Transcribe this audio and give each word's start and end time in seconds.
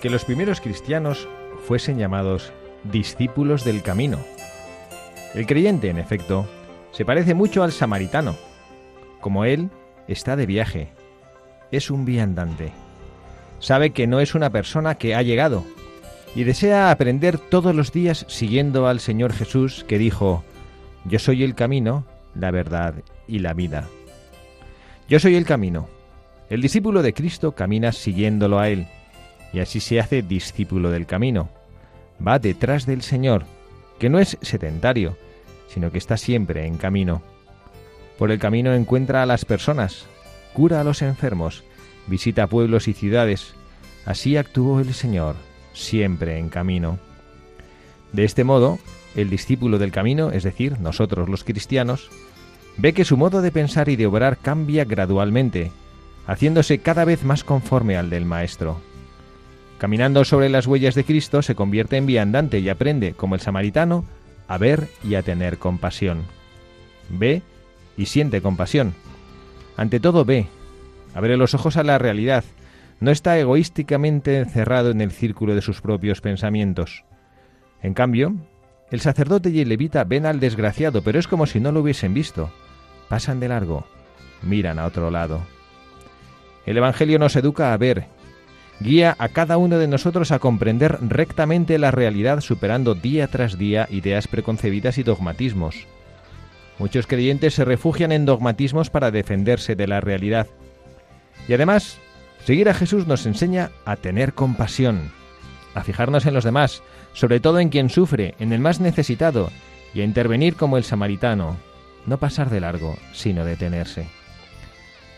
Que 0.00 0.10
los 0.10 0.24
primeros 0.24 0.60
cristianos 0.60 1.28
fuesen 1.66 1.98
llamados 1.98 2.52
discípulos 2.84 3.64
del 3.64 3.82
camino. 3.82 4.18
El 5.34 5.46
creyente, 5.46 5.90
en 5.90 5.98
efecto, 5.98 6.46
se 6.92 7.04
parece 7.04 7.34
mucho 7.34 7.62
al 7.62 7.72
samaritano. 7.72 8.36
Como 9.20 9.44
él, 9.44 9.70
está 10.08 10.34
de 10.34 10.46
viaje. 10.46 10.92
Es 11.70 11.90
un 11.90 12.04
viandante. 12.04 12.72
Sabe 13.60 13.90
que 13.90 14.06
no 14.06 14.20
es 14.20 14.34
una 14.34 14.50
persona 14.50 14.96
que 14.96 15.14
ha 15.14 15.22
llegado 15.22 15.64
y 16.34 16.44
desea 16.44 16.90
aprender 16.90 17.38
todos 17.38 17.74
los 17.74 17.92
días 17.92 18.24
siguiendo 18.28 18.86
al 18.86 19.00
Señor 19.00 19.32
Jesús 19.32 19.84
que 19.86 19.98
dijo, 19.98 20.42
Yo 21.04 21.18
soy 21.18 21.44
el 21.44 21.54
camino, 21.54 22.04
la 22.34 22.50
verdad 22.50 22.94
y 23.28 23.40
la 23.40 23.52
vida. 23.52 23.86
Yo 25.08 25.20
soy 25.20 25.36
el 25.36 25.44
camino. 25.44 25.88
El 26.50 26.62
discípulo 26.62 27.02
de 27.02 27.14
Cristo 27.14 27.52
camina 27.52 27.92
siguiéndolo 27.92 28.58
a 28.58 28.68
Él, 28.68 28.88
y 29.52 29.60
así 29.60 29.78
se 29.78 30.00
hace 30.00 30.22
discípulo 30.22 30.90
del 30.90 31.06
camino. 31.06 31.48
Va 32.26 32.40
detrás 32.40 32.86
del 32.86 33.02
Señor, 33.02 33.44
que 34.00 34.08
no 34.08 34.18
es 34.18 34.36
sedentario, 34.42 35.16
sino 35.68 35.92
que 35.92 35.98
está 35.98 36.16
siempre 36.16 36.66
en 36.66 36.76
camino. 36.76 37.22
Por 38.18 38.32
el 38.32 38.40
camino 38.40 38.74
encuentra 38.74 39.22
a 39.22 39.26
las 39.26 39.44
personas, 39.44 40.06
cura 40.52 40.80
a 40.80 40.84
los 40.84 41.02
enfermos, 41.02 41.62
visita 42.08 42.48
pueblos 42.48 42.88
y 42.88 42.94
ciudades. 42.94 43.54
Así 44.04 44.36
actuó 44.36 44.80
el 44.80 44.92
Señor, 44.92 45.36
siempre 45.72 46.36
en 46.36 46.48
camino. 46.48 46.98
De 48.12 48.24
este 48.24 48.42
modo, 48.42 48.80
el 49.14 49.30
discípulo 49.30 49.78
del 49.78 49.92
camino, 49.92 50.32
es 50.32 50.42
decir, 50.42 50.80
nosotros 50.80 51.28
los 51.28 51.44
cristianos, 51.44 52.10
ve 52.76 52.92
que 52.92 53.04
su 53.04 53.16
modo 53.16 53.40
de 53.40 53.52
pensar 53.52 53.88
y 53.88 53.94
de 53.94 54.06
obrar 54.06 54.36
cambia 54.36 54.84
gradualmente, 54.84 55.70
haciéndose 56.30 56.78
cada 56.78 57.04
vez 57.04 57.24
más 57.24 57.42
conforme 57.42 57.96
al 57.96 58.08
del 58.08 58.24
Maestro. 58.24 58.80
Caminando 59.78 60.24
sobre 60.24 60.48
las 60.48 60.68
huellas 60.68 60.94
de 60.94 61.02
Cristo 61.02 61.42
se 61.42 61.56
convierte 61.56 61.96
en 61.96 62.06
viandante 62.06 62.60
y 62.60 62.68
aprende, 62.68 63.14
como 63.14 63.34
el 63.34 63.40
samaritano, 63.40 64.04
a 64.46 64.56
ver 64.56 64.86
y 65.02 65.16
a 65.16 65.22
tener 65.24 65.58
compasión. 65.58 66.22
Ve 67.08 67.42
y 67.96 68.06
siente 68.06 68.40
compasión. 68.42 68.94
Ante 69.76 69.98
todo 69.98 70.24
ve, 70.24 70.46
abre 71.14 71.36
los 71.36 71.54
ojos 71.54 71.76
a 71.76 71.82
la 71.82 71.98
realidad, 71.98 72.44
no 73.00 73.10
está 73.10 73.36
egoísticamente 73.36 74.38
encerrado 74.38 74.92
en 74.92 75.00
el 75.00 75.10
círculo 75.10 75.56
de 75.56 75.62
sus 75.62 75.80
propios 75.80 76.20
pensamientos. 76.20 77.02
En 77.82 77.92
cambio, 77.92 78.36
el 78.92 79.00
sacerdote 79.00 79.50
y 79.50 79.62
el 79.62 79.68
levita 79.68 80.04
ven 80.04 80.26
al 80.26 80.38
desgraciado, 80.38 81.02
pero 81.02 81.18
es 81.18 81.26
como 81.26 81.46
si 81.46 81.58
no 81.58 81.72
lo 81.72 81.80
hubiesen 81.80 82.14
visto. 82.14 82.52
Pasan 83.08 83.40
de 83.40 83.48
largo, 83.48 83.84
miran 84.42 84.78
a 84.78 84.86
otro 84.86 85.10
lado. 85.10 85.40
El 86.70 86.76
Evangelio 86.76 87.18
nos 87.18 87.34
educa 87.34 87.72
a 87.72 87.76
ver, 87.76 88.04
guía 88.78 89.16
a 89.18 89.28
cada 89.30 89.58
uno 89.58 89.76
de 89.78 89.88
nosotros 89.88 90.30
a 90.30 90.38
comprender 90.38 90.98
rectamente 91.00 91.80
la 91.80 91.90
realidad 91.90 92.40
superando 92.42 92.94
día 92.94 93.26
tras 93.26 93.58
día 93.58 93.88
ideas 93.90 94.28
preconcebidas 94.28 94.96
y 94.96 95.02
dogmatismos. 95.02 95.88
Muchos 96.78 97.08
creyentes 97.08 97.54
se 97.54 97.64
refugian 97.64 98.12
en 98.12 98.24
dogmatismos 98.24 98.88
para 98.88 99.10
defenderse 99.10 99.74
de 99.74 99.88
la 99.88 100.00
realidad. 100.00 100.46
Y 101.48 101.54
además, 101.54 101.98
seguir 102.44 102.68
a 102.68 102.74
Jesús 102.74 103.08
nos 103.08 103.26
enseña 103.26 103.72
a 103.84 103.96
tener 103.96 104.34
compasión, 104.34 105.10
a 105.74 105.82
fijarnos 105.82 106.24
en 106.24 106.34
los 106.34 106.44
demás, 106.44 106.84
sobre 107.14 107.40
todo 107.40 107.58
en 107.58 107.70
quien 107.70 107.90
sufre, 107.90 108.36
en 108.38 108.52
el 108.52 108.60
más 108.60 108.78
necesitado, 108.78 109.50
y 109.92 110.02
a 110.02 110.04
intervenir 110.04 110.54
como 110.54 110.76
el 110.76 110.84
samaritano, 110.84 111.56
no 112.06 112.18
pasar 112.18 112.48
de 112.48 112.60
largo, 112.60 112.96
sino 113.12 113.44
detenerse. 113.44 114.19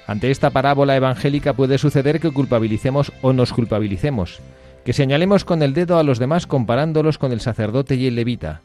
Ante 0.07 0.31
esta 0.31 0.51
parábola 0.51 0.97
evangélica 0.97 1.53
puede 1.53 1.79
suceder 1.79 2.21
que 2.21 2.31
culpabilicemos 2.31 3.13
o 3.23 3.33
nos 3.33 3.53
culpabilicemos, 3.53 4.41
que 4.85 4.93
señalemos 4.93 5.45
con 5.45 5.63
el 5.63 5.75
dedo 5.75 5.99
a 5.99 6.03
los 6.03 6.19
demás 6.19 6.47
comparándolos 6.47 7.19
con 7.19 7.33
el 7.33 7.41
sacerdote 7.41 7.95
y 7.95 8.07
el 8.07 8.17
levita. 8.17 8.63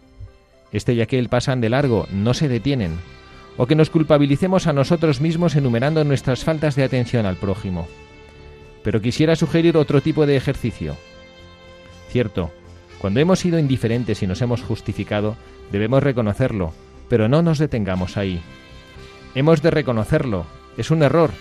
Este 0.72 0.94
y 0.94 1.02
aquel 1.02 1.30
pasan 1.30 1.62
de 1.62 1.70
largo, 1.70 2.08
no 2.12 2.34
se 2.34 2.48
detienen, 2.48 2.98
o 3.58 3.68
que 3.68 3.76
nos 3.76 3.90
culpabilicemos 3.90 4.68
a 4.68 4.74
nosotros 4.74 5.22
mismos 5.22 5.56
enumerando 5.56 6.04
nuestras 6.04 6.44
faltas 6.44 6.76
de 6.76 6.84
atención 6.84 7.26
al 7.26 7.38
prójimo. 7.38 7.88
Pero 8.84 9.02
quisiera 9.02 9.36
sugerir 9.36 9.78
otro 9.78 10.02
tipo 10.02 10.26
de 10.26 10.38
ejercicio. 10.38 10.96
Cierto, 12.10 12.52
cuando 13.00 13.20
hemos 13.20 13.40
sido 13.40 13.60
indiferentes 13.60 14.24
y 14.24 14.28
nos 14.28 14.42
hemos 14.42 14.64
justificado, 14.64 15.36
debemos 15.72 16.02
reconocerlo, 16.02 16.74
pero 17.10 17.28
no 17.28 17.42
nos 17.42 17.60
detengamos 17.60 18.18
ahí. 18.18 18.42
Hemos 19.36 19.62
de 19.62 19.72
reconocerlo, 19.72 20.46
es 20.78 20.92
un 20.92 21.04
error, 21.04 21.32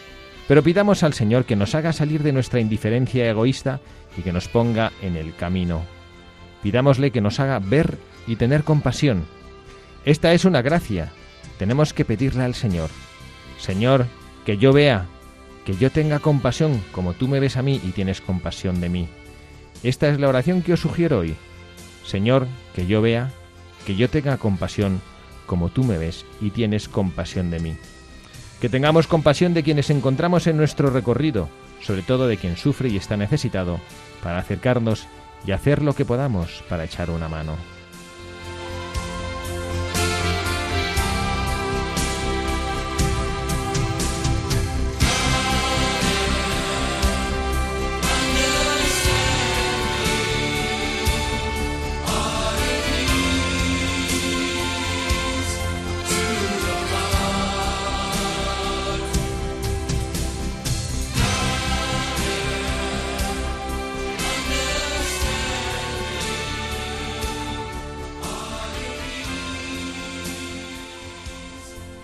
pero 0.49 0.63
pidamos 0.63 1.03
al 1.03 1.13
Señor 1.13 1.45
que 1.45 1.57
nos 1.57 1.75
haga 1.75 1.93
salir 1.93 2.23
de 2.23 2.33
nuestra 2.33 2.61
indiferencia 2.61 3.29
egoísta 3.29 3.81
y 4.17 4.23
que 4.23 4.33
nos 4.33 4.49
ponga 4.49 4.93
en 5.03 5.17
el 5.17 5.35
camino. 5.35 5.83
Pidámosle 6.63 7.11
que 7.11 7.21
nos 7.21 7.39
haga 7.41 7.59
ver 7.59 7.99
y 8.27 8.37
tener 8.37 8.65
compasión. 8.65 9.25
Esta 10.05 10.33
es 10.33 10.45
una 10.45 10.63
gracia. 10.63 11.13
Tenemos 11.59 11.93
que 11.93 12.05
pedirle 12.05 12.45
al 12.45 12.55
Señor. 12.55 12.91
Señor, 13.59 14.07
que 14.45 14.57
yo 14.57 14.73
vea, 14.73 15.07
que 15.65 15.77
yo 15.77 15.91
tenga 15.91 16.21
compasión 16.21 16.83
como 16.93 17.13
tú 17.13 17.29
me 17.29 17.41
ves 17.41 17.57
a 17.57 17.63
mí 17.63 17.81
y 17.85 17.91
tienes 17.91 18.21
compasión 18.21 18.81
de 18.81 18.89
mí. 18.89 19.09
Esta 19.83 20.09
es 20.09 20.19
la 20.21 20.29
oración 20.29 20.63
que 20.63 20.73
os 20.73 20.81
sugiero 20.81 21.19
hoy. 21.19 21.35
Señor, 22.05 22.47
que 22.75 22.87
yo 22.87 23.03
vea, 23.03 23.33
que 23.85 23.97
yo 23.97 24.09
tenga 24.09 24.37
compasión 24.37 25.01
como 25.47 25.69
tú 25.71 25.85
me 25.85 25.99
ves 25.99 26.25
y 26.41 26.51
tienes 26.51 26.89
compasión 26.89 27.51
de 27.51 27.61
mí 27.61 27.77
que 28.61 28.69
tengamos 28.69 29.07
compasión 29.07 29.55
de 29.55 29.63
quienes 29.63 29.91
encontramos 29.91 30.47
en 30.47 30.57
nuestro 30.57 30.91
recorrido, 30.91 31.49
sobre 31.83 32.03
todo 32.03 32.27
de 32.27 32.37
quien 32.37 32.57
sufre 32.57 32.89
y 32.89 32.97
está 32.97 33.17
necesitado, 33.17 33.81
para 34.23 34.39
acercarnos 34.39 35.07
y 35.47 35.53
hacer 35.53 35.83
lo 35.83 35.95
que 35.95 36.05
podamos 36.05 36.65
para 36.69 36.85
echar 36.85 37.11
una 37.11 37.29
mano. 37.29 37.76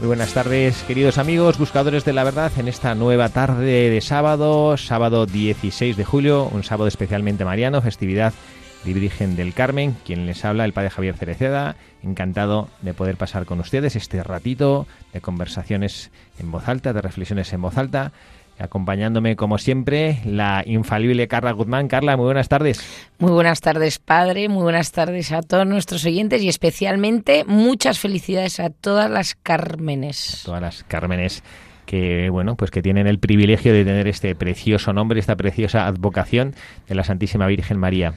Muy 0.03 0.09
buenas 0.09 0.35
tardes, 0.35 0.83
queridos 0.83 1.17
amigos, 1.17 1.59
buscadores 1.59 2.05
de 2.05 2.13
la 2.13 2.25
verdad, 2.25 2.51
en 2.59 2.67
esta 2.67 2.93
nueva 2.97 3.29
tarde 3.29 3.89
de 3.89 4.01
sábado, 4.01 4.77
sábado 4.77 5.27
16 5.27 5.97
de 5.97 6.05
julio, 6.05 6.49
un 6.51 6.65
sábado 6.65 6.89
especialmente 6.89 7.45
mariano, 7.45 7.81
festividad 7.81 8.35
de 8.83 8.95
Virgen 8.95 9.37
del 9.37 9.55
Carmen, 9.55 9.97
quien 10.05 10.27
les 10.27 10.45
habla, 10.45 10.65
el 10.65 10.73
Padre 10.73 10.91
Javier 10.91 11.17
Cereceda, 11.17 11.77
encantado 12.03 12.69
de 12.81 12.95
poder 12.95 13.17
pasar 13.17 13.47
con 13.47 13.61
ustedes 13.61 13.95
este 13.95 14.25
ratito 14.25 14.89
de 15.13 15.21
conversaciones 15.21 16.11
en 16.41 16.51
voz 16.51 16.67
alta, 16.69 16.93
de 16.93 17.01
reflexiones 17.01 17.53
en 17.53 17.63
voz 17.63 17.79
alta, 17.79 18.11
acompañándome 18.59 19.37
como 19.37 19.59
siempre 19.59 20.21
la 20.25 20.63
infalible 20.67 21.29
Carla 21.29 21.53
Guzmán. 21.53 21.89
Carla, 21.89 22.17
muy 22.17 22.27
buenas 22.27 22.49
tardes. 22.49 22.81
Muy 23.19 23.33
buenas 23.33 23.61
tardes, 23.61 23.99
padre. 23.99 24.49
Muy 24.49 24.63
buenas 24.63 24.93
tardes 24.93 25.33
a 25.33 25.43
todos 25.43 25.67
nuestros 25.67 26.05
oyentes 26.05 26.43
y 26.43 26.49
especialmente 26.49 27.45
muchas 27.47 27.99
felicidades 27.99 28.61
a 28.61 28.71
todas 28.71 29.11
las 29.11 29.35
Cármenes. 29.35 30.43
todas 30.45 30.63
las 30.63 30.85
Cármenes 30.85 31.43
que 31.87 32.31
bueno, 32.31 32.57
pues 32.57 32.71
que 32.71 32.81
tienen 32.81 33.07
el 33.07 33.19
privilegio 33.19 33.73
de 33.73 33.85
tener 33.85 34.09
este 34.09 34.35
precioso 34.35 34.93
nombre, 34.93 35.21
esta 35.21 35.37
preciosa 35.37 35.87
advocación 35.87 36.55
de 36.89 36.95
la 36.95 37.05
Santísima 37.05 37.47
Virgen 37.47 37.79
María. 37.79 38.15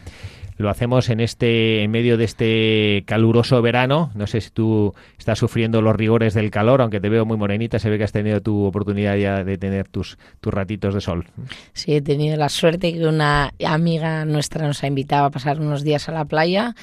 Lo 0.57 0.69
hacemos 0.69 1.09
en 1.09 1.19
este 1.19 1.83
en 1.83 1.91
medio 1.91 2.17
de 2.17 2.23
este 2.23 3.03
caluroso 3.05 3.61
verano. 3.61 4.11
No 4.15 4.25
sé 4.27 4.41
si 4.41 4.49
tú 4.51 4.93
estás 5.17 5.39
sufriendo 5.39 5.81
los 5.81 5.95
rigores 5.95 6.33
del 6.33 6.49
calor, 6.51 6.81
aunque 6.81 6.99
te 6.99 7.09
veo 7.09 7.25
muy 7.25 7.37
morenita, 7.37 7.79
se 7.79 7.89
ve 7.89 7.97
que 7.97 8.05
has 8.05 8.11
tenido 8.11 8.41
tu 8.41 8.63
oportunidad 8.63 9.15
ya 9.17 9.43
de 9.43 9.57
tener 9.57 9.87
tus, 9.87 10.17
tus 10.39 10.53
ratitos 10.53 10.93
de 10.93 11.01
sol. 11.01 11.25
Sí, 11.73 11.95
he 11.95 12.01
tenido 12.01 12.37
la 12.37 12.49
suerte 12.49 12.93
que 12.93 13.05
una 13.05 13.53
amiga 13.65 14.23
nuestra 14.25 14.65
nos 14.65 14.83
ha 14.83 14.87
invitado 14.87 15.25
a 15.25 15.29
pasar 15.29 15.59
unos 15.59 15.83
días 15.83 16.07
a 16.07 16.13
la 16.13 16.25
playa 16.25 16.75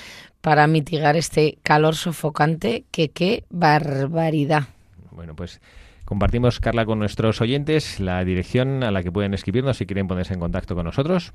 para 0.42 0.66
mitigar 0.66 1.16
este 1.16 1.58
calor 1.62 1.94
sofocante 1.94 2.84
que 2.90 3.08
qué 3.08 3.44
barbaridad. 3.48 4.64
Bueno, 5.10 5.34
pues 5.34 5.60
Compartimos, 6.04 6.60
Carla, 6.60 6.84
con 6.84 6.98
nuestros 6.98 7.40
oyentes 7.40 7.98
la 7.98 8.22
dirección 8.22 8.82
a 8.82 8.90
la 8.90 9.02
que 9.02 9.10
pueden 9.10 9.32
escribirnos 9.32 9.78
si 9.78 9.86
quieren 9.86 10.08
ponerse 10.08 10.34
en 10.34 10.40
contacto 10.40 10.74
con 10.74 10.84
nosotros. 10.84 11.32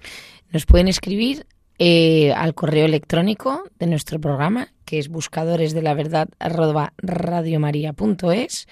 Nos 0.52 0.68
pueden 0.68 0.88
escribir 0.88 1.48
eh, 1.80 2.34
al 2.34 2.54
correo 2.54 2.86
electrónico 2.86 3.64
de 3.80 3.88
nuestro 3.88 4.20
programa, 4.20 4.68
que 4.86 5.00
es 5.00 5.10
buscadores 5.10 5.74
de 5.74 5.82
la 5.82 5.94
verdad 5.94 6.30
radiomaria.es 6.40 8.68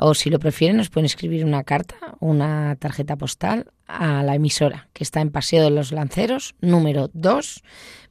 o 0.00 0.14
si 0.14 0.30
lo 0.30 0.38
prefieren 0.38 0.78
nos 0.78 0.88
pueden 0.88 1.04
escribir 1.04 1.44
una 1.44 1.62
carta, 1.62 1.96
una 2.20 2.74
tarjeta 2.76 3.16
postal 3.16 3.66
a 3.86 4.22
la 4.22 4.34
emisora, 4.34 4.88
que 4.92 5.04
está 5.04 5.20
en 5.20 5.30
Paseo 5.30 5.62
de 5.62 5.70
los 5.70 5.92
Lanceros, 5.92 6.54
número 6.60 7.10
2, 7.12 7.62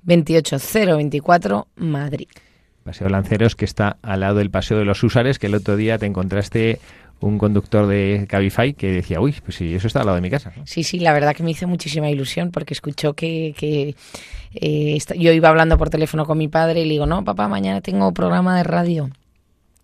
28024, 0.04 1.68
Madrid. 1.76 2.28
Paseo 2.84 3.10
Lanceros, 3.10 3.56
que 3.56 3.66
está 3.66 3.98
al 4.02 4.22
lado 4.22 4.36
del 4.36 4.52
Paseo 4.52 4.78
de 4.78 4.86
los 4.86 5.04
Húsares, 5.04 5.40
que 5.40 5.48
el 5.48 5.56
otro 5.56 5.76
día 5.76 5.98
te 5.98 6.06
encontraste 6.06 6.80
un 7.22 7.38
conductor 7.38 7.88
de 7.88 8.26
Cabify 8.30 8.74
que 8.74 8.92
decía, 8.92 9.20
uy, 9.20 9.36
pues 9.44 9.58
sí, 9.58 9.74
eso 9.74 9.88
está 9.88 10.00
al 10.00 10.06
lado 10.06 10.16
de 10.16 10.22
mi 10.22 10.30
casa. 10.30 10.54
Sí, 10.66 10.84
sí, 10.84 11.00
la 11.00 11.14
verdad 11.14 11.36
que 11.36 11.44
me 11.44 11.52
hizo 11.52 11.68
muchísima 11.68 12.10
ilusión 12.10 12.52
porque 12.52 12.74
escuchó 12.74 13.14
que, 13.14 13.54
que 13.58 13.96
eh, 14.54 14.98
yo 15.18 15.32
iba 15.32 15.50
hablando 15.50 15.78
por 15.78 15.90
teléfono 15.90 16.26
con 16.26 16.38
mi 16.38 16.48
padre 16.48 16.82
y 16.82 16.86
le 16.86 16.92
digo, 16.92 17.06
no, 17.06 17.24
papá, 17.24 17.48
mañana 17.48 17.82
tengo 17.82 18.14
programa 18.14 18.58
de 18.58 18.64
radio. 18.64 19.10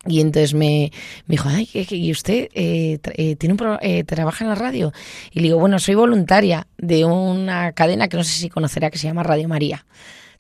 Y 0.08 0.22
entonces 0.22 0.54
me, 0.54 0.92
me 1.26 1.34
dijo, 1.34 1.50
ay, 1.50 1.68
¿y 1.74 2.12
usted 2.12 2.50
eh, 2.54 3.00
eh, 3.04 3.36
tiene 3.38 3.56
un 3.56 3.78
eh, 3.82 4.04
trabaja 4.04 4.44
en 4.44 4.50
la 4.50 4.56
radio? 4.56 4.94
Y 5.32 5.40
le 5.40 5.44
digo, 5.48 5.60
bueno, 5.60 5.80
soy 5.80 5.96
voluntaria 5.96 6.68
de 6.78 7.06
una 7.06 7.72
cadena 7.72 8.08
que 8.08 8.18
no 8.18 8.24
sé 8.24 8.34
si 8.34 8.50
conocerá 8.50 8.92
que 8.92 9.00
se 9.00 9.08
llama 9.08 9.24
Radio 9.24 9.48
María. 9.48 9.86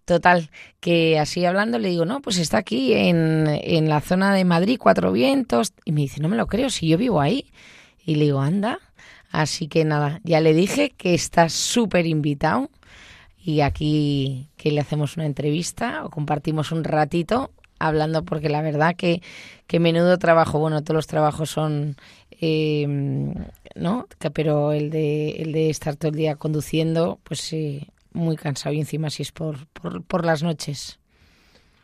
Total, 0.05 0.51
que 0.79 1.17
así 1.19 1.45
hablando 1.45 1.79
le 1.79 1.89
digo, 1.89 2.05
no, 2.05 2.21
pues 2.21 2.37
está 2.37 2.59
aquí 2.59 2.93
en, 2.93 3.47
en 3.47 3.89
la 3.89 4.01
zona 4.01 4.33
de 4.35 4.45
Madrid, 4.45 4.77
Cuatro 4.79 5.11
Vientos. 5.11 5.73
Y 5.83 5.91
me 5.91 6.01
dice, 6.01 6.21
no 6.21 6.29
me 6.29 6.37
lo 6.37 6.45
creo, 6.47 6.69
si 6.69 6.87
yo 6.87 6.97
vivo 6.97 7.21
ahí. 7.21 7.51
Y 8.05 8.15
le 8.15 8.25
digo, 8.25 8.39
anda. 8.39 8.79
Así 9.31 9.67
que 9.67 9.83
nada, 9.83 10.21
ya 10.23 10.39
le 10.39 10.53
dije 10.53 10.91
que 10.91 11.13
está 11.13 11.49
súper 11.49 12.05
invitado 12.05 12.69
y 13.37 13.61
aquí 13.61 14.47
que 14.55 14.71
le 14.71 14.79
hacemos 14.79 15.17
una 15.17 15.25
entrevista 15.25 16.05
o 16.05 16.09
compartimos 16.09 16.71
un 16.71 16.85
ratito 16.85 17.51
hablando 17.77 18.23
porque 18.23 18.47
la 18.47 18.61
verdad 18.61 18.95
que, 18.95 19.21
que 19.67 19.79
menudo 19.79 20.17
trabajo, 20.17 20.59
bueno, 20.59 20.83
todos 20.83 20.95
los 20.95 21.07
trabajos 21.07 21.49
son, 21.49 21.97
eh, 22.31 22.87
¿no? 23.75 24.07
Pero 24.33 24.71
el 24.71 24.89
de, 24.89 25.31
el 25.31 25.51
de 25.51 25.69
estar 25.69 25.97
todo 25.97 26.11
el 26.11 26.17
día 26.17 26.35
conduciendo, 26.35 27.19
pues 27.23 27.41
sí, 27.41 27.89
muy 28.15 28.35
cansado 28.37 28.73
y 28.73 28.79
encima 28.79 29.09
si 29.09 29.21
es 29.23 29.31
por, 29.31 29.67
por, 29.67 30.03
por 30.03 30.25
las 30.25 30.41
noches 30.41 30.99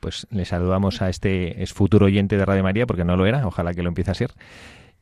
pues 0.02 0.28
le 0.32 0.44
saludamos 0.46 1.02
a 1.02 1.10
este 1.10 1.64
es 1.64 1.72
futuro 1.72 2.08
oyente 2.08 2.36
de 2.36 2.44
Radio 2.44 2.64
María, 2.64 2.86
porque 2.86 3.06
no 3.06 3.16
lo 3.16 3.26
era, 3.26 3.48
ojalá 3.48 3.74
que 3.74 3.84
lo 3.84 3.90
empiece 3.90 4.12
a 4.12 4.16
ser. 4.16 4.32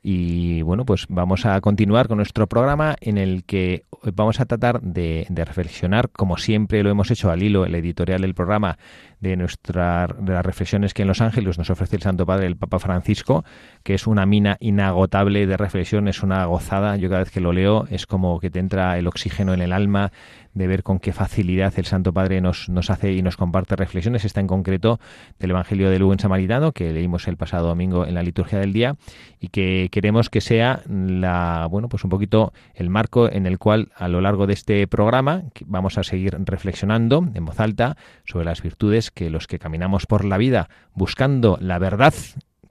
Y 0.02 0.62
bueno, 0.62 0.86
pues 0.86 1.06
vamos 1.10 1.46
a 1.46 1.60
continuar 1.62 2.08
con 2.08 2.18
nuestro 2.18 2.48
programa 2.48 2.96
en 3.02 3.18
el 3.18 3.44
que 3.44 3.84
vamos 4.14 4.40
a 4.40 4.46
tratar 4.46 4.82
de, 4.82 5.26
de, 5.30 5.46
reflexionar, 5.46 6.10
como 6.10 6.38
siempre 6.38 6.84
lo 6.84 6.90
hemos 6.90 7.12
hecho 7.12 7.32
al 7.32 7.44
hilo, 7.44 7.66
el 7.66 7.76
editorial 7.76 8.22
del 8.22 8.34
programa, 8.34 8.78
de, 9.20 9.36
nuestra, 9.36 10.08
de 10.20 10.34
las 10.34 10.46
reflexiones 10.46 10.94
que 10.94 11.02
en 11.02 11.08
Los 11.08 11.22
Ángeles 11.22 11.58
nos 11.58 11.70
ofrece 11.70 11.96
el 11.96 12.02
Santo 12.02 12.26
Padre, 12.26 12.48
el 12.48 12.58
Papa 12.58 12.80
Francisco, 12.80 13.44
que 13.84 13.94
es 13.94 14.08
una 14.08 14.26
mina 14.26 14.58
inagotable 14.60 15.46
de 15.46 15.58
reflexión, 15.58 16.08
es 16.08 16.24
una 16.24 16.46
gozada. 16.46 16.96
Yo 16.96 17.10
cada 17.10 17.22
vez 17.22 17.32
que 17.32 17.42
lo 17.42 17.54
leo 17.54 17.86
es 17.90 18.06
como 18.06 18.40
que 18.40 18.50
te 18.50 18.60
entra 18.60 18.98
el 18.98 19.08
oxígeno 19.08 19.54
en 19.54 19.62
el 19.62 19.74
alma 19.74 20.12
de 20.54 20.68
ver 20.68 20.84
con 20.84 21.00
qué 21.00 21.14
facilidad 21.14 21.74
el 21.78 21.86
Santo 21.86 22.12
Padre 22.12 22.42
nos, 22.42 22.70
nos 22.70 22.90
hace 22.90 23.14
y 23.14 23.22
nos 23.22 23.38
comparte 23.38 23.76
reflexiones. 23.76 24.26
Está 24.26 24.40
en 24.40 24.48
concreto 24.48 25.00
del 25.38 25.52
Evangelio 25.52 25.90
de 25.90 26.00
Lugo 26.00 26.14
en 26.14 26.20
Samaritano, 26.20 26.72
que 26.72 26.92
leímos 26.92 27.28
el 27.28 27.38
pasado 27.38 27.68
domingo 27.68 28.06
en 28.06 28.16
la 28.16 28.24
liturgia 28.24 28.60
del 28.60 28.74
día, 28.74 28.96
y 29.40 29.50
que 29.50 29.90
queremos 29.92 30.30
que 30.30 30.42
sea 30.42 30.82
la, 30.90 31.68
bueno, 31.70 31.88
pues 31.88 32.04
un 32.04 32.10
poquito 32.10 32.52
el 32.74 32.90
marco 32.90 33.32
en 33.32 33.46
el 33.46 33.58
cual 33.58 33.92
a 33.96 34.08
lo 34.08 34.22
largo 34.22 34.48
de 34.48 34.54
este 34.54 34.88
programa 34.88 35.44
vamos 35.66 35.98
a 35.98 36.04
seguir 36.04 36.36
reflexionando 36.40 37.28
en 37.34 37.46
voz 37.46 37.60
alta 37.60 37.96
sobre 38.26 38.46
las 38.46 38.62
virtudes 38.62 39.09
que 39.12 39.30
los 39.30 39.48
que 39.48 39.60
caminamos 39.60 40.06
por 40.06 40.26
la 40.26 40.38
vida 40.38 40.70
buscando 40.94 41.58
la 41.62 41.80
verdad, 41.80 42.14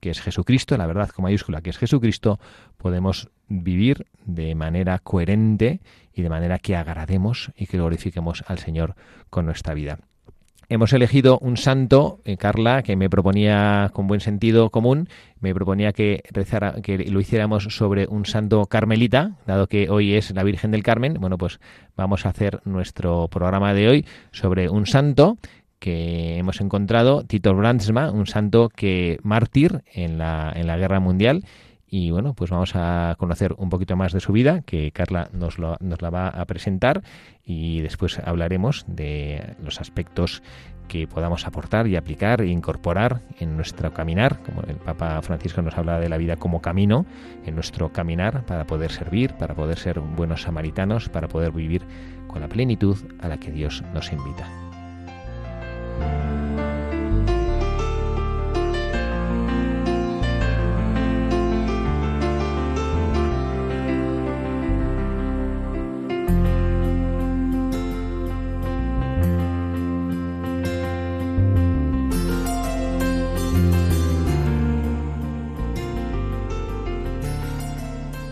que 0.01 0.11
es 0.11 0.21
Jesucristo, 0.21 0.77
la 0.77 0.87
verdad 0.87 1.11
con 1.11 1.25
mayúscula, 1.25 1.61
que 1.61 1.71
es 1.71 1.79
Jesucristo, 1.79 2.39
podemos 2.77 3.29
vivir 3.49 4.07
de 4.25 4.55
manera 4.55 4.99
coherente 4.99 5.81
y 6.13 6.23
de 6.23 6.29
manera 6.29 6.59
que 6.59 6.77
agrademos 6.77 7.51
y 7.57 7.67
que 7.67 7.79
glorifiquemos 7.79 8.45
al 8.47 8.59
Señor 8.59 8.95
con 9.31 9.47
nuestra 9.47 9.75
vida. 9.75 9.99
Hemos 10.71 10.93
elegido 10.93 11.39
un 11.39 11.57
santo, 11.57 12.21
eh, 12.27 12.37
Carla, 12.37 12.83
que 12.83 12.95
me 12.95 13.09
proponía 13.09 13.91
con 13.95 14.07
buen 14.07 14.21
sentido 14.21 14.69
común, 14.69 15.09
me 15.41 15.55
proponía 15.55 15.95
que 15.95 16.23
rezara, 16.31 16.83
que 16.83 16.99
lo 16.99 17.21
hiciéramos 17.21 17.65
sobre 17.71 18.07
un 18.07 18.27
santo 18.27 18.67
carmelita, 18.67 19.39
dado 19.47 19.67
que 19.67 19.89
hoy 19.89 20.13
es 20.13 20.31
la 20.33 20.43
Virgen 20.43 20.71
del 20.71 20.83
Carmen. 20.83 21.15
Bueno, 21.15 21.39
pues 21.39 21.59
vamos 21.97 22.27
a 22.27 22.29
hacer 22.29 22.61
nuestro 22.67 23.29
programa 23.29 23.73
de 23.73 23.89
hoy 23.89 24.07
sobre 24.31 24.69
un 24.69 24.85
santo 24.85 25.39
que 25.79 26.39
hemos 26.39 26.61
encontrado, 26.61 27.23
Tito 27.25 27.55
Brandsma, 27.55 28.11
un 28.11 28.27
santo 28.27 28.69
que 28.69 29.19
mártir 29.23 29.83
en 29.93 30.19
la, 30.19 30.53
en 30.55 30.67
la 30.67 30.77
guerra 30.77 31.01
mundial. 31.01 31.45
Y 31.91 32.11
bueno, 32.11 32.35
pues 32.35 32.51
vamos 32.51 32.73
a 32.75 33.15
conocer 33.19 33.55
un 33.57 33.71
poquito 33.71 33.97
más 33.97 34.13
de 34.13 34.21
su 34.21 34.33
vida, 34.33 34.61
que 34.61 34.93
Carla 34.93 35.31
nos, 35.33 35.59
lo, 35.59 35.77
nos 35.81 36.03
la 36.03 36.11
va 36.11 36.29
a 36.29 36.45
presentar 36.45 37.03
y 37.43 37.81
después 37.81 38.19
hablaremos 38.19 38.85
de 38.87 39.57
los 39.65 39.81
aspectos 39.81 40.43
que 40.89 41.07
podamos 41.07 41.47
aportar 41.47 41.87
y 41.87 41.97
aplicar 41.97 42.43
e 42.43 42.49
incorporar 42.49 43.23
en 43.39 43.57
nuestro 43.57 43.93
caminar, 43.95 44.43
como 44.43 44.63
el 44.63 44.77
Papa 44.77 45.23
Francisco 45.23 45.63
nos 45.63 45.79
habla 45.79 45.99
de 46.01 46.09
la 46.09 46.19
vida 46.19 46.37
como 46.37 46.61
camino, 46.61 47.07
en 47.47 47.55
nuestro 47.55 47.91
caminar 47.93 48.45
para 48.45 48.67
poder 48.67 48.91
servir, 48.91 49.35
para 49.35 49.55
poder 49.55 49.79
ser 49.79 50.01
buenos 50.01 50.43
samaritanos, 50.43 51.09
para 51.09 51.29
poder 51.29 51.53
vivir 51.53 51.83
con 52.27 52.41
la 52.41 52.49
plenitud 52.49 52.97
a 53.21 53.29
la 53.29 53.39
que 53.39 53.53
Dios 53.53 53.83
nos 53.95 54.13
invita. 54.13 54.68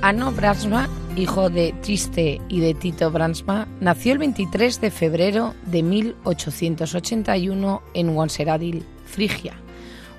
Ano 0.06 0.30
Brasnoa 0.30 0.86
hijo 1.16 1.48
de 1.48 1.74
Triste 1.80 2.42
y 2.48 2.60
de 2.60 2.74
Tito 2.74 3.10
Bransma, 3.10 3.66
nació 3.80 4.12
el 4.12 4.18
23 4.18 4.82
de 4.82 4.90
febrero 4.90 5.54
de 5.64 5.82
1881 5.82 7.82
en 7.94 8.10
Wanseradil, 8.10 8.84
Frigia, 9.06 9.54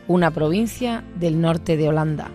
una 0.08 0.32
provincia 0.32 1.04
del 1.16 1.40
norte 1.40 1.78
de 1.78 1.88
Holanda. 1.88 2.32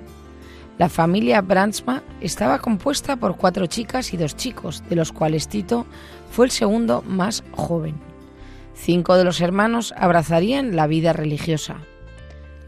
La 0.79 0.89
familia 0.89 1.41
Bransma 1.41 2.05
estaba 2.21 2.61
compuesta 2.61 3.17
por 3.17 3.37
cuatro 3.37 3.67
chicas 3.67 4.15
y 4.15 4.17
dos 4.17 4.37
chicos, 4.37 4.85
de 4.89 4.97
los 4.97 5.11
cuales 5.11 5.49
Tito 5.49 5.85
fue 6.31 6.47
el 6.47 6.53
segundo 6.53 7.03
más 7.03 7.43
joven. 7.53 7.97
Cinco 8.75 9.17
de 9.17 9.25
los 9.25 9.41
hermanos 9.41 9.93
abrazarían 9.97 10.77
la 10.77 10.87
vida 10.87 11.13
religiosa. 11.13 11.79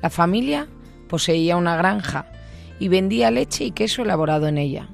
La 0.03 0.11
familia 0.11 0.67
poseía 1.09 1.57
una 1.57 1.77
granja 1.77 2.27
y 2.81 2.89
vendía 2.89 3.31
leche 3.31 3.65
y 3.65 3.71
queso 3.71 4.03
elaborado 4.03 4.49
en 4.49 4.59
ella. 4.59 4.89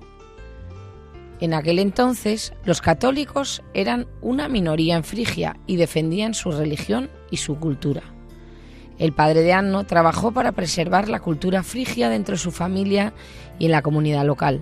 En 1.41 1.55
aquel 1.55 1.79
entonces, 1.79 2.53
los 2.65 2.83
católicos 2.83 3.63
eran 3.73 4.07
una 4.21 4.49
minoría 4.49 4.97
en 4.97 5.05
Frigia 5.05 5.57
y 5.67 5.77
defendían 5.77 6.35
su 6.35 6.53
religión 6.53 7.11
y 7.31 7.39
su 7.39 7.59
cultura. 7.59 8.03
El 8.99 9.15
padre 9.15 9.41
de 9.41 9.55
Anno 9.55 9.85
trabajó 9.85 10.33
para 10.33 10.53
preservar 10.53 11.09
la 11.09 11.21
cultura 11.21 11.63
frigia 11.63 12.11
dentro 12.11 12.35
de 12.35 12.39
su 12.39 12.51
familia 12.51 13.15
y 13.59 13.65
en 13.65 13.73
la 13.73 13.81
comunidad 13.81 14.27
local. 14.27 14.61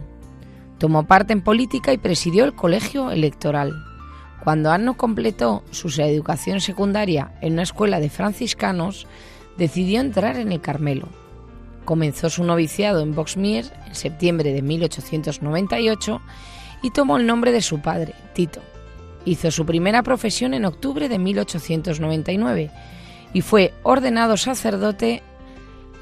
Tomó 0.78 1.08
parte 1.08 1.32
en 1.32 1.42
política 1.42 1.92
y 1.92 1.98
presidió 1.98 2.44
el 2.44 2.54
colegio 2.54 3.10
electoral. 3.10 3.72
Cuando 4.44 4.70
Anno 4.70 4.96
completó 4.96 5.64
su 5.72 5.88
educación 6.00 6.60
secundaria 6.60 7.32
en 7.40 7.54
una 7.54 7.64
escuela 7.64 7.98
de 7.98 8.10
franciscanos, 8.10 9.08
decidió 9.56 10.00
entrar 10.00 10.36
en 10.36 10.52
el 10.52 10.60
Carmelo. 10.60 11.08
Comenzó 11.84 12.30
su 12.30 12.44
noviciado 12.44 13.02
en 13.02 13.16
Boxmeer 13.16 13.64
en 13.88 13.96
septiembre 13.96 14.52
de 14.52 14.62
1898 14.62 16.20
y 16.82 16.90
tomó 16.90 17.16
el 17.16 17.26
nombre 17.26 17.52
de 17.52 17.62
su 17.62 17.80
padre, 17.80 18.14
Tito. 18.34 18.60
Hizo 19.24 19.50
su 19.50 19.66
primera 19.66 20.02
profesión 20.02 20.54
en 20.54 20.64
octubre 20.64 21.08
de 21.08 21.18
1899 21.18 22.70
y 23.32 23.40
fue 23.40 23.74
ordenado 23.82 24.36
sacerdote 24.36 25.22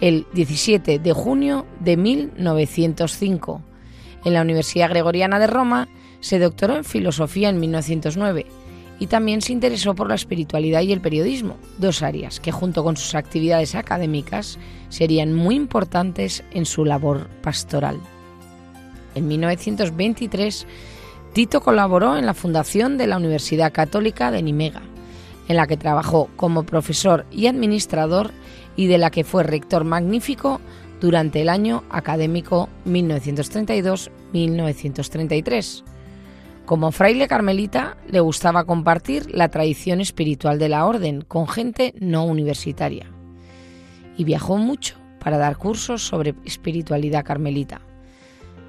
el 0.01 0.27
17 0.33 0.99
de 0.99 1.13
junio 1.13 1.67
de 1.81 1.97
1905. 1.97 3.63
En 4.25 4.35
la 4.35 4.43
Universidad 4.43 4.91
Gregoriana 4.91 5.39
de 5.39 5.47
Roma 5.47 5.89
se 6.21 6.39
doctoró 6.39 6.77
en 6.77 6.85
filosofía 6.85 7.49
en 7.49 7.61
1909 7.61 8.47
y 8.99 9.07
también 9.07 9.43
se 9.43 9.53
interesó 9.53 9.95
por 9.95 10.09
la 10.09 10.15
espiritualidad 10.15 10.83
y 10.83 10.93
el 10.93 11.01
periodismo, 11.01 11.57
dos 11.79 12.03
áreas 12.03 12.41
que 12.41 12.53
junto 12.53 12.83
con 12.83 12.97
sus 12.97 13.15
actividades 13.15 13.75
académicas 13.75 14.59
serían 14.89 15.35
muy 15.35 15.55
importantes 15.55 16.45
en 16.53 16.65
su 16.65 16.85
labor 16.85 17.29
pastoral. 17.43 18.01
En 19.17 19.27
1923, 19.29 20.67
Tito 21.33 21.63
colaboró 21.63 22.19
en 22.19 22.27
la 22.27 22.35
fundación 22.35 22.99
de 22.99 23.07
la 23.07 23.17
Universidad 23.17 23.73
Católica 23.73 24.31
de 24.31 24.43
Nimega, 24.43 24.83
en 25.49 25.57
la 25.57 25.67
que 25.67 25.79
trabajó 25.79 26.29
como 26.37 26.65
profesor 26.65 27.25
y 27.33 27.47
administrador 27.47 28.31
y 28.77 28.89
de 28.89 28.99
la 28.99 29.11
que 29.11 29.25
fue 29.25 29.43
rector 29.43 29.85
magnífico 29.85 30.61
durante 31.01 31.41
el 31.41 31.49
año 31.49 31.83
académico 31.89 32.69
1932-1933. 32.87 35.83
Como 36.67 36.93
fraile 36.93 37.27
carmelita, 37.27 37.97
le 38.09 38.21
gustaba 38.21 38.65
compartir 38.65 39.35
la 39.35 39.49
tradición 39.49 40.03
espiritual 40.03 40.59
de 40.59 40.69
la 40.69 40.85
orden 40.85 41.23
con 41.23 41.49
gente 41.49 41.95
no 42.01 42.27
universitaria. 42.27 43.07
Y 44.19 44.25
viajó 44.25 44.59
mucho 44.59 44.97
para 45.21 45.39
dar 45.39 45.57
cursos 45.57 46.07
sobre 46.07 46.35
espiritualidad 46.45 47.25
carmelita. 47.25 47.81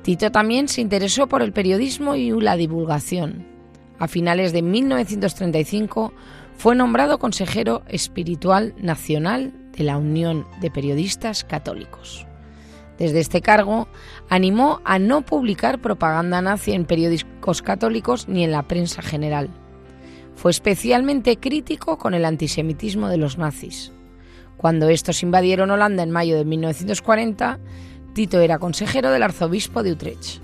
Tito 0.08 0.32
también 0.32 0.70
se 0.70 0.80
interesó 0.80 1.28
por 1.28 1.42
el 1.42 1.52
periodismo 1.52 2.16
y 2.16 2.32
la 2.32 2.56
divulgación. 2.56 3.46
A 4.00 4.08
finales 4.08 4.54
de 4.54 4.62
1935 4.62 6.14
fue 6.56 6.78
nombrado 6.78 7.20
consejero 7.20 7.84
espiritual 7.90 8.74
nacional 8.78 9.52
de 9.74 9.84
la 9.84 9.98
Unión 9.98 10.48
de 10.62 10.72
Periodistas 10.72 11.44
Católicos. 11.44 12.26
Desde 12.98 13.20
este 13.20 13.42
cargo, 13.42 13.90
animó 14.30 14.80
a 14.86 14.98
no 14.98 15.24
publicar 15.24 15.82
propaganda 15.82 16.42
nazi 16.42 16.72
en 16.72 16.86
periódicos 16.86 17.62
católicos 17.62 18.30
ni 18.30 18.46
en 18.46 18.52
la 18.52 18.66
prensa 18.66 19.02
general. 19.02 19.50
Fue 20.38 20.52
especialmente 20.52 21.36
crítico 21.36 21.98
con 21.98 22.14
el 22.14 22.24
antisemitismo 22.24 23.10
de 23.10 23.18
los 23.18 23.38
nazis. 23.38 23.92
Cuando 24.56 24.88
estos 24.88 25.22
invadieron 25.22 25.70
Holanda 25.70 26.02
en 26.02 26.12
mayo 26.12 26.38
de 26.38 26.46
1940, 26.46 27.60
Tito 28.18 28.40
era 28.40 28.58
consejero 28.58 29.12
del 29.12 29.22
arzobispo 29.22 29.84
de 29.84 29.92
Utrecht 29.92 30.42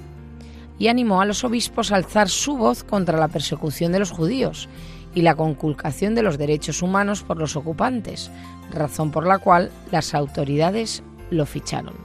y 0.78 0.90
animó 0.90 1.22
a 1.22 1.26
los 1.26 1.44
obispos 1.44 1.92
a 1.92 1.96
alzar 1.96 2.30
su 2.30 2.56
voz 2.56 2.84
contra 2.84 3.18
la 3.18 3.30
persecución 3.30 3.92
de 3.92 3.98
los 3.98 4.12
judíos 4.12 4.70
y 5.16 5.24
la 5.24 5.34
conculcación 5.34 6.14
de 6.14 6.22
los 6.22 6.38
derechos 6.38 6.84
humanos 6.84 7.24
por 7.24 7.38
los 7.38 7.56
ocupantes, 7.56 8.30
razón 8.72 9.10
por 9.10 9.26
la 9.26 9.40
cual 9.40 9.72
las 9.92 10.14
autoridades 10.14 11.02
lo 11.32 11.48
ficharon. 11.48 11.96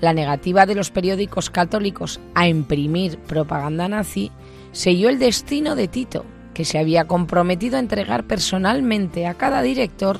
La 0.00 0.12
negativa 0.12 0.66
de 0.66 0.74
los 0.74 0.90
periódicos 0.90 1.48
católicos 1.48 2.18
a 2.34 2.48
imprimir 2.48 3.18
propaganda 3.18 3.86
nazi 3.86 4.32
selló 4.72 5.10
el 5.10 5.20
destino 5.20 5.76
de 5.76 5.86
Tito, 5.86 6.24
que 6.54 6.64
se 6.64 6.80
había 6.80 7.04
comprometido 7.04 7.76
a 7.76 7.80
entregar 7.80 8.24
personalmente 8.24 9.28
a 9.28 9.34
cada 9.34 9.62
director 9.62 10.18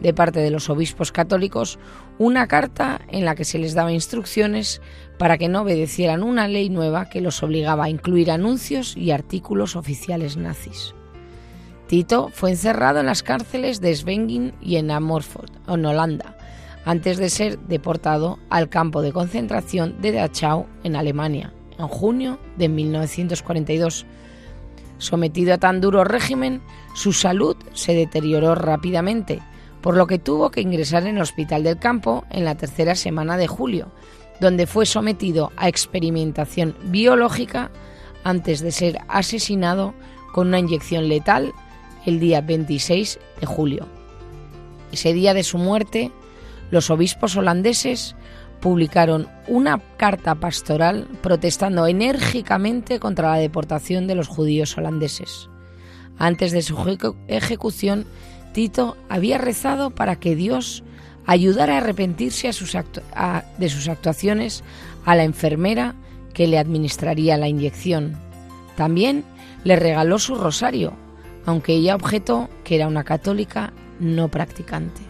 de 0.00 0.12
parte 0.12 0.40
de 0.40 0.50
los 0.50 0.68
obispos 0.70 1.12
católicos 1.12 1.78
una 2.18 2.46
carta 2.46 3.00
en 3.08 3.24
la 3.24 3.34
que 3.34 3.44
se 3.44 3.58
les 3.58 3.74
daba 3.74 3.92
instrucciones 3.92 4.80
para 5.18 5.38
que 5.38 5.48
no 5.48 5.62
obedecieran 5.62 6.22
una 6.22 6.48
ley 6.48 6.70
nueva 6.70 7.08
que 7.08 7.20
los 7.20 7.42
obligaba 7.42 7.84
a 7.84 7.90
incluir 7.90 8.30
anuncios 8.30 8.96
y 8.96 9.10
artículos 9.10 9.76
oficiales 9.76 10.36
nazis. 10.36 10.94
Tito 11.86 12.30
fue 12.32 12.50
encerrado 12.50 13.00
en 13.00 13.06
las 13.06 13.22
cárceles 13.22 13.80
de 13.80 13.94
Svengin 13.94 14.54
y 14.60 14.76
en 14.76 14.90
Amorford, 14.90 15.50
en 15.68 15.84
Holanda, 15.84 16.36
antes 16.84 17.18
de 17.18 17.30
ser 17.30 17.58
deportado 17.58 18.38
al 18.50 18.68
campo 18.68 19.02
de 19.02 19.12
concentración 19.12 20.00
de 20.00 20.12
Dachau 20.12 20.66
en 20.82 20.96
Alemania, 20.96 21.52
en 21.78 21.88
junio 21.88 22.38
de 22.56 22.68
1942. 22.68 24.06
Sometido 24.98 25.54
a 25.54 25.58
tan 25.58 25.80
duro 25.80 26.04
régimen, 26.04 26.62
su 26.94 27.12
salud 27.12 27.56
se 27.74 27.94
deterioró 27.94 28.54
rápidamente, 28.54 29.42
por 29.84 29.98
lo 29.98 30.06
que 30.06 30.18
tuvo 30.18 30.50
que 30.50 30.62
ingresar 30.62 31.06
en 31.06 31.16
el 31.16 31.22
hospital 31.22 31.62
del 31.62 31.78
campo 31.78 32.24
en 32.30 32.46
la 32.46 32.54
tercera 32.54 32.94
semana 32.94 33.36
de 33.36 33.48
julio, 33.48 33.92
donde 34.40 34.66
fue 34.66 34.86
sometido 34.86 35.52
a 35.58 35.68
experimentación 35.68 36.74
biológica 36.84 37.70
antes 38.24 38.60
de 38.60 38.72
ser 38.72 39.00
asesinado 39.08 39.92
con 40.32 40.48
una 40.48 40.58
inyección 40.58 41.10
letal 41.10 41.52
el 42.06 42.18
día 42.18 42.40
26 42.40 43.18
de 43.38 43.46
julio. 43.46 43.86
Ese 44.90 45.12
día 45.12 45.34
de 45.34 45.42
su 45.42 45.58
muerte, 45.58 46.10
los 46.70 46.88
obispos 46.88 47.36
holandeses 47.36 48.16
publicaron 48.62 49.28
una 49.48 49.82
carta 49.98 50.34
pastoral 50.34 51.06
protestando 51.20 51.86
enérgicamente 51.86 52.98
contra 52.98 53.32
la 53.32 53.36
deportación 53.36 54.06
de 54.06 54.14
los 54.14 54.28
judíos 54.28 54.78
holandeses. 54.78 55.50
Antes 56.16 56.52
de 56.52 56.62
su 56.62 56.74
ejecución, 57.28 58.06
Tito 58.54 58.96
había 59.08 59.36
rezado 59.36 59.90
para 59.90 60.16
que 60.16 60.36
Dios 60.36 60.84
ayudara 61.26 61.74
a 61.74 61.78
arrepentirse 61.78 62.46
de 62.46 62.52
sus 63.68 63.88
actuaciones 63.88 64.62
a 65.04 65.16
la 65.16 65.24
enfermera 65.24 65.96
que 66.32 66.46
le 66.46 66.58
administraría 66.58 67.36
la 67.36 67.48
inyección. 67.48 68.16
También 68.76 69.24
le 69.64 69.74
regaló 69.74 70.20
su 70.20 70.36
rosario, 70.36 70.92
aunque 71.46 71.74
ella 71.74 71.96
objetó 71.96 72.48
que 72.62 72.76
era 72.76 72.86
una 72.86 73.02
católica 73.02 73.72
no 73.98 74.28
practicante. 74.28 75.02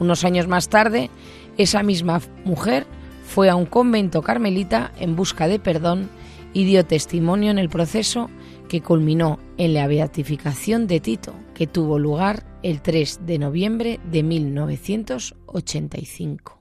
Unos 0.00 0.24
años 0.24 0.48
más 0.48 0.68
tarde, 0.68 1.10
esa 1.56 1.84
misma 1.84 2.20
mujer 2.44 2.86
fue 3.24 3.50
a 3.50 3.54
un 3.54 3.66
convento 3.66 4.20
carmelita 4.22 4.90
en 4.98 5.14
busca 5.14 5.46
de 5.46 5.60
perdón 5.60 6.10
y 6.52 6.64
dio 6.64 6.84
testimonio 6.84 7.52
en 7.52 7.58
el 7.58 7.68
proceso 7.68 8.30
que 8.68 8.80
culminó 8.80 9.38
en 9.58 9.74
la 9.74 9.86
beatificación 9.86 10.88
de 10.88 10.98
Tito, 10.98 11.34
que 11.54 11.68
tuvo 11.68 12.00
lugar 12.00 12.53
el 12.64 12.80
3 12.80 13.20
de 13.26 13.38
noviembre 13.38 14.00
de 14.10 14.22
1985. 14.22 16.58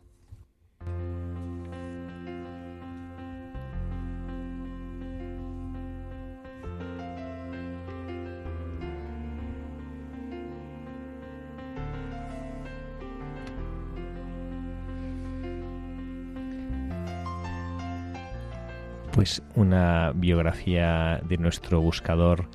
Pues 19.14 19.42
una 19.56 20.12
biografía 20.14 21.22
de 21.24 21.38
nuestro 21.38 21.80
buscador 21.80 22.50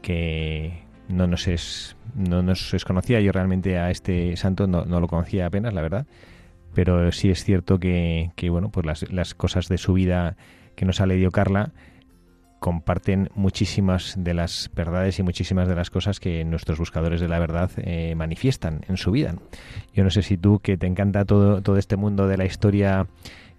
que 0.00 0.83
no 1.08 1.26
nos 1.26 1.48
es 1.48 1.96
no 2.14 2.42
nos 2.42 2.74
es 2.74 2.84
conocida. 2.84 3.20
Yo 3.20 3.32
realmente 3.32 3.78
a 3.78 3.90
este 3.90 4.36
santo 4.36 4.66
no, 4.66 4.84
lo 4.84 5.08
conocía 5.08 5.46
apenas, 5.46 5.74
la 5.74 5.82
verdad. 5.82 6.06
Pero 6.74 7.12
sí 7.12 7.30
es 7.30 7.44
cierto 7.44 7.78
que, 7.78 8.32
bueno, 8.50 8.70
pues 8.70 8.84
las, 8.84 9.12
las, 9.12 9.34
cosas 9.34 9.68
de 9.68 9.78
su 9.78 9.92
vida 9.92 10.36
que 10.74 10.84
nos 10.84 11.00
ha 11.00 11.06
leído 11.06 11.30
Carla 11.30 11.72
comparten 12.64 13.28
muchísimas 13.34 14.14
de 14.16 14.32
las 14.32 14.70
verdades 14.74 15.18
y 15.18 15.22
muchísimas 15.22 15.68
de 15.68 15.74
las 15.74 15.90
cosas 15.90 16.18
que 16.18 16.46
nuestros 16.46 16.78
buscadores 16.78 17.20
de 17.20 17.28
la 17.28 17.38
verdad 17.38 17.70
eh, 17.76 18.14
manifiestan 18.16 18.80
en 18.88 18.96
su 18.96 19.10
vida. 19.10 19.34
Yo 19.92 20.02
no 20.02 20.10
sé 20.10 20.22
si 20.22 20.38
tú, 20.38 20.60
que 20.60 20.78
te 20.78 20.86
encanta 20.86 21.26
todo, 21.26 21.60
todo 21.60 21.76
este 21.76 21.96
mundo 21.96 22.26
de 22.26 22.38
la 22.38 22.46
historia 22.46 23.06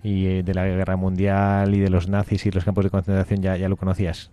y 0.01 0.25
eh, 0.25 0.43
de 0.43 0.53
la 0.55 0.65
guerra 0.65 0.95
mundial 0.95 1.75
y 1.75 1.79
de 1.79 1.89
los 1.89 2.09
nazis 2.09 2.47
y 2.47 2.51
los 2.51 2.65
campos 2.65 2.83
de 2.83 2.89
concentración 2.89 3.43
ya, 3.43 3.55
ya 3.57 3.69
lo 3.69 3.77
conocías. 3.77 4.31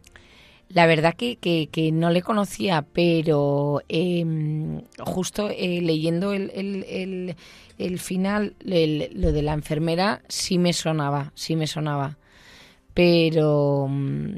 La 0.73 0.87
verdad 0.87 1.15
que, 1.15 1.37
que, 1.37 1.93
no 1.93 2.11
le 2.11 2.23
conocía, 2.23 2.83
pero 2.95 3.83
em, 3.89 4.81
justo 5.01 5.51
eh, 5.51 5.81
leyendo 5.83 6.33
el, 6.33 6.51
el, 6.55 7.37
el, 7.79 7.99
final, 7.99 8.55
lo 8.61 9.33
de 9.33 9.43
la 9.43 9.53
enfermera, 9.53 10.23
sí 10.29 10.57
me 10.59 10.73
sonaba, 10.73 11.33
sí 11.35 11.57
me 11.57 11.67
sonaba. 11.67 12.17
Pero 12.95 13.87
mm, 13.89 14.35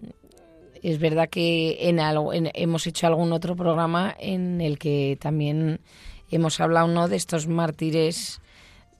es 0.83 0.99
verdad 0.99 1.29
que 1.29 1.89
en, 1.89 2.01
algo, 2.01 2.33
hemos 2.33 2.87
hecho 2.89 3.07
algún 3.07 3.33
otro 3.33 3.55
programa 3.55 4.15
en 4.19 4.61
el 4.61 4.79
que 4.79 5.17
también 5.21 5.81
hemos 6.31 6.59
hablado 6.59 7.07
de 7.07 7.17
estos 7.17 7.47
mártires 7.47 8.41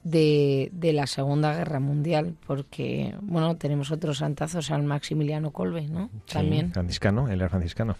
de, 0.05 0.69
de, 0.71 0.93
la 0.93 1.07
Segunda 1.07 1.53
Guerra 1.55 1.79
Mundial, 1.79 2.35
porque, 2.45 3.15
bueno, 3.21 3.57
tenemos 3.57 3.89
otros 3.91 4.19
santazos 4.19 4.69
al 4.69 4.83
Maximiliano 4.83 5.51
Colbe, 5.51 5.87
¿no? 5.87 6.11
También. 6.31 6.71
Franciscano, 6.71 7.27
él 7.27 7.41
era 7.41 7.49
franciscano. 7.49 7.97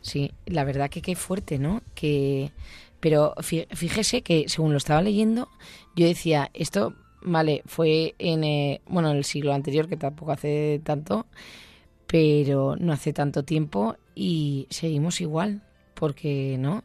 Sí, 0.00 0.32
la 0.46 0.64
verdad 0.64 0.88
que 0.88 1.02
qué 1.02 1.14
fuerte, 1.14 1.58
¿no? 1.58 1.82
Que, 1.94 2.50
pero 2.98 3.34
fíjese 3.40 4.22
que 4.22 4.48
según 4.48 4.72
lo 4.72 4.78
estaba 4.78 5.02
leyendo, 5.02 5.48
yo 5.94 6.06
decía, 6.06 6.50
esto, 6.54 6.94
vale, 7.20 7.62
fue 7.66 8.14
en, 8.18 8.42
eh, 8.42 8.80
bueno, 8.86 9.10
en 9.10 9.18
el 9.18 9.24
siglo 9.24 9.52
anterior, 9.52 9.86
que 9.86 9.98
tampoco 9.98 10.32
hace 10.32 10.80
tanto, 10.82 11.26
pero 12.06 12.74
no 12.76 12.94
hace 12.94 13.12
tanto 13.12 13.42
tiempo 13.42 13.96
y 14.14 14.66
seguimos 14.70 15.20
igual, 15.20 15.60
porque, 15.92 16.56
¿no? 16.58 16.84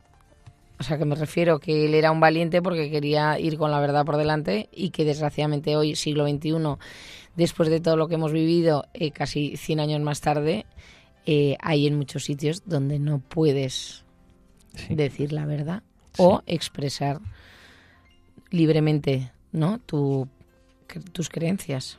O 0.80 0.84
sea, 0.84 0.98
que 0.98 1.06
me 1.06 1.16
refiero 1.16 1.60
que 1.60 1.86
él 1.86 1.94
era 1.94 2.12
un 2.12 2.20
valiente 2.20 2.62
porque 2.62 2.90
quería 2.90 3.38
ir 3.40 3.58
con 3.58 3.72
la 3.72 3.80
verdad 3.80 4.06
por 4.06 4.18
delante 4.18 4.70
y 4.72 4.92
que 4.92 5.06
desgraciadamente 5.06 5.76
hoy, 5.76 5.96
siglo 5.96 6.28
XXI, 6.28 6.54
después 7.36 7.70
de 7.70 7.82
todo 7.82 7.98
lo 7.98 8.08
que 8.08 8.16
hemos 8.16 8.32
vivido, 8.32 8.86
eh, 8.94 9.12
casi 9.12 9.58
100 9.58 9.80
años 9.82 10.02
más 10.02 10.22
tarde, 10.22 10.66
eh, 11.26 11.58
hay 11.62 11.86
en 11.86 11.98
muchos 11.98 12.24
sitios 12.24 12.64
donde 12.66 12.98
no 12.98 13.20
puedes 13.20 14.06
decir 14.90 15.34
la 15.34 15.46
verdad 15.46 15.84
o 16.18 16.42
expresar 16.48 17.20
libremente 18.52 19.32
¿no? 19.52 19.80
Tu, 19.80 20.28
tus 21.12 21.30
creencias. 21.30 21.98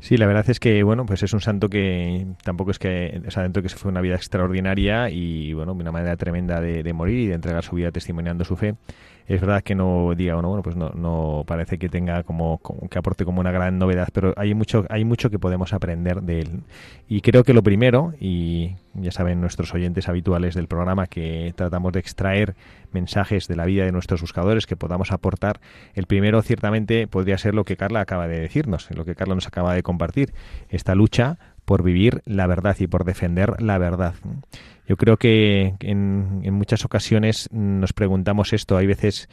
Sí, 0.00 0.16
la 0.16 0.26
verdad 0.26 0.48
es 0.48 0.58
que, 0.58 0.82
bueno, 0.82 1.04
pues 1.04 1.22
es 1.22 1.34
un 1.34 1.42
santo 1.42 1.68
que 1.68 2.26
tampoco 2.42 2.70
es 2.70 2.78
que, 2.78 3.20
o 3.26 3.30
sea, 3.30 3.42
dentro 3.42 3.60
de 3.60 3.66
que 3.66 3.68
se 3.68 3.76
fue 3.76 3.90
una 3.90 4.00
vida 4.00 4.14
extraordinaria 4.14 5.10
y, 5.10 5.52
bueno, 5.52 5.72
una 5.74 5.92
manera 5.92 6.16
tremenda 6.16 6.60
de, 6.60 6.82
de, 6.82 6.92
morir 6.94 7.18
y 7.18 7.26
de 7.26 7.34
entregar 7.34 7.62
su 7.62 7.76
vida 7.76 7.92
testimoniando 7.92 8.44
su 8.44 8.56
fe. 8.56 8.76
Es 9.30 9.40
verdad 9.40 9.62
que 9.62 9.76
no 9.76 10.12
diga 10.16 10.36
uno, 10.36 10.48
bueno, 10.48 10.62
pues 10.64 10.74
no, 10.74 11.44
parece 11.46 11.78
que 11.78 11.88
tenga 11.88 12.24
como, 12.24 12.60
que 12.90 12.98
aporte 12.98 13.24
como 13.24 13.38
una 13.38 13.52
gran 13.52 13.78
novedad, 13.78 14.08
pero 14.12 14.34
hay 14.36 14.54
mucho, 14.54 14.86
hay 14.90 15.04
mucho 15.04 15.30
que 15.30 15.38
podemos 15.38 15.72
aprender 15.72 16.22
de 16.22 16.40
él. 16.40 16.48
Y 17.06 17.20
creo 17.20 17.44
que 17.44 17.54
lo 17.54 17.62
primero, 17.62 18.12
y 18.18 18.72
ya 18.92 19.12
saben 19.12 19.40
nuestros 19.40 19.72
oyentes 19.72 20.08
habituales 20.08 20.56
del 20.56 20.66
programa 20.66 21.06
que 21.06 21.54
tratamos 21.54 21.92
de 21.92 22.00
extraer 22.00 22.56
mensajes 22.90 23.46
de 23.46 23.54
la 23.54 23.66
vida 23.66 23.84
de 23.84 23.92
nuestros 23.92 24.20
buscadores 24.20 24.66
que 24.66 24.74
podamos 24.74 25.12
aportar. 25.12 25.60
El 25.94 26.06
primero 26.06 26.42
ciertamente 26.42 27.06
podría 27.06 27.38
ser 27.38 27.54
lo 27.54 27.62
que 27.62 27.76
Carla 27.76 28.00
acaba 28.00 28.26
de 28.26 28.40
decirnos, 28.40 28.90
lo 28.90 29.04
que 29.04 29.14
Carla 29.14 29.36
nos 29.36 29.46
acaba 29.46 29.74
de 29.74 29.84
compartir, 29.84 30.34
esta 30.70 30.96
lucha 30.96 31.38
por 31.70 31.84
vivir 31.84 32.20
la 32.24 32.48
verdad 32.48 32.74
y 32.80 32.88
por 32.88 33.04
defender 33.04 33.62
la 33.62 33.78
verdad. 33.78 34.14
Yo 34.88 34.96
creo 34.96 35.18
que 35.18 35.76
en, 35.78 36.40
en 36.42 36.52
muchas 36.52 36.84
ocasiones 36.84 37.48
nos 37.52 37.92
preguntamos 37.92 38.52
esto, 38.52 38.76
hay 38.76 38.88
veces 38.88 39.28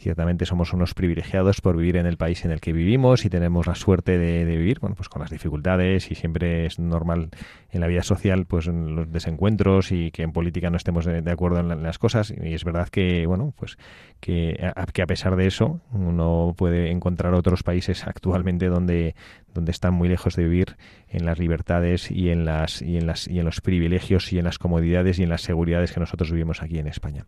ciertamente 0.00 0.46
somos 0.46 0.72
unos 0.72 0.94
privilegiados 0.94 1.60
por 1.60 1.76
vivir 1.76 1.96
en 1.96 2.06
el 2.06 2.16
país 2.16 2.44
en 2.44 2.50
el 2.50 2.60
que 2.60 2.72
vivimos 2.72 3.24
y 3.24 3.30
tenemos 3.30 3.66
la 3.66 3.74
suerte 3.74 4.18
de, 4.18 4.44
vivir, 4.44 4.80
bueno, 4.80 4.96
pues 4.96 5.08
con 5.08 5.20
las 5.20 5.30
dificultades 5.30 6.10
y 6.10 6.14
siempre 6.14 6.66
es 6.66 6.78
normal 6.78 7.28
en 7.70 7.80
la 7.80 7.86
vida 7.86 8.02
social, 8.02 8.46
pues 8.46 8.66
en 8.66 8.96
los 8.96 9.12
desencuentros 9.12 9.92
y 9.92 10.10
que 10.10 10.22
en 10.22 10.32
política 10.32 10.70
no 10.70 10.78
estemos 10.78 11.04
de, 11.04 11.30
acuerdo 11.30 11.60
en, 11.60 11.82
las 11.82 11.98
cosas 11.98 12.30
y 12.30 12.54
es 12.54 12.64
verdad 12.64 12.88
que, 12.88 13.26
bueno, 13.26 13.52
pues 13.56 13.76
que 14.20 14.58
que 14.92 15.02
a 15.02 15.06
pesar 15.06 15.36
de 15.36 15.46
eso 15.46 15.80
uno 15.92 16.54
puede 16.56 16.90
encontrar 16.90 17.34
otros 17.34 17.62
países 17.62 18.06
actualmente 18.06 18.66
donde 18.66 19.14
donde 19.54 19.72
están 19.72 19.94
muy 19.94 20.08
lejos 20.08 20.36
de 20.36 20.44
vivir 20.44 20.76
en 21.08 21.24
las 21.24 21.38
libertades 21.38 22.10
y 22.10 22.30
en 22.30 22.44
las 22.44 22.82
y 22.82 22.96
en 22.96 23.06
las 23.06 23.28
y 23.28 23.38
en 23.38 23.44
los 23.44 23.60
privilegios 23.60 24.32
y 24.32 24.38
en 24.38 24.44
las 24.44 24.58
comodidades 24.58 25.18
y 25.18 25.22
en 25.22 25.28
las 25.28 25.42
seguridades 25.42 25.92
que 25.92 26.00
nosotros 26.00 26.30
vivimos 26.30 26.62
aquí 26.62 26.78
en 26.78 26.86
España. 26.86 27.26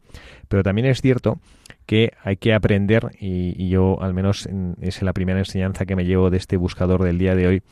Pero 0.48 0.62
también 0.62 0.86
es 0.86 1.00
cierto 1.00 1.40
que 1.86 2.12
hay 2.22 2.36
que 2.36 2.54
aprender, 2.54 3.10
y, 3.18 3.68
yo 3.68 4.00
al 4.02 4.14
menos 4.14 4.48
es 4.80 5.02
la 5.02 5.12
primera 5.12 5.38
enseñanza 5.38 5.84
que 5.84 5.96
me 5.96 6.04
llevo 6.04 6.30
de 6.30 6.36
este 6.36 6.56
buscador 6.56 7.02
del 7.02 7.18
día 7.18 7.34
de 7.34 7.46
hoy, 7.46 7.62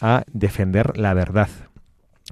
a 0.00 0.24
defender 0.32 0.98
la 0.98 1.14
verdad. 1.14 1.48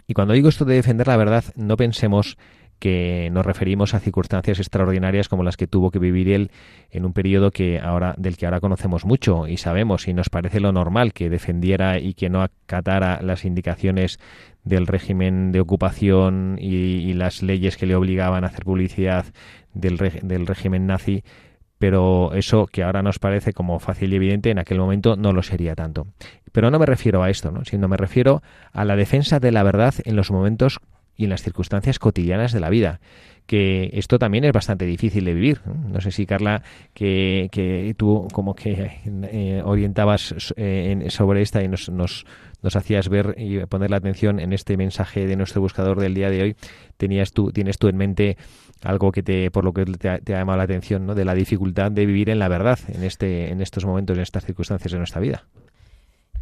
Y 0.06 0.14
cuando 0.14 0.34
digo 0.34 0.48
esto 0.48 0.64
de 0.64 0.74
defender 0.74 1.06
la 1.06 1.16
verdad, 1.16 1.44
no 1.54 1.76
pensemos 1.76 2.36
que 2.80 3.28
nos 3.30 3.46
referimos 3.46 3.94
a 3.94 4.00
circunstancias 4.00 4.58
extraordinarias 4.58 5.28
como 5.28 5.44
las 5.44 5.56
que 5.56 5.68
tuvo 5.68 5.90
que 5.90 6.00
vivir 6.00 6.28
él 6.30 6.50
en 6.90 7.04
un 7.04 7.12
periodo 7.12 7.52
que 7.52 7.78
ahora 7.78 8.14
del 8.18 8.36
que 8.36 8.46
ahora 8.46 8.60
conocemos 8.60 9.04
mucho 9.04 9.46
y 9.46 9.58
sabemos 9.58 10.08
y 10.08 10.14
nos 10.14 10.30
parece 10.30 10.58
lo 10.58 10.72
normal 10.72 11.12
que 11.12 11.30
defendiera 11.30 12.00
y 12.00 12.14
que 12.14 12.30
no 12.30 12.42
acatara 12.42 13.20
las 13.22 13.44
indicaciones 13.44 14.18
del 14.64 14.86
régimen 14.86 15.52
de 15.52 15.60
ocupación 15.60 16.56
y, 16.58 17.12
las 17.14 17.42
leyes 17.42 17.76
que 17.76 17.86
le 17.86 17.94
obligaban 17.94 18.44
a 18.44 18.46
hacer 18.48 18.64
publicidad 18.64 19.26
del, 19.74 19.98
del 20.22 20.46
régimen 20.46 20.86
nazi, 20.86 21.22
pero 21.78 22.32
eso 22.34 22.66
que 22.66 22.82
ahora 22.82 23.02
nos 23.02 23.18
parece 23.18 23.52
como 23.52 23.78
fácil 23.78 24.12
y 24.12 24.16
evidente, 24.16 24.50
en 24.50 24.58
aquel 24.58 24.78
momento 24.78 25.16
no 25.16 25.32
lo 25.32 25.42
sería 25.42 25.74
tanto. 25.74 26.06
Pero 26.52 26.70
no 26.70 26.78
me 26.78 26.86
refiero 26.86 27.22
a 27.22 27.30
esto, 27.30 27.50
¿no? 27.50 27.64
sino 27.64 27.88
me 27.88 27.96
refiero 27.96 28.42
a 28.72 28.84
la 28.84 28.96
defensa 28.96 29.38
de 29.38 29.52
la 29.52 29.62
verdad 29.62 29.94
en 30.04 30.16
los 30.16 30.30
momentos 30.30 30.80
y 31.20 31.24
en 31.24 31.30
las 31.30 31.42
circunstancias 31.42 31.98
cotidianas 31.98 32.52
de 32.52 32.60
la 32.60 32.70
vida 32.70 32.98
que 33.46 33.90
esto 33.94 34.18
también 34.18 34.44
es 34.44 34.52
bastante 34.52 34.86
difícil 34.86 35.24
de 35.24 35.34
vivir. 35.34 35.60
No 35.66 36.00
sé 36.00 36.12
si, 36.12 36.24
Carla, 36.24 36.62
que, 36.94 37.48
que 37.50 37.96
tú 37.98 38.28
como 38.32 38.54
que 38.54 39.00
eh, 39.04 39.62
orientabas 39.64 40.52
eh, 40.56 41.06
sobre 41.08 41.42
esta 41.42 41.60
y 41.60 41.66
nos, 41.66 41.88
nos, 41.88 42.26
nos, 42.62 42.76
hacías 42.76 43.08
ver 43.08 43.34
y 43.36 43.58
poner 43.66 43.90
la 43.90 43.96
atención 43.96 44.38
en 44.38 44.52
este 44.52 44.76
mensaje 44.76 45.26
de 45.26 45.34
nuestro 45.34 45.60
buscador 45.60 45.98
del 45.98 46.14
día 46.14 46.30
de 46.30 46.42
hoy, 46.42 46.56
tenías 46.96 47.32
tú, 47.32 47.50
tienes 47.50 47.76
tú 47.78 47.88
en 47.88 47.96
mente 47.96 48.36
algo 48.82 49.10
que 49.10 49.24
te, 49.24 49.50
por 49.50 49.64
lo 49.64 49.72
que 49.72 49.84
te 49.84 50.08
ha, 50.08 50.20
llamado 50.24 50.58
la 50.58 50.64
atención, 50.64 51.04
¿no? 51.04 51.16
de 51.16 51.24
la 51.24 51.34
dificultad 51.34 51.90
de 51.90 52.06
vivir 52.06 52.30
en 52.30 52.38
la 52.38 52.46
verdad 52.46 52.78
en, 52.86 53.02
este, 53.02 53.50
en 53.50 53.60
estos 53.60 53.84
momentos, 53.84 54.16
en 54.16 54.22
estas 54.22 54.44
circunstancias 54.44 54.92
de 54.92 54.98
nuestra 54.98 55.20
vida. 55.20 55.44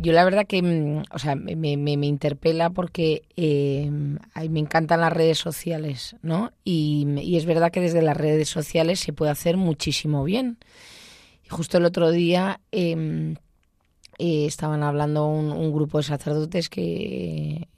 Yo 0.01 0.13
la 0.13 0.25
verdad 0.25 0.47
que, 0.47 0.63
mm, 0.63 1.03
o 1.11 1.19
sea, 1.19 1.35
me, 1.35 1.57
me, 1.77 2.07
interpela 2.07 2.71
porque 2.71 3.23
eh, 3.37 3.91
me 3.91 4.61
encantan 4.61 5.01
las 5.01 5.13
redes 5.13 5.39
sociales, 5.39 6.15
¿no? 6.23 6.53
Y, 6.65 7.07
y, 7.21 7.37
es 7.37 7.47
verdad 7.47 7.73
que 7.73 7.81
desde 7.81 8.03
las 8.03 8.17
redes 8.17 8.49
sociales 8.49 9.01
se 9.01 9.13
puede 9.13 9.33
hacer 9.33 9.57
muchísimo 9.57 10.23
bien. 10.23 10.59
Justo 11.51 11.79
el 11.79 11.85
otro 11.85 12.11
día 12.13 12.61
em, 12.71 13.37
eh, 14.19 14.47
estaban 14.47 14.83
hablando 14.85 15.27
un, 15.27 15.73
grupo 15.73 15.99
de 15.99 16.05
sacerdotes 16.05 16.69
que, 16.69 17.69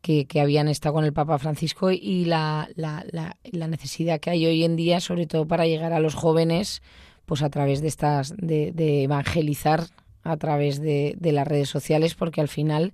que, 0.00 0.26
que, 0.26 0.40
habían 0.40 0.68
estado 0.68 0.94
con 0.94 1.04
el 1.04 1.12
Papa 1.12 1.38
Francisco 1.38 1.90
y 1.90 2.24
la, 2.24 2.68
la, 2.76 3.04
la, 3.10 3.36
la 3.42 3.68
necesidad 3.68 4.20
que 4.20 4.30
hay 4.30 4.46
hoy 4.46 4.64
en 4.64 4.76
día, 4.76 5.00
sobre 5.00 5.26
todo 5.26 5.46
para 5.46 5.66
llegar 5.66 5.92
a 5.92 6.00
los 6.00 6.14
jóvenes, 6.14 6.82
pues 7.26 7.42
a 7.42 7.50
través 7.50 7.82
de 7.82 7.88
estas, 7.88 8.34
de, 8.36 8.72
de 8.72 9.02
evangelizar 9.02 9.86
a 10.24 10.36
través 10.36 10.80
de, 10.80 11.16
las 11.20 11.46
redes 11.46 11.68
sociales 11.68 12.14
porque 12.14 12.40
al 12.40 12.48
final 12.48 12.92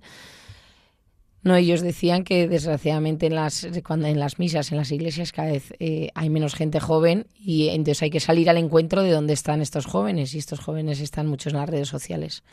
no 1.43 1.55
ellos 1.55 1.81
decían 1.81 2.23
que 2.23 2.47
desgraciadamente 2.47 3.25
en 3.25 3.35
las 3.35 3.67
cuando 3.83 4.07
en 4.07 4.19
las 4.19 4.37
misas 4.37 4.71
en 4.71 4.77
las 4.77 4.91
iglesias 4.91 5.31
cada 5.31 5.51
vez 5.51 5.73
eh, 5.79 6.09
hay 6.13 6.29
menos 6.29 6.53
gente 6.53 6.79
joven 6.79 7.25
y 7.39 7.69
entonces 7.69 8.03
hay 8.03 8.09
que 8.11 8.19
salir 8.19 8.49
al 8.49 8.57
encuentro 8.57 9.01
de 9.01 9.11
dónde 9.11 9.33
están 9.33 9.61
estos 9.61 9.85
jóvenes 9.85 10.35
y 10.35 10.37
estos 10.37 10.59
jóvenes 10.59 10.99
están 10.99 11.25
muchos 11.27 11.53
en 11.53 11.59
las 11.59 11.69
redes 11.69 11.87
sociales. 11.87 12.43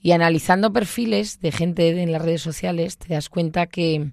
Y 0.00 0.12
analizando 0.12 0.72
perfiles 0.72 1.40
de 1.40 1.50
gente 1.50 2.00
en 2.00 2.12
las 2.12 2.22
redes 2.22 2.40
sociales 2.40 2.96
te 2.96 3.12
das 3.12 3.28
cuenta 3.28 3.66
que 3.66 4.12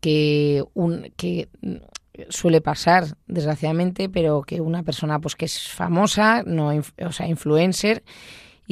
que 0.00 0.64
un 0.74 1.12
que 1.16 1.48
suele 2.28 2.60
pasar 2.60 3.16
desgraciadamente 3.26 4.08
pero 4.08 4.42
que 4.42 4.60
una 4.60 4.82
persona 4.82 5.18
pues 5.20 5.36
que 5.36 5.46
es 5.46 5.68
famosa 5.68 6.42
no 6.44 6.72
o 7.04 7.12
sea 7.12 7.28
influencer 7.28 8.02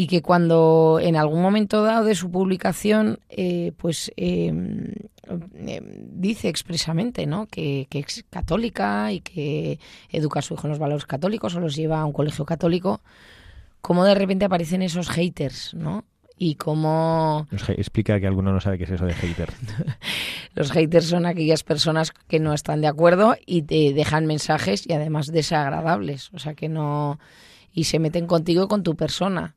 y 0.01 0.07
que 0.07 0.23
cuando 0.23 0.99
en 0.99 1.15
algún 1.15 1.43
momento 1.43 1.83
dado 1.83 2.07
de 2.07 2.15
su 2.15 2.31
publicación 2.31 3.19
eh, 3.29 3.73
pues 3.77 4.11
em, 4.17 4.95
dice 6.11 6.49
expresamente 6.49 7.27
¿no? 7.27 7.47
que, 7.49 7.87
es 7.91 8.25
católica 8.31 9.13
y 9.13 9.21
que 9.21 9.79
educa 10.09 10.39
a 10.39 10.43
su 10.43 10.55
hijo 10.55 10.67
en 10.67 10.71
los 10.71 10.79
valores 10.79 11.05
católicos 11.05 11.55
o 11.55 11.61
los 11.61 11.77
lleva 11.77 12.01
a 12.01 12.07
un 12.07 12.15
colegio 12.15 12.47
católico, 12.47 13.03
cómo 13.83 14.03
de 14.05 14.15
repente 14.15 14.47
aparecen 14.47 14.81
esos 14.81 15.11
haters, 15.11 15.75
¿no? 15.75 16.07
Y 16.39 16.55
cómo... 16.55 17.47
explica 17.69 18.19
que 18.19 18.27
alguno 18.27 18.55
no 18.55 18.61
sabe 18.63 18.79
qué 18.79 18.85
es 18.85 18.93
eso 18.93 19.05
de 19.05 19.13
hater. 19.13 19.53
los 20.55 20.73
haters 20.73 21.09
son 21.09 21.27
aquellas 21.27 21.63
personas 21.63 22.11
que 22.11 22.41
no 22.41 22.55
están 22.55 22.81
de 22.81 22.87
acuerdo 22.87 23.37
y 23.45 23.61
te 23.65 23.93
dejan 23.93 24.25
mensajes 24.25 24.87
y 24.89 24.95
además 24.95 25.27
desagradables, 25.27 26.31
o 26.33 26.39
sea 26.39 26.55
que 26.55 26.71
no... 26.71 27.21
y 27.75 27.85
se 27.85 27.99
meten 27.99 28.27
contigo 28.27 28.65
y 28.65 28.69
con 28.69 28.83
tu 28.83 28.97
persona 28.97 29.57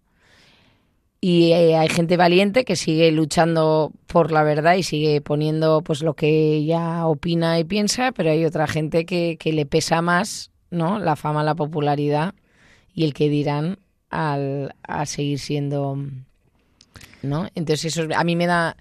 y 1.25 1.53
eh, 1.53 1.77
hay 1.77 1.87
gente 1.87 2.17
valiente 2.17 2.65
que 2.65 2.75
sigue 2.75 3.09
luchando 3.13 3.93
por 4.07 4.33
la 4.33 4.43
verdad 4.43 4.75
y 4.75 4.83
sigue 4.83 5.21
poniendo 5.21 5.81
pues 5.81 6.03
lo 6.03 6.15
que 6.15 6.27
ella 6.55 7.07
opina 7.07 7.57
y 7.59 7.63
piensa, 7.63 8.11
pero 8.11 8.29
hay 8.29 8.43
otra 8.43 8.67
gente 8.67 9.05
que, 9.05 9.37
que 9.39 9.53
le 9.53 9.65
pesa 9.65 10.01
más, 10.01 10.51
¿no? 10.69 10.99
La 10.99 11.15
fama, 11.15 11.41
la 11.45 11.55
popularidad 11.55 12.35
y 12.93 13.05
el 13.05 13.13
que 13.13 13.29
dirán 13.29 13.79
al 14.09 14.75
a 14.83 15.05
seguir 15.05 15.39
siendo, 15.39 15.97
¿no? 17.21 17.47
Entonces 17.55 17.97
eso 17.97 18.09
a 18.13 18.23
mí 18.25 18.35
me 18.35 18.45
da 18.45 18.75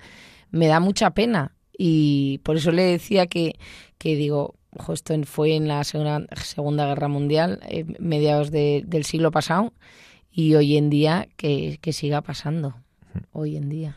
me 0.50 0.66
da 0.66 0.80
mucha 0.80 1.10
pena 1.10 1.54
y 1.78 2.38
por 2.38 2.56
eso 2.56 2.72
le 2.72 2.82
decía 2.82 3.28
que 3.28 3.54
que 3.98 4.16
digo, 4.16 4.56
esto 4.92 5.14
fue 5.26 5.54
en 5.54 5.68
la 5.68 5.84
segunda, 5.84 6.26
segunda 6.42 6.88
Guerra 6.88 7.06
Mundial, 7.06 7.60
eh, 7.68 7.84
mediados 8.00 8.50
del 8.50 9.04
siglo 9.04 9.30
pasado 9.30 9.72
y 10.32 10.54
hoy 10.54 10.76
en 10.76 10.90
día 10.90 11.28
que, 11.36 11.78
que 11.80 11.92
siga 11.92 12.22
pasando, 12.22 12.74
hoy 13.32 13.56
en 13.56 13.68
día. 13.68 13.96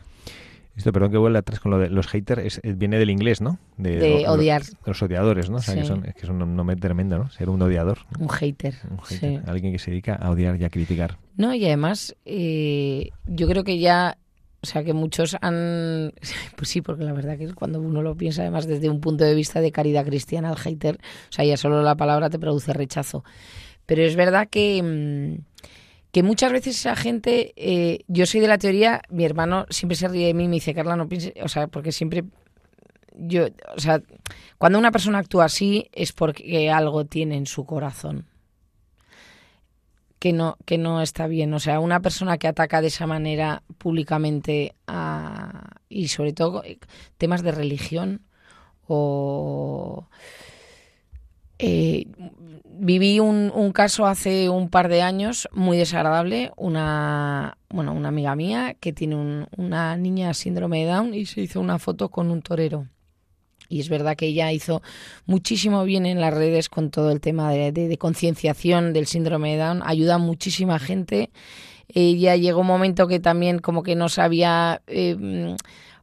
Esto, 0.76 0.92
perdón 0.92 1.10
que 1.10 1.16
vuelva 1.16 1.38
atrás 1.38 1.58
con 1.58 1.70
lo 1.70 1.78
de 1.78 1.88
los 1.88 2.06
haters, 2.06 2.60
es, 2.62 2.78
viene 2.78 2.98
del 2.98 3.08
inglés, 3.08 3.40
¿no? 3.40 3.58
De, 3.78 4.26
odiar. 4.28 4.62
Los, 4.84 5.02
odiadores, 5.02 5.48
¿no? 5.48 5.56
O 5.56 5.60
sea, 5.60 5.74
que, 5.74 5.84
son, 5.84 6.04
es 6.04 6.14
que 6.14 6.20
es 6.22 6.28
un 6.28 6.54
nombre 6.54 6.76
tremendo, 6.76 7.18
¿no? 7.18 7.30
Ser 7.30 7.48
un 7.48 7.62
odiador. 7.62 8.00
Un 8.18 8.28
hater. 8.28 8.74
Un 8.90 8.98
hater. 8.98 9.42
Alguien 9.46 9.72
que 9.72 9.78
se 9.78 9.90
dedica 9.90 10.14
a 10.16 10.30
odiar 10.30 10.60
y 10.60 10.64
a 10.64 10.68
criticar. 10.68 11.16
No, 11.38 11.54
y 11.54 11.64
además, 11.64 12.14
eh, 12.26 13.08
yo 13.26 13.48
creo 13.48 13.64
que 13.64 13.78
ya 13.78 14.18
o 14.62 14.66
sea 14.66 14.82
que 14.82 14.92
muchos 14.92 15.36
han... 15.40 16.12
Pues 16.56 16.68
sí, 16.68 16.82
porque 16.82 17.04
la 17.04 17.12
verdad 17.12 17.38
que 17.38 17.54
cuando 17.54 17.80
uno 17.80 18.02
lo 18.02 18.16
piensa 18.16 18.42
además 18.42 18.66
desde 18.66 18.90
un 18.90 19.00
punto 19.00 19.24
de 19.24 19.34
vista 19.34 19.60
de 19.60 19.72
caridad 19.72 20.04
cristiana, 20.04 20.50
el 20.50 20.56
hater, 20.56 20.96
o 20.96 21.32
sea, 21.32 21.44
ya 21.44 21.56
solo 21.56 21.82
la 21.82 21.94
palabra 21.94 22.30
te 22.30 22.38
produce 22.38 22.72
rechazo. 22.72 23.24
Pero 23.86 24.02
es 24.02 24.16
verdad 24.16 24.48
que, 24.50 24.82
mm, 24.82 25.68
que 26.16 26.22
muchas 26.22 26.50
veces 26.50 26.78
esa 26.78 26.96
gente, 26.96 27.52
eh, 27.56 28.02
yo 28.08 28.24
soy 28.24 28.40
de 28.40 28.48
la 28.48 28.56
teoría, 28.56 29.02
mi 29.10 29.26
hermano 29.26 29.66
siempre 29.68 29.96
se 29.96 30.08
ríe 30.08 30.28
de 30.28 30.32
mí 30.32 30.44
y 30.44 30.48
me 30.48 30.54
dice, 30.54 30.72
Carla, 30.72 30.96
no 30.96 31.10
pienses, 31.10 31.34
o 31.42 31.48
sea, 31.48 31.66
porque 31.66 31.92
siempre 31.92 32.24
yo, 33.18 33.48
o 33.76 33.78
sea, 33.78 34.00
cuando 34.56 34.78
una 34.78 34.90
persona 34.90 35.18
actúa 35.18 35.44
así 35.44 35.90
es 35.92 36.14
porque 36.14 36.70
algo 36.70 37.04
tiene 37.04 37.36
en 37.36 37.44
su 37.44 37.66
corazón 37.66 38.24
que 40.18 40.32
no, 40.32 40.56
que 40.64 40.78
no 40.78 41.02
está 41.02 41.26
bien. 41.26 41.52
O 41.52 41.60
sea, 41.60 41.80
una 41.80 42.00
persona 42.00 42.38
que 42.38 42.48
ataca 42.48 42.80
de 42.80 42.86
esa 42.86 43.06
manera 43.06 43.62
públicamente 43.76 44.74
y 45.90 46.08
sobre 46.08 46.32
todo 46.32 46.64
eh, 46.64 46.78
temas 47.18 47.42
de 47.42 47.52
religión 47.52 48.22
o... 48.88 50.08
Eh, 51.58 52.06
viví 52.64 53.20
un, 53.20 53.50
un, 53.54 53.72
caso 53.72 54.06
hace 54.06 54.48
un 54.48 54.68
par 54.68 54.88
de 54.88 55.02
años 55.02 55.48
muy 55.52 55.76
desagradable. 55.76 56.52
Una, 56.56 57.58
bueno, 57.68 57.92
una 57.92 58.08
amiga 58.08 58.36
mía 58.36 58.76
que 58.78 58.92
tiene 58.92 59.46
una 59.56 59.96
niña 59.96 60.34
síndrome 60.34 60.84
de 60.84 60.92
Down 60.92 61.14
y 61.14 61.26
se 61.26 61.40
hizo 61.42 61.60
una 61.60 61.78
foto 61.78 62.10
con 62.10 62.30
un 62.30 62.42
torero. 62.42 62.86
Y 63.68 63.80
es 63.80 63.88
verdad 63.88 64.16
que 64.16 64.26
ella 64.26 64.52
hizo 64.52 64.82
muchísimo 65.26 65.84
bien 65.84 66.06
en 66.06 66.20
las 66.20 66.32
redes 66.32 66.68
con 66.68 66.90
todo 66.90 67.10
el 67.10 67.20
tema 67.20 67.50
de, 67.52 67.96
concienciación 67.98 68.92
del 68.92 69.06
síndrome 69.06 69.52
de 69.52 69.64
Down. 69.64 69.82
Ayuda 69.84 70.14
a 70.14 70.18
muchísima 70.18 70.78
gente. 70.78 71.30
Ella 71.88 72.36
llegó 72.36 72.60
un 72.60 72.66
momento 72.66 73.08
que 73.08 73.20
también 73.20 73.58
como 73.58 73.82
que 73.82 73.94
no 73.94 74.08
sabía, 74.08 74.82
eh, 74.86 75.56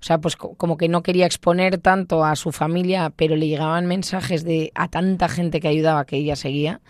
o 0.04 0.06
sea, 0.06 0.18
pues 0.18 0.36
como 0.36 0.76
que 0.76 0.89
no 0.89 1.02
quería 1.02 1.26
exponer 1.26 1.78
tanto 1.78 2.26
a 2.26 2.36
su 2.36 2.52
familia, 2.52 3.13
pero 3.16 3.38
le 3.38 3.48
llegaban 3.48 3.86
mensajes 3.86 4.44
de 4.44 4.70
a 4.76 4.89
tanta 4.89 5.30
gente 5.30 5.62
que 5.62 5.70
ayudaba 5.70 6.04
que 6.04 6.18
ella 6.18 6.36
seguía. 6.36 6.82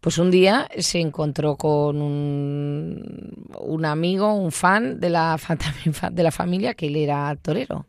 Pues 0.00 0.16
un 0.16 0.30
día 0.30 0.68
se 0.78 1.00
encontró 1.00 1.56
con 1.56 2.00
un, 2.00 3.84
amigo, 3.84 4.34
un 4.34 4.52
fan 4.52 5.00
de 5.00 5.10
la, 5.10 5.36
de 6.12 6.22
la 6.22 6.30
familia, 6.30 6.74
que 6.74 6.86
él 6.86 6.94
era 6.94 7.34
torero. 7.34 7.86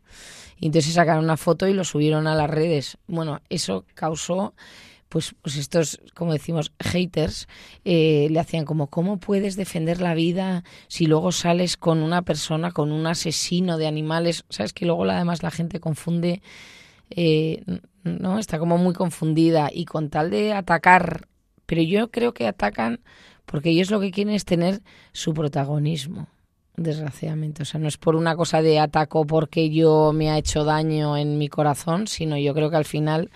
Y 0.58 0.66
entonces 0.66 0.92
sacaron 0.92 1.22
una 1.22 1.36
foto 1.36 1.68
y 1.68 1.72
lo 1.72 1.84
subieron 1.84 2.26
a 2.26 2.34
las 2.34 2.50
redes. 2.50 2.98
Bueno, 3.06 3.42
eso 3.48 3.84
causó 3.94 4.54
pues, 5.14 5.32
pues 5.42 5.54
estos, 5.54 6.00
como 6.12 6.32
decimos, 6.32 6.72
haters, 6.80 7.46
eh, 7.84 8.26
le 8.32 8.40
hacían 8.40 8.64
como, 8.64 8.88
¿cómo 8.88 9.18
puedes 9.18 9.54
defender 9.54 10.00
la 10.00 10.12
vida 10.12 10.64
si 10.88 11.06
luego 11.06 11.30
sales 11.30 11.76
con 11.76 12.02
una 12.02 12.22
persona, 12.22 12.72
con 12.72 12.90
un 12.90 13.06
asesino 13.06 13.78
de 13.78 13.86
animales? 13.86 14.44
Sabes 14.48 14.72
que 14.72 14.86
luego 14.86 15.04
además 15.04 15.44
la 15.44 15.52
gente 15.52 15.78
confunde, 15.78 16.42
eh, 17.10 17.62
¿no? 18.02 18.40
Está 18.40 18.58
como 18.58 18.76
muy 18.76 18.92
confundida 18.92 19.70
y 19.72 19.84
con 19.84 20.10
tal 20.10 20.30
de 20.30 20.52
atacar, 20.52 21.28
pero 21.64 21.80
yo 21.80 22.10
creo 22.10 22.34
que 22.34 22.48
atacan 22.48 22.98
porque 23.46 23.70
ellos 23.70 23.92
lo 23.92 24.00
que 24.00 24.10
quieren 24.10 24.34
es 24.34 24.44
tener 24.44 24.82
su 25.12 25.32
protagonismo 25.32 26.26
desgraciadamente. 26.76 27.62
O 27.62 27.66
sea, 27.66 27.78
no 27.78 27.86
es 27.86 27.98
por 27.98 28.16
una 28.16 28.34
cosa 28.34 28.62
de 28.62 28.80
ataco 28.80 29.28
porque 29.28 29.70
yo 29.70 30.12
me 30.12 30.30
ha 30.30 30.38
hecho 30.38 30.64
daño 30.64 31.16
en 31.16 31.38
mi 31.38 31.46
corazón, 31.46 32.08
sino 32.08 32.36
yo 32.36 32.52
creo 32.52 32.68
que 32.68 32.76
al 32.78 32.84
final 32.84 33.30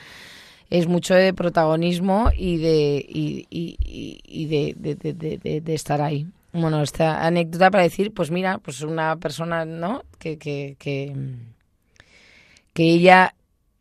es 0.70 0.86
mucho 0.86 1.14
de 1.14 1.32
protagonismo 1.32 2.30
y 2.36 2.58
de, 2.58 3.04
y, 3.08 3.46
y, 3.50 4.46
de, 4.46 4.74
de, 4.76 5.60
de, 5.60 5.74
estar 5.74 6.00
ahí. 6.02 6.26
Bueno, 6.52 6.82
esta 6.82 7.26
anécdota 7.26 7.70
para 7.70 7.84
decir, 7.84 8.12
pues 8.12 8.30
mira, 8.30 8.58
pues 8.58 8.82
una 8.82 9.16
persona, 9.16 9.64
¿no? 9.64 10.02
Que, 10.18 10.38
que, 10.38 10.76
que, 10.78 11.14
que 12.74 12.82
ella 12.82 13.34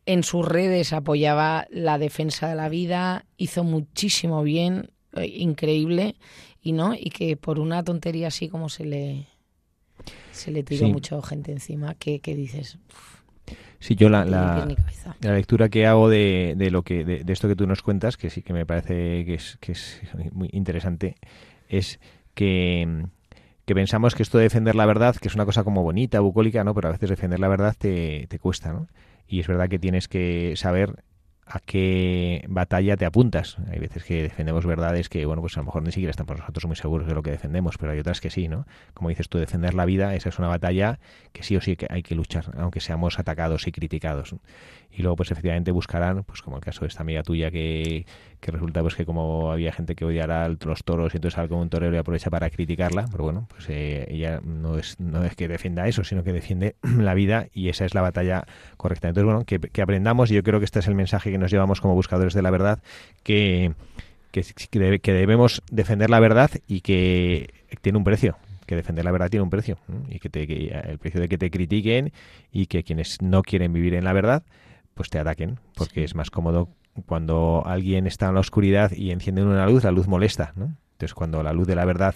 en 0.06 0.24
sus 0.24 0.46
redes 0.46 0.94
apoyaba 0.94 1.68
la 1.70 1.98
defensa 1.98 2.48
de 2.48 2.56
la 2.56 2.70
vida, 2.70 3.26
hizo 3.36 3.64
muchísimo 3.64 4.44
bien, 4.44 4.90
eh, 5.14 5.26
increíble, 5.28 6.16
y 6.62 6.72
no, 6.72 6.94
y 6.94 7.10
que 7.10 7.36
por 7.36 7.60
una 7.60 7.84
tontería 7.84 8.28
así 8.28 8.48
como 8.48 8.70
se 8.70 8.86
le 8.86 9.28
se 10.32 10.52
le 10.52 10.64
tiró 10.64 10.88
mucha 10.88 11.22
gente 11.22 11.52
encima 11.52 11.96
que, 11.96 12.20
dices... 12.24 12.78
Sí, 13.80 13.96
yo 13.96 14.10
la, 14.10 14.26
la, 14.26 14.68
lectura 15.22 15.70
que 15.70 15.86
hago 15.86 16.10
de, 16.10 16.56
de 16.58 16.72
lo 16.72 16.82
que 16.84 17.06
de, 17.06 17.32
esto 17.32 17.48
que 17.48 17.56
tú 17.56 17.68
nos 17.68 17.84
cuentas, 17.84 18.18
que 18.18 18.30
sí 18.30 18.42
que 18.42 18.54
me 18.54 18.66
parece 18.66 19.24
que 19.26 19.36
es, 19.36 19.58
que 19.60 19.74
es 19.74 20.02
muy 20.32 20.50
interesante, 20.52 21.16
es 21.70 22.00
que, 22.34 23.06
que 23.66 23.76
pensamos 23.76 24.16
que 24.16 24.24
esto 24.24 24.40
de 24.40 24.46
defender 24.46 24.76
la 24.76 24.86
verdad, 24.86 25.16
que 25.16 25.28
es 25.28 25.36
una 25.36 25.46
cosa 25.46 25.64
como 25.64 25.84
bonita, 25.84 26.20
bucólica, 26.22 26.64
¿no? 26.64 26.74
Pero 26.74 26.90
a 26.90 26.92
veces 26.92 27.10
defender 27.10 27.40
la 27.40 27.48
verdad 27.48 27.76
te, 27.78 28.26
te 28.28 28.40
cuesta, 28.40 28.74
¿no? 28.74 28.88
Y 29.28 29.42
es 29.42 29.48
verdad 29.48 29.70
que 29.70 29.78
tienes 29.78 30.08
que 30.08 30.54
saber 30.56 31.04
a 31.50 31.60
qué 31.60 32.44
batalla 32.48 32.98
te 32.98 33.06
apuntas. 33.06 33.58
Hay 33.72 33.80
veces 33.80 34.04
que 34.04 34.24
defendemos 34.24 34.66
verdades 34.66 35.10
que, 35.10 35.26
bueno, 35.26 35.42
pues 35.42 35.56
a 35.58 35.62
lo 35.62 35.66
mejor 35.66 35.84
ni 35.84 35.92
siquiera 35.92 36.12
estamos 36.12 36.38
nosotros 36.38 36.66
muy 36.66 36.76
seguros 36.76 37.08
de 37.08 37.14
lo 37.14 37.24
que 37.24 37.32
defendemos, 37.32 37.78
pero 37.78 37.94
hay 37.94 38.00
otras 38.00 38.22
que 38.22 38.30
sí, 38.30 38.48
¿no? 38.48 38.66
Como 38.94 39.10
dices 39.10 39.30
tú, 39.30 39.38
defender 39.38 39.74
la 39.74 39.86
vida, 39.86 40.14
esa 40.16 40.30
es 40.30 40.40
una 40.40 40.50
batalla 40.50 41.00
que 41.32 41.44
sí 41.44 41.56
o 41.56 41.62
sí 41.62 41.78
hay 41.90 42.04
que 42.04 42.16
luchar, 42.16 42.52
aunque 42.58 42.82
seamos 42.82 43.20
atacados 43.20 43.68
y 43.68 43.72
criticados 43.72 44.36
y 44.98 45.04
luego 45.04 45.16
pues 45.16 45.32
efectivamente 45.32 45.72
buscarán, 45.72 46.24
pues 46.24 46.42
como 46.42 46.58
el 46.58 46.64
caso 46.64 46.82
de 46.82 46.88
esta 46.88 47.02
amiga 47.02 47.22
tuya 47.22 47.52
que, 47.52 48.06
que 48.40 48.52
resulta 48.52 48.82
pues 48.82 48.96
que 48.96 49.06
como 49.06 49.52
había 49.52 49.72
gente 49.72 49.96
que 49.96 50.06
odiara 50.06 50.50
los 50.50 50.84
toros 50.84 51.14
y 51.14 51.18
entonces 51.18 51.36
sale 51.36 51.50
como 51.50 51.62
un 51.62 51.70
torero 51.70 51.96
y 51.96 52.00
aprovecha 52.00 52.32
para 52.32 52.50
criticarla, 52.50 53.06
pero 53.12 53.24
bueno, 53.24 53.48
pues 53.50 53.70
eh, 53.70 54.08
ella 54.10 54.42
no 54.44 54.78
es, 54.78 55.00
no 55.00 55.24
es 55.24 55.36
que 55.36 55.48
defienda 55.48 55.88
eso, 55.88 56.04
sino 56.04 56.24
que 56.24 56.34
defiende 56.34 56.76
la 56.98 57.14
vida 57.14 57.48
y 57.54 57.70
esa 57.70 57.86
es 57.86 57.94
la 57.94 58.02
batalla 58.02 58.46
correcta. 58.78 59.10
Entonces, 59.10 59.26
bueno, 59.26 59.46
que, 59.46 59.60
que 59.60 59.82
aprendamos, 59.82 60.32
y 60.32 60.36
yo 60.36 60.44
creo 60.44 60.60
que 60.60 60.66
este 60.66 60.80
es 60.80 60.88
el 60.88 60.96
mensaje 60.96 61.32
que 61.32 61.37
nos 61.38 61.52
llevamos 61.52 61.82
como 61.82 61.96
buscadores 61.96 62.34
de 62.34 62.42
la 62.42 62.52
verdad, 62.52 62.80
que, 63.24 63.74
que, 64.32 64.44
que 65.00 65.14
debemos 65.14 65.62
defender 65.72 66.10
la 66.10 66.20
verdad 66.20 66.52
y 66.68 66.82
que 66.82 67.54
tiene 67.82 67.98
un 67.98 68.04
precio, 68.04 68.38
que 68.66 68.76
defender 68.76 69.06
la 69.06 69.12
verdad 69.12 69.30
tiene 69.30 69.44
un 69.44 69.50
precio 69.50 69.78
y 70.10 70.20
que, 70.20 70.30
te, 70.30 70.48
que, 70.48 70.68
el 70.68 71.00
precio 71.00 71.22
de 71.22 71.30
que 71.30 71.38
te 71.38 71.50
critiquen 71.50 72.12
y 72.52 72.68
que 72.68 72.84
quienes 72.84 73.22
no 73.22 73.42
quieren 73.42 73.74
vivir 73.74 73.94
en 73.94 74.04
la 74.04 74.14
verdad 74.14 74.44
pues 74.94 75.10
te 75.10 75.20
ataquen, 75.20 75.60
porque 75.76 76.04
es 76.04 76.16
más 76.16 76.32
cómodo 76.32 76.70
cuando 77.06 77.64
alguien 77.66 78.08
está 78.08 78.28
en 78.28 78.34
la 78.34 78.40
oscuridad 78.40 78.92
y 78.92 79.12
enciende 79.12 79.44
una 79.44 79.68
luz, 79.68 79.84
la 79.84 79.92
luz 79.92 80.08
molesta, 80.08 80.54
¿no? 80.56 80.76
Entonces, 80.94 81.14
cuando 81.14 81.44
la 81.44 81.54
luz 81.54 81.68
de 81.68 81.76
la 81.76 81.86
verdad 81.86 82.16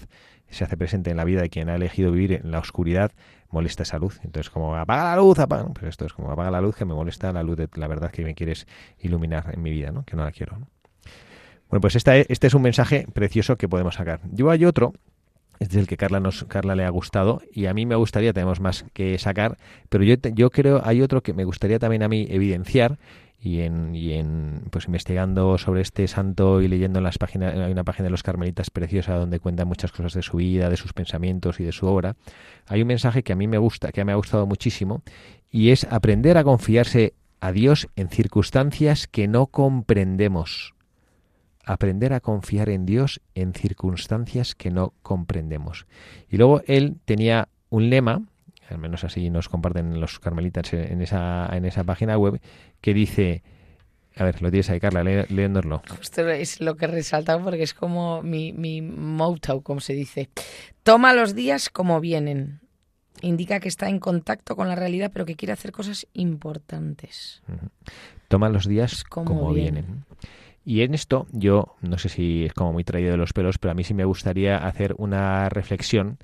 se 0.50 0.64
hace 0.64 0.76
presente 0.76 1.12
en 1.12 1.18
la 1.18 1.24
vida 1.24 1.42
de 1.42 1.50
quien 1.50 1.70
ha 1.70 1.76
elegido 1.76 2.12
vivir 2.12 2.34
en 2.44 2.52
la 2.52 2.58
oscuridad, 2.58 3.12
molesta 3.52 3.84
esa 3.84 3.98
luz. 3.98 4.20
Entonces, 4.24 4.50
como 4.50 4.76
apaga 4.76 5.16
la 5.16 5.18
luz, 5.18 5.40
apaga. 5.40 5.66
Pues 5.74 5.86
esto 5.88 6.06
es 6.06 6.14
como 6.14 6.32
apaga 6.32 6.52
la 6.52 6.62
luz 6.62 6.76
que 6.76 6.86
me 6.86 6.94
molesta 6.94 7.32
la 7.32 7.44
luz 7.44 7.58
de 7.58 7.70
la 7.76 7.88
verdad 7.88 8.12
que 8.12 8.24
me 8.24 8.36
quieres 8.36 8.68
iluminar 9.00 9.52
en 9.54 9.62
mi 9.62 9.72
vida, 9.72 9.92
¿no? 9.92 10.04
Que 10.04 10.16
no 10.16 10.24
la 10.24 10.32
quiero. 10.32 10.58
Bueno, 11.70 11.82
pues 11.82 11.96
esta, 11.96 12.18
este 12.18 12.48
es 12.48 12.54
un 12.54 12.62
mensaje 12.64 13.08
precioso 13.14 13.58
que 13.58 13.70
podemos 13.70 13.96
sacar. 13.96 14.22
Yo 14.32 14.50
hay 14.50 14.66
otro 14.66 14.94
este 15.62 15.76
es 15.76 15.82
el 15.82 15.88
que 15.88 15.96
Carla 15.96 16.20
nos 16.20 16.44
Carla 16.46 16.74
le 16.74 16.86
ha 16.86 16.90
gustado 16.90 17.40
y 17.54 17.68
a 17.68 17.74
mí 17.76 17.86
me 17.86 17.94
gustaría 17.94 18.34
tenemos 18.34 18.60
más 18.60 18.84
que 18.94 19.20
sacar 19.20 19.60
pero 19.90 20.04
yo 20.04 20.16
yo 20.34 20.50
creo 20.50 20.82
hay 20.84 21.04
otro 21.04 21.22
que 21.22 21.34
me 21.34 21.44
gustaría 21.44 21.78
también 21.78 22.02
a 22.02 22.08
mí 22.08 22.26
evidenciar 22.32 22.98
y 23.42 23.62
en, 23.62 23.96
y 23.96 24.14
en 24.14 24.64
pues 24.70 24.86
investigando 24.86 25.58
sobre 25.58 25.82
este 25.82 26.08
santo 26.08 26.62
y 26.62 26.68
leyendo 26.68 27.00
en 27.00 27.04
las 27.04 27.18
páginas 27.18 27.56
hay 27.56 27.72
una 27.72 27.84
página 27.84 28.06
de 28.06 28.12
los 28.12 28.22
carmelitas 28.22 28.70
preciosa 28.70 29.16
donde 29.16 29.40
cuentan 29.40 29.68
muchas 29.68 29.92
cosas 29.92 30.14
de 30.14 30.22
su 30.22 30.38
vida 30.38 30.70
de 30.70 30.78
sus 30.78 30.94
pensamientos 30.94 31.60
y 31.60 31.64
de 31.64 31.72
su 31.72 31.88
obra 31.88 32.16
hay 32.68 32.82
un 32.82 32.88
mensaje 32.88 33.24
que 33.24 33.34
a 33.34 33.36
mí 33.36 33.48
me 33.48 33.58
gusta 33.58 33.92
que 33.92 34.06
me 34.06 34.12
ha 34.12 34.16
gustado 34.16 34.46
muchísimo 34.46 35.02
y 35.50 35.72
es 35.72 35.86
aprender 35.86 36.38
a 36.38 36.44
confiarse 36.44 37.14
a 37.40 37.52
Dios 37.52 37.88
en 37.96 38.10
circunstancias 38.10 39.08
que 39.08 39.28
no 39.28 39.48
comprendemos 39.48 40.76
aprender 41.66 42.14
a 42.14 42.20
confiar 42.20 42.70
en 42.70 42.86
Dios 42.86 43.22
en 43.36 43.54
circunstancias 43.54 44.56
que 44.56 44.72
no 44.72 44.94
comprendemos. 45.02 45.86
Y 46.30 46.38
luego 46.38 46.62
él 46.66 46.98
tenía 47.06 47.50
un 47.70 47.90
lema, 47.90 48.24
al 48.72 48.80
menos 48.80 49.04
así 49.04 49.30
nos 49.30 49.50
comparten 49.50 50.00
los 50.00 50.20
carmelitas 50.20 50.74
en 50.74 51.02
esa, 51.02 51.50
en 51.52 51.66
esa 51.66 51.84
página 51.84 52.18
web, 52.18 52.42
que 52.82 52.94
dice, 52.94 53.44
a 54.16 54.24
ver, 54.24 54.42
lo 54.42 54.50
tienes 54.50 54.70
ahí, 54.70 54.80
Carla, 54.80 55.04
leyéndolo. 55.04 55.82
Esto 56.02 56.28
es 56.30 56.60
lo 56.60 56.76
que 56.76 56.88
resalta 56.88 57.40
porque 57.40 57.64
es 57.64 57.74
como 57.74 58.22
mi, 58.22 58.52
mi 58.52 58.82
motto, 58.82 59.62
como 59.62 59.80
se 59.80 59.94
dice. 59.94 60.30
Toma 60.84 61.14
los 61.14 61.34
días 61.34 61.70
como 61.70 62.00
vienen. 62.00 62.60
Indica 63.22 63.60
que 63.60 63.68
está 63.68 63.88
en 63.88 64.00
contacto 64.00 64.56
con 64.56 64.68
la 64.68 64.76
realidad, 64.76 65.12
pero 65.14 65.26
que 65.26 65.36
quiere 65.36 65.54
hacer 65.54 65.72
cosas 65.72 66.08
importantes. 66.14 67.42
Toma 68.28 68.50
los 68.50 68.68
días 68.68 69.04
como, 69.04 69.54
vienen. 69.54 70.06
Y 70.66 70.82
en 70.82 70.94
esto 70.94 71.28
yo, 71.32 71.76
no 71.82 71.98
sé 71.98 72.10
si 72.10 72.46
es 72.46 72.54
como 72.54 72.74
muy 72.74 72.84
traído 72.84 73.12
de 73.12 73.18
los 73.18 73.34
pelos, 73.34 73.58
pero 73.60 73.72
a 73.72 73.76
mí 73.76 73.84
sí 73.84 73.94
me 73.94 74.06
gustaría 74.06 74.58
hacer 74.58 74.96
una 74.98 75.50
reflexión 75.50 76.18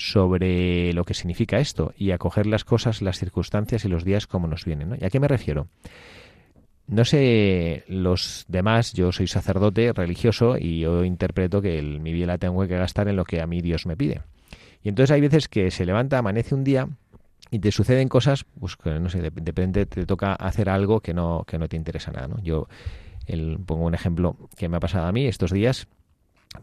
sobre 0.00 0.94
lo 0.94 1.04
que 1.04 1.12
significa 1.12 1.58
esto 1.58 1.92
y 1.96 2.12
acoger 2.12 2.46
las 2.46 2.64
cosas, 2.64 3.02
las 3.02 3.18
circunstancias 3.18 3.84
y 3.84 3.88
los 3.88 4.02
días 4.02 4.26
como 4.26 4.46
nos 4.46 4.64
vienen. 4.64 4.96
¿Y 4.98 5.04
a 5.04 5.10
qué 5.10 5.20
me 5.20 5.28
refiero? 5.28 5.68
No 6.86 7.04
sé 7.04 7.84
los 7.86 8.46
demás, 8.48 8.94
yo 8.94 9.12
soy 9.12 9.26
sacerdote 9.26 9.92
religioso 9.92 10.56
y 10.58 10.80
yo 10.80 11.04
interpreto 11.04 11.60
que 11.60 11.82
mi 11.82 12.12
vida 12.12 12.26
la 12.26 12.38
tengo 12.38 12.66
que 12.66 12.76
gastar 12.78 13.08
en 13.08 13.16
lo 13.16 13.24
que 13.24 13.42
a 13.42 13.46
mí 13.46 13.60
Dios 13.60 13.84
me 13.84 13.96
pide. 13.96 14.22
Y 14.82 14.88
entonces 14.88 15.10
hay 15.10 15.20
veces 15.20 15.48
que 15.48 15.70
se 15.70 15.84
levanta, 15.84 16.16
amanece 16.16 16.54
un 16.54 16.64
día 16.64 16.88
y 17.50 17.58
te 17.58 17.70
suceden 17.70 18.08
cosas, 18.08 18.46
pues 18.58 18.78
no 18.84 19.10
sé, 19.10 19.20
de, 19.20 19.30
repente 19.30 19.84
te 19.84 20.06
toca 20.06 20.32
hacer 20.32 20.70
algo 20.70 21.00
que 21.00 21.12
no, 21.12 21.44
que 21.46 21.58
no 21.58 21.68
te 21.68 21.76
interesa 21.76 22.10
nada. 22.10 22.26
¿no? 22.26 22.42
Yo 22.42 22.68
el, 23.26 23.58
pongo 23.64 23.84
un 23.84 23.94
ejemplo 23.94 24.36
que 24.56 24.70
me 24.70 24.78
ha 24.78 24.80
pasado 24.80 25.06
a 25.06 25.12
mí 25.12 25.26
estos 25.26 25.52
días. 25.52 25.86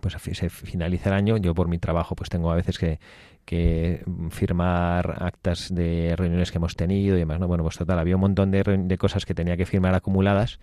Pues 0.02 0.16
se 0.20 0.50
finaliza 0.50 1.10
el 1.10 1.16
año, 1.16 1.38
yo 1.38 1.56
por 1.56 1.70
mi 1.70 1.78
trabajo 1.78 2.16
pues 2.16 2.30
tengo 2.30 2.52
a 2.52 2.56
veces 2.56 2.78
que, 2.78 3.00
que 3.46 4.04
firmar 4.32 5.24
actas 5.24 5.74
de 5.74 6.14
reuniones 6.18 6.52
que 6.52 6.58
hemos 6.58 6.76
tenido 6.76 7.16
y 7.16 7.20
demás, 7.20 7.40
¿no? 7.40 7.48
Bueno, 7.48 7.64
pues 7.64 7.78
total, 7.78 7.98
había 8.00 8.16
un 8.16 8.22
montón 8.22 8.52
de, 8.52 8.64
de 8.64 8.98
cosas 8.98 9.26
que 9.26 9.34
tenía 9.34 9.56
que 9.56 9.66
firmar 9.66 9.96
acumuladas 9.96 10.60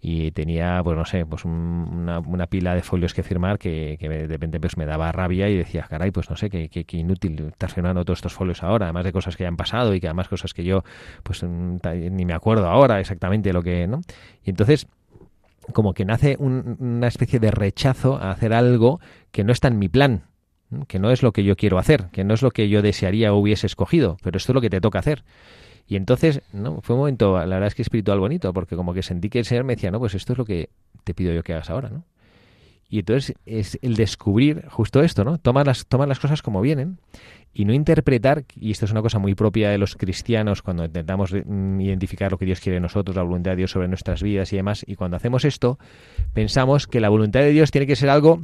y 0.00 0.30
tenía, 0.32 0.82
pues 0.84 0.96
no 0.96 1.04
sé, 1.04 1.24
pues 1.24 1.44
una, 1.44 2.18
una, 2.18 2.46
pila 2.46 2.74
de 2.74 2.82
folios 2.82 3.14
que 3.14 3.22
firmar 3.22 3.58
que, 3.58 3.96
que, 3.98 4.08
de 4.08 4.26
repente 4.26 4.60
pues 4.60 4.76
me 4.76 4.84
daba 4.84 5.10
rabia 5.10 5.48
y 5.48 5.56
decía, 5.56 5.86
caray, 5.88 6.10
pues 6.10 6.28
no 6.28 6.36
sé, 6.36 6.50
qué, 6.50 6.68
qué, 6.68 6.96
inútil 6.96 7.48
estar 7.48 7.70
firmando 7.70 8.04
todos 8.04 8.18
estos 8.18 8.34
folios 8.34 8.62
ahora, 8.62 8.86
además 8.86 9.04
de 9.04 9.12
cosas 9.12 9.36
que 9.36 9.44
ya 9.44 9.48
han 9.48 9.56
pasado 9.56 9.94
y 9.94 10.00
que 10.00 10.06
además 10.06 10.28
cosas 10.28 10.52
que 10.52 10.64
yo 10.64 10.84
pues 11.22 11.42
mm, 11.42 11.78
ni 12.10 12.24
me 12.26 12.34
acuerdo 12.34 12.68
ahora 12.68 13.00
exactamente 13.00 13.52
lo 13.52 13.62
que, 13.62 13.86
¿no? 13.86 14.02
Y 14.44 14.50
entonces 14.50 14.86
como 15.72 15.94
que 15.94 16.04
nace 16.04 16.36
una 16.38 17.08
especie 17.08 17.40
de 17.40 17.50
rechazo 17.50 18.16
a 18.16 18.30
hacer 18.30 18.52
algo 18.52 19.00
que 19.30 19.44
no 19.44 19.52
está 19.52 19.68
en 19.68 19.78
mi 19.78 19.88
plan, 19.88 20.24
que 20.88 20.98
no 20.98 21.10
es 21.10 21.22
lo 21.22 21.32
que 21.32 21.44
yo 21.44 21.56
quiero 21.56 21.78
hacer, 21.78 22.08
que 22.12 22.24
no 22.24 22.34
es 22.34 22.42
lo 22.42 22.50
que 22.50 22.68
yo 22.68 22.82
desearía 22.82 23.32
o 23.32 23.38
hubiese 23.38 23.66
escogido, 23.66 24.16
pero 24.22 24.36
esto 24.36 24.52
es 24.52 24.54
lo 24.54 24.60
que 24.60 24.70
te 24.70 24.80
toca 24.80 24.98
hacer. 24.98 25.24
Y 25.88 25.96
entonces, 25.96 26.42
no, 26.52 26.80
fue 26.82 26.94
un 26.94 27.00
momento, 27.00 27.38
la 27.38 27.44
verdad 27.44 27.68
es 27.68 27.74
que 27.74 27.82
espiritual 27.82 28.18
bonito, 28.18 28.52
porque 28.52 28.74
como 28.74 28.92
que 28.92 29.02
sentí 29.02 29.28
que 29.28 29.38
el 29.38 29.44
Señor 29.44 29.64
me 29.64 29.76
decía, 29.76 29.90
no, 29.90 30.00
pues 30.00 30.14
esto 30.14 30.32
es 30.32 30.38
lo 30.38 30.44
que 30.44 30.70
te 31.04 31.14
pido 31.14 31.32
yo 31.32 31.42
que 31.42 31.52
hagas 31.52 31.70
ahora, 31.70 31.90
¿no? 31.90 32.04
Y 32.88 33.00
entonces 33.00 33.34
es 33.46 33.78
el 33.82 33.94
descubrir 33.96 34.66
justo 34.68 35.02
esto, 35.02 35.24
¿no? 35.24 35.38
Tomar 35.38 35.66
las, 35.66 35.86
tomar 35.86 36.06
las 36.06 36.20
cosas 36.20 36.42
como 36.42 36.60
vienen 36.60 36.98
y 37.58 37.64
no 37.64 37.72
interpretar, 37.72 38.44
y 38.54 38.70
esto 38.70 38.84
es 38.84 38.90
una 38.90 39.00
cosa 39.00 39.18
muy 39.18 39.34
propia 39.34 39.70
de 39.70 39.78
los 39.78 39.96
cristianos 39.96 40.60
cuando 40.60 40.84
intentamos 40.84 41.32
mm, 41.32 41.80
identificar 41.80 42.30
lo 42.30 42.36
que 42.36 42.44
Dios 42.44 42.60
quiere 42.60 42.74
de 42.74 42.80
nosotros, 42.82 43.16
la 43.16 43.22
voluntad 43.22 43.52
de 43.52 43.56
Dios 43.56 43.70
sobre 43.70 43.88
nuestras 43.88 44.22
vidas 44.22 44.52
y 44.52 44.56
demás, 44.56 44.84
y 44.86 44.94
cuando 44.94 45.16
hacemos 45.16 45.46
esto, 45.46 45.78
pensamos 46.34 46.86
que 46.86 47.00
la 47.00 47.08
voluntad 47.08 47.40
de 47.40 47.52
Dios 47.52 47.70
tiene 47.70 47.86
que 47.86 47.96
ser 47.96 48.10
algo 48.10 48.42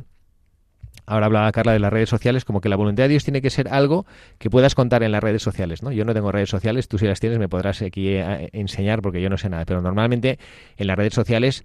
Ahora 1.05 1.27
hablaba 1.27 1.51
Carla 1.51 1.73
de 1.73 1.81
las 1.81 1.93
redes 1.93 2.09
sociales, 2.09 2.45
como 2.45 2.61
que 2.61 2.69
la 2.69 2.77
voluntad 2.77 3.05
de 3.05 3.09
Dios 3.09 3.25
tiene 3.25 3.43
que 3.43 3.51
ser 3.51 3.69
algo 3.69 4.07
que 4.39 4.51
puedas 4.51 4.77
contar 4.77 5.03
en 5.03 5.11
las 5.11 5.23
redes 5.23 5.43
sociales, 5.43 5.83
¿no? 5.83 5.91
Yo 5.91 6.05
no 6.05 6.15
tengo 6.15 6.31
redes 6.31 6.49
sociales, 6.49 6.87
tú 6.87 6.97
si 6.97 7.07
las 7.07 7.19
tienes 7.19 7.41
me 7.41 7.49
podrás 7.49 7.83
aquí 7.83 8.11
eh, 8.11 8.51
enseñar 8.53 9.03
porque 9.03 9.21
yo 9.21 9.29
no 9.29 9.37
sé 9.37 9.49
nada, 9.49 9.65
pero 9.65 9.83
normalmente 9.83 10.39
en 10.77 10.87
las 10.87 10.97
redes 10.97 11.15
sociales 11.15 11.65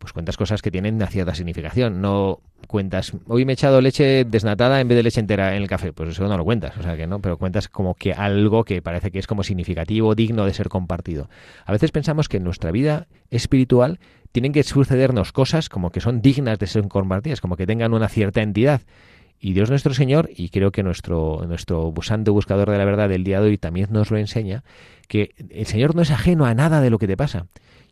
pues 0.00 0.14
cuentas 0.14 0.38
cosas 0.38 0.62
que 0.62 0.70
tienen 0.70 0.94
una 0.94 1.08
cierta 1.08 1.34
significación, 1.34 2.00
no 2.00 2.40
cuentas, 2.66 3.12
hoy 3.26 3.44
me 3.44 3.52
he 3.52 3.54
echado 3.54 3.82
leche 3.82 4.24
desnatada 4.24 4.80
en 4.80 4.88
vez 4.88 4.96
de 4.96 5.02
leche 5.02 5.20
entera 5.20 5.54
en 5.54 5.62
el 5.62 5.68
café, 5.68 5.92
pues 5.92 6.08
eso 6.08 6.26
no 6.26 6.38
lo 6.38 6.44
cuentas, 6.44 6.74
o 6.78 6.82
sea 6.82 6.96
que 6.96 7.06
no, 7.06 7.20
pero 7.20 7.36
cuentas 7.36 7.68
como 7.68 7.94
que 7.94 8.14
algo 8.14 8.64
que 8.64 8.80
parece 8.80 9.10
que 9.10 9.18
es 9.18 9.26
como 9.26 9.42
significativo, 9.42 10.14
digno 10.14 10.46
de 10.46 10.54
ser 10.54 10.70
compartido. 10.70 11.28
A 11.66 11.72
veces 11.72 11.92
pensamos 11.92 12.30
que 12.30 12.38
en 12.38 12.44
nuestra 12.44 12.70
vida 12.70 13.08
espiritual 13.30 14.00
tienen 14.32 14.52
que 14.52 14.62
sucedernos 14.62 15.32
cosas 15.32 15.68
como 15.68 15.90
que 15.90 16.00
son 16.00 16.22
dignas 16.22 16.58
de 16.58 16.66
ser 16.66 16.88
compartidas, 16.88 17.42
como 17.42 17.56
que 17.56 17.66
tengan 17.66 17.92
una 17.92 18.08
cierta 18.08 18.40
entidad. 18.40 18.80
Y 19.38 19.52
Dios 19.52 19.68
nuestro 19.68 19.92
Señor, 19.92 20.30
y 20.34 20.48
creo 20.48 20.72
que 20.72 20.82
nuestro, 20.82 21.44
nuestro 21.46 21.92
busante 21.92 22.30
buscador 22.30 22.70
de 22.70 22.78
la 22.78 22.84
verdad 22.86 23.08
del 23.10 23.24
día 23.24 23.40
de 23.40 23.48
hoy 23.48 23.58
también 23.58 23.88
nos 23.90 24.10
lo 24.10 24.16
enseña, 24.16 24.64
que 25.08 25.34
el 25.50 25.66
Señor 25.66 25.94
no 25.94 26.00
es 26.02 26.10
ajeno 26.10 26.46
a 26.46 26.54
nada 26.54 26.80
de 26.80 26.88
lo 26.88 26.98
que 26.98 27.06
te 27.06 27.16
pasa. 27.16 27.46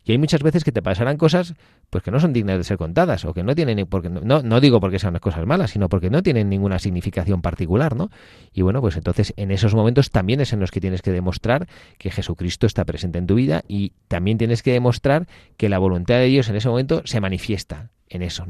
Y 0.09 0.13
hay 0.13 0.17
muchas 0.17 0.41
veces 0.41 0.63
que 0.63 0.71
te 0.71 0.81
pasarán 0.81 1.17
cosas 1.17 1.53
pues 1.91 2.03
que 2.03 2.09
no 2.09 2.19
son 2.19 2.33
dignas 2.33 2.57
de 2.57 2.63
ser 2.63 2.77
contadas 2.77 3.25
o 3.25 3.33
que 3.35 3.43
no 3.43 3.53
tienen 3.53 3.85
porque 3.85 4.09
no, 4.09 4.41
no 4.41 4.59
digo 4.59 4.79
porque 4.79 4.97
sean 4.97 5.15
cosas 5.19 5.45
malas, 5.45 5.69
sino 5.69 5.87
porque 5.87 6.09
no 6.09 6.23
tienen 6.23 6.49
ninguna 6.49 6.79
significación 6.79 7.43
particular, 7.43 7.95
¿no? 7.95 8.09
Y 8.51 8.63
bueno, 8.63 8.81
pues 8.81 8.97
entonces 8.97 9.35
en 9.37 9.51
esos 9.51 9.75
momentos 9.75 10.09
también 10.09 10.41
es 10.41 10.51
en 10.51 10.61
los 10.61 10.71
que 10.71 10.81
tienes 10.81 11.03
que 11.03 11.11
demostrar 11.11 11.67
que 11.99 12.09
Jesucristo 12.09 12.65
está 12.65 12.85
presente 12.85 13.19
en 13.19 13.27
tu 13.27 13.35
vida 13.35 13.63
y 13.67 13.91
también 14.07 14.39
tienes 14.39 14.63
que 14.63 14.73
demostrar 14.73 15.27
que 15.57 15.69
la 15.69 15.77
voluntad 15.77 16.15
de 16.15 16.25
Dios 16.25 16.49
en 16.49 16.55
ese 16.55 16.69
momento 16.69 17.03
se 17.05 17.21
manifiesta 17.21 17.91
en 18.07 18.23
eso. 18.23 18.47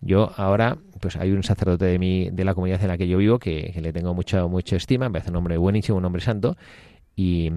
Yo 0.00 0.30
ahora, 0.36 0.78
pues 1.00 1.16
hay 1.16 1.32
un 1.32 1.42
sacerdote 1.42 1.86
de 1.86 1.98
mi, 1.98 2.30
de 2.30 2.44
la 2.44 2.54
comunidad 2.54 2.80
en 2.82 2.86
la 2.86 2.98
que 2.98 3.08
yo 3.08 3.18
vivo 3.18 3.40
que, 3.40 3.72
que 3.74 3.80
le 3.80 3.92
tengo 3.92 4.14
mucha, 4.14 4.46
mucha 4.46 4.76
estima, 4.76 5.08
me 5.08 5.18
hace 5.18 5.30
un 5.30 5.36
hombre 5.38 5.56
buenísimo, 5.56 5.98
un 5.98 6.04
hombre 6.04 6.22
santo, 6.22 6.56
y, 7.16 7.50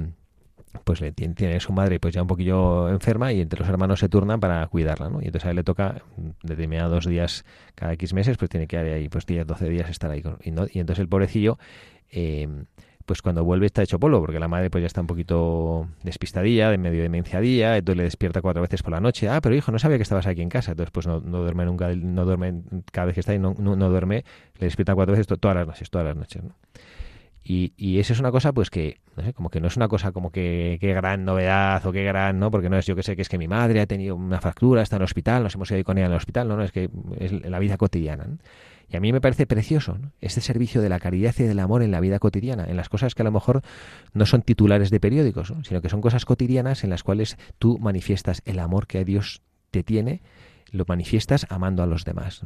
pues 0.84 1.02
le 1.02 1.12
tiene, 1.12 1.60
su 1.60 1.74
madre 1.74 2.00
pues 2.00 2.14
ya 2.14 2.22
un 2.22 2.28
poquillo 2.28 2.90
enferma 2.90 3.32
y 3.34 3.42
entre 3.42 3.60
los 3.60 3.70
hermanos 3.70 4.00
se 4.00 4.10
turnan 4.10 4.40
para 4.40 4.66
cuidarla, 4.68 5.10
¿no? 5.10 5.22
Y 5.22 5.26
entonces 5.26 5.46
a 5.46 5.50
él 5.52 5.58
le 5.58 5.64
toca 5.64 6.02
determinados 6.44 7.06
días 7.06 7.46
cada 7.76 7.94
X 7.94 8.14
meses, 8.14 8.38
pues 8.38 8.50
tiene 8.50 8.68
que 8.68 8.76
ir 8.78 8.94
ahí 8.94 9.10
pues 9.10 9.26
10, 9.26 9.46
12 9.46 9.70
días 9.70 9.90
estar 9.90 10.12
ahí. 10.12 10.24
y, 10.44 10.52
¿no? 10.52 10.66
y 10.72 10.80
entonces 10.80 11.02
el 11.02 11.10
pobrecillo, 11.10 11.58
eh, 12.12 12.48
pues 13.08 13.22
cuando 13.22 13.46
vuelve 13.46 13.66
está 13.66 13.82
hecho 13.82 14.00
polvo, 14.00 14.20
porque 14.20 14.38
la 14.38 14.50
madre 14.50 14.70
pues 14.70 14.82
ya 14.82 14.88
está 14.88 15.00
un 15.00 15.08
poquito 15.08 15.88
despistadilla, 16.04 16.70
de 16.70 16.78
medio 16.78 17.02
demenciadilla, 17.02 17.78
entonces 17.78 17.98
le 17.98 18.04
despierta 18.04 18.42
cuatro 18.42 18.62
veces 18.62 18.84
por 18.84 18.92
la 18.92 19.00
noche. 19.00 19.30
Ah, 19.30 19.40
pero 19.42 19.56
hijo, 19.56 19.72
no 19.72 19.80
sabía 19.80 19.98
que 19.98 20.04
estabas 20.04 20.28
aquí 20.28 20.42
en 20.42 20.50
casa. 20.50 20.72
Entonces 20.72 20.92
pues 20.92 21.08
no, 21.08 21.22
no 21.22 21.40
duerme 21.40 21.66
nunca, 21.66 21.88
no 21.96 22.26
duerme 22.26 22.64
cada 22.92 23.06
vez 23.06 23.14
que 23.14 23.22
está 23.22 23.32
ahí, 23.32 23.40
no, 23.40 23.56
no, 23.58 23.78
no 23.78 23.90
duerme, 23.90 24.26
le 24.60 24.66
despierta 24.66 24.94
cuatro 24.94 25.14
veces 25.14 25.26
todas 25.26 25.56
las 25.56 25.68
noches, 25.68 25.90
todas 25.90 26.06
las 26.06 26.18
noches, 26.18 26.44
¿no? 26.44 26.56
Y, 27.50 27.72
y 27.78 28.00
eso 28.00 28.12
es 28.12 28.20
una 28.20 28.30
cosa, 28.30 28.52
pues 28.52 28.70
que, 28.70 29.00
no 29.16 29.24
sé, 29.24 29.32
como 29.32 29.50
que 29.50 29.62
no 29.62 29.68
es 29.68 29.78
una 29.78 29.88
cosa 29.88 30.12
como 30.12 30.32
que 30.32 30.78
qué 30.82 30.94
gran 30.94 31.24
novedad 31.24 31.86
o 31.86 31.94
qué 31.94 32.04
gran, 32.04 32.40
¿no? 32.40 32.52
Porque 32.52 32.70
no 32.70 32.78
es 32.78 32.86
yo 32.86 32.94
que 32.94 33.04
sé 33.04 33.16
que 33.16 33.22
es 33.22 33.30
que 33.30 33.38
mi 33.38 33.48
madre 33.48 33.80
ha 33.80 33.86
tenido 33.86 34.18
una 34.18 34.42
fractura, 34.42 34.82
está 34.82 34.98
en 34.98 35.04
el 35.04 35.06
hospital, 35.06 35.44
nos 35.44 35.56
hemos 35.56 35.72
ido 35.72 35.82
con 35.86 35.98
ella 35.98 36.08
al 36.08 36.14
hospital, 36.14 36.50
no, 36.50 36.58
no, 36.58 36.64
es 36.64 36.74
que 36.74 36.90
es 37.20 37.32
la 37.32 37.60
vida 37.60 37.78
cotidiana. 37.78 38.28
Y 38.90 38.98
a 38.98 39.00
mí 39.00 39.14
me 39.14 39.22
parece 39.22 39.48
precioso 39.48 39.98
este 40.20 40.42
servicio 40.42 40.82
de 40.82 40.90
la 40.90 41.00
caridad 41.00 41.34
y 41.38 41.44
del 41.44 41.60
amor 41.60 41.84
en 41.84 41.92
la 41.92 42.02
vida 42.02 42.20
cotidiana, 42.20 42.66
en 42.66 42.76
las 42.76 42.90
cosas 42.90 43.16
que 43.16 43.22
a 43.22 43.26
lo 43.26 43.32
mejor 43.32 43.62
no 44.12 44.26
son 44.26 44.42
titulares 44.42 44.90
de 44.90 45.00
periódicos, 45.00 45.54
sino 45.64 45.82
que 45.82 45.88
son 45.88 46.02
cosas 46.02 46.26
cotidianas 46.26 46.84
en 46.84 46.90
las 46.90 47.04
cuales 47.04 47.38
tú 47.60 47.80
manifiestas 47.80 48.42
el 48.44 48.60
amor 48.60 48.88
que 48.88 49.06
Dios 49.06 49.42
te 49.72 49.84
tiene 49.84 50.22
lo 50.72 50.86
manifiestas 50.88 51.46
amando 51.50 51.84
a 51.84 51.86
los 51.86 52.06
demás. 52.06 52.42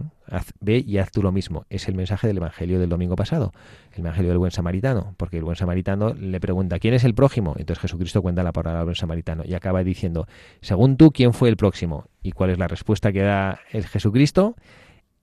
ve 0.60 0.84
y 0.86 0.98
haz 0.98 1.12
tú 1.12 1.22
lo 1.22 1.32
mismo. 1.32 1.66
Es 1.70 1.88
el 1.88 1.96
mensaje 1.96 2.28
del 2.28 2.38
Evangelio 2.38 2.80
del 2.80 2.90
domingo 2.90 3.16
pasado, 3.16 3.52
el 3.94 4.02
Evangelio 4.02 4.30
del 4.30 4.38
buen 4.38 4.52
samaritano, 4.52 5.16
porque 5.18 5.38
el 5.38 5.44
buen 5.44 5.56
samaritano 5.56 6.14
le 6.14 6.40
pregunta, 6.40 6.80
¿quién 6.80 6.94
es 6.94 7.04
el 7.04 7.14
prójimo? 7.14 7.56
Entonces 7.58 7.82
Jesucristo 7.82 8.22
cuenta 8.22 8.44
la 8.44 8.52
palabra 8.52 8.80
del 8.80 8.86
buen 8.86 8.96
samaritano 8.96 9.44
y 9.46 9.54
acaba 9.54 9.84
diciendo, 9.84 10.28
según 10.62 10.98
tú, 10.98 11.12
¿quién 11.12 11.34
fue 11.34 11.50
el 11.50 11.58
próximo? 11.58 12.06
¿Y 12.22 12.32
cuál 12.32 12.52
es 12.52 12.58
la 12.58 12.68
respuesta 12.68 13.12
que 13.12 13.22
da 13.22 13.60
el 13.72 13.86
Jesucristo? 13.88 14.56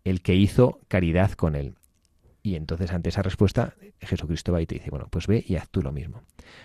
El 0.04 0.22
que 0.22 0.34
hizo 0.34 0.80
caridad 0.88 1.32
con 1.32 1.54
él. 1.54 1.74
Y 2.42 2.54
entonces 2.54 2.92
ante 2.92 3.11
esa 3.11 3.22
respuesta 3.22 3.74
Jesucristo 4.00 4.52
va 4.52 4.62
y 4.62 4.66
te 4.66 4.76
dice, 4.76 4.90
bueno, 4.90 5.08
pues 5.11 5.26
ve 5.26 5.44
y 5.46 5.56
haz 5.56 5.68
tú 5.68 5.82
lo 5.82 5.92
mismo. 5.92 6.22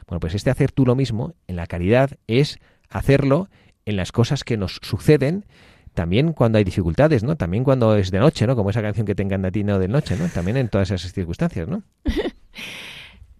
Bueno, 0.08 0.20
pues 0.20 0.36
este 0.36 0.50
hacer 0.50 0.72
tú 0.72 0.86
lo 0.86 0.96
mismo 0.96 1.34
en 1.48 1.56
la 1.56 1.68
caridad 1.68 2.12
es 2.28 2.60
hacerlo 2.90 3.50
en 3.86 3.98
las 3.98 4.12
cosas 4.12 4.44
que 4.44 4.56
nos 4.56 4.80
suceden 4.82 5.46
también 5.94 6.34
cuando 6.34 6.58
hay 6.58 6.64
dificultades, 6.64 7.24
¿no? 7.24 7.36
También 7.36 7.64
cuando 7.64 7.96
es 7.96 8.12
de 8.12 8.20
noche, 8.20 8.48
¿no? 8.48 8.56
Como 8.56 8.70
esa 8.70 8.82
canción 8.82 9.06
que 9.06 9.16
de 9.16 9.52
ti, 9.52 9.64
no 9.64 9.80
de 9.80 9.88
noche, 9.88 10.16
¿no? 10.18 10.28
También 10.28 10.58
en 10.58 10.70
todas 10.70 10.92
esas 10.92 11.14
circunstancias, 11.14 11.68
¿no? 11.68 11.84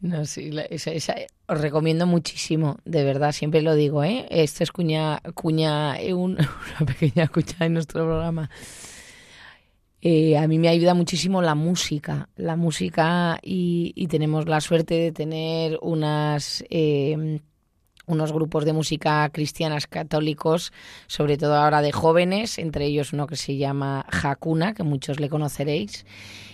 No, 0.04 0.26
sí, 0.26 0.52
esa, 0.70 1.16
os 1.48 1.62
recomiendo 1.62 2.06
muchísimo, 2.06 2.78
de 2.84 3.06
verdad, 3.06 3.32
siempre 3.32 3.62
lo 3.62 3.74
digo, 3.74 4.04
¿eh? 4.04 4.28
Esto 4.30 4.62
es 4.62 4.74
cuña, 4.74 5.22
cuña, 5.34 5.96
una 6.14 6.46
pequeña 6.86 7.30
cuña 7.30 7.56
en 7.62 7.74
nuestro 7.76 8.04
programa. 8.04 8.50
Eh, 10.02 10.38
a 10.38 10.46
mí 10.50 10.60
me 10.60 10.68
ayuda 10.68 10.94
muchísimo 10.94 11.42
la 11.42 11.56
música, 11.56 12.28
la 12.36 12.58
música 12.58 13.40
y, 13.42 13.94
y 13.96 14.08
tenemos 14.08 14.46
la 14.50 14.60
suerte 14.60 14.96
de 14.96 15.14
tener 15.14 15.80
unas 15.82 16.66
eh, 16.70 17.40
unos 18.06 18.32
grupos 18.32 18.66
de 18.66 18.74
música 18.74 19.30
cristianas 19.32 19.88
católicos, 19.88 20.74
sobre 21.08 21.38
todo 21.38 21.56
ahora 21.56 21.82
de 21.82 21.92
jóvenes, 21.92 22.58
entre 22.58 22.86
ellos 22.86 23.14
uno 23.14 23.28
que 23.28 23.36
se 23.36 23.58
llama 23.58 24.06
Hakuna, 24.10 24.74
que 24.74 24.84
muchos 24.84 25.20
le 25.20 25.30
conoceréis, 25.30 26.06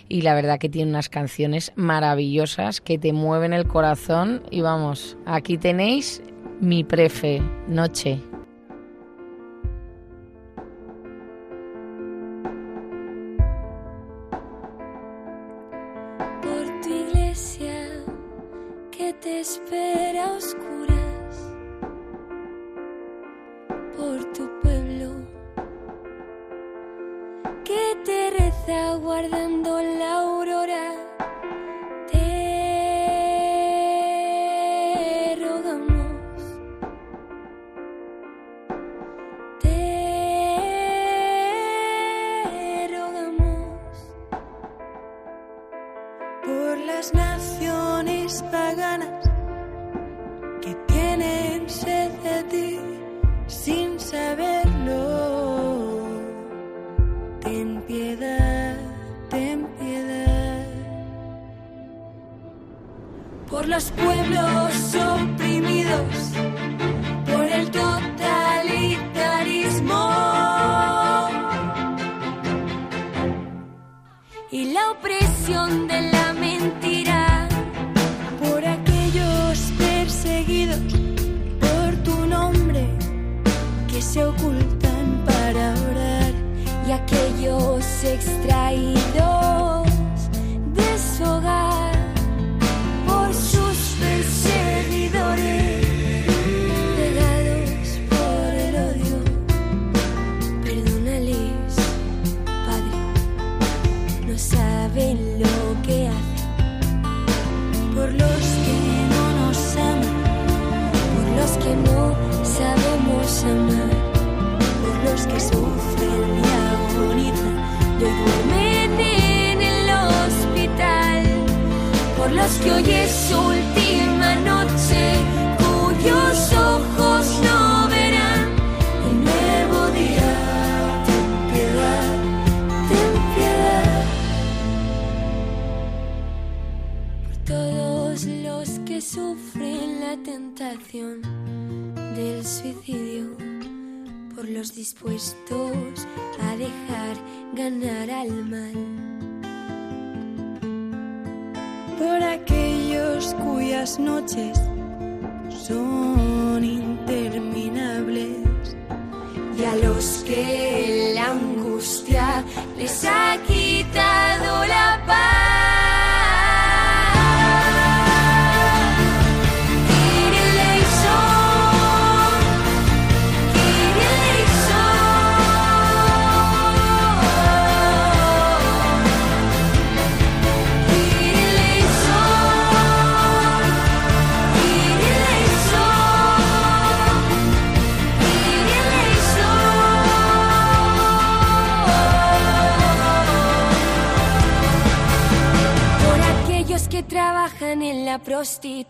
y 0.07 0.21
la 0.21 0.33
verdad 0.33 0.59
que 0.59 0.69
tiene 0.69 0.91
unas 0.91 1.09
canciones 1.09 1.71
maravillosas 1.75 2.81
que 2.81 2.97
te 2.97 3.13
mueven 3.13 3.53
el 3.53 3.67
corazón 3.67 4.43
y 4.49 4.61
vamos, 4.61 5.17
aquí 5.25 5.57
tenéis 5.57 6.21
mi 6.59 6.83
prefe, 6.83 7.41
Noche. 7.67 8.28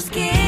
nos 0.00 0.08
quiere. 0.08 0.39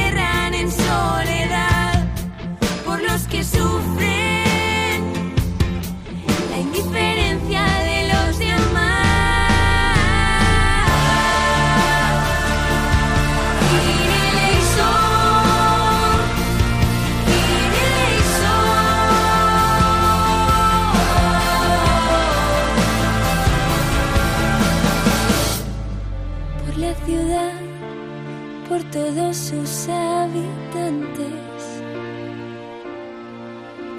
sus 29.53 29.89
habitantes 29.89 31.63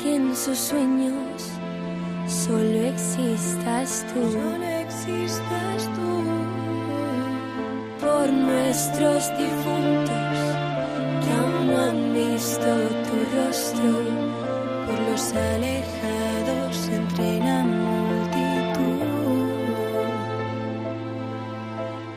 que 0.03 0.17
en 0.17 0.35
sus 0.35 0.59
sueños 0.59 1.51
solo 2.27 2.79
existas 2.93 4.05
tú. 4.13 4.21
Solo 4.33 4.67
existas 4.85 5.91
tú. 5.97 6.25
Por 8.01 8.33
nuestros 8.33 9.31
difuntos 9.39 10.37
que 11.23 11.31
aún 11.41 11.67
no 11.69 11.77
han 11.89 12.15
visto 12.15 12.71
tu 13.07 13.17
rostro, 13.37 13.93
por 14.87 14.99
los 15.11 15.33
alejados 15.33 16.89
entre 16.89 17.39
la 17.39 17.63
multitud, 17.65 19.05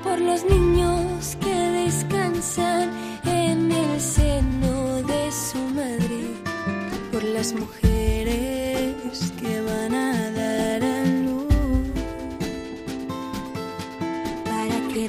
por 0.03 0.19
los 0.19 0.43
niños 0.45 1.37
que 1.39 1.55
descansan 1.83 2.96
las 7.37 7.53
mujeres 7.53 9.31
que 9.39 9.61
van 9.61 9.93
a 9.93 10.31
dar 10.31 10.83
a 10.83 11.05
luz. 11.05 11.47
Para 14.43 14.77
que 14.91 15.07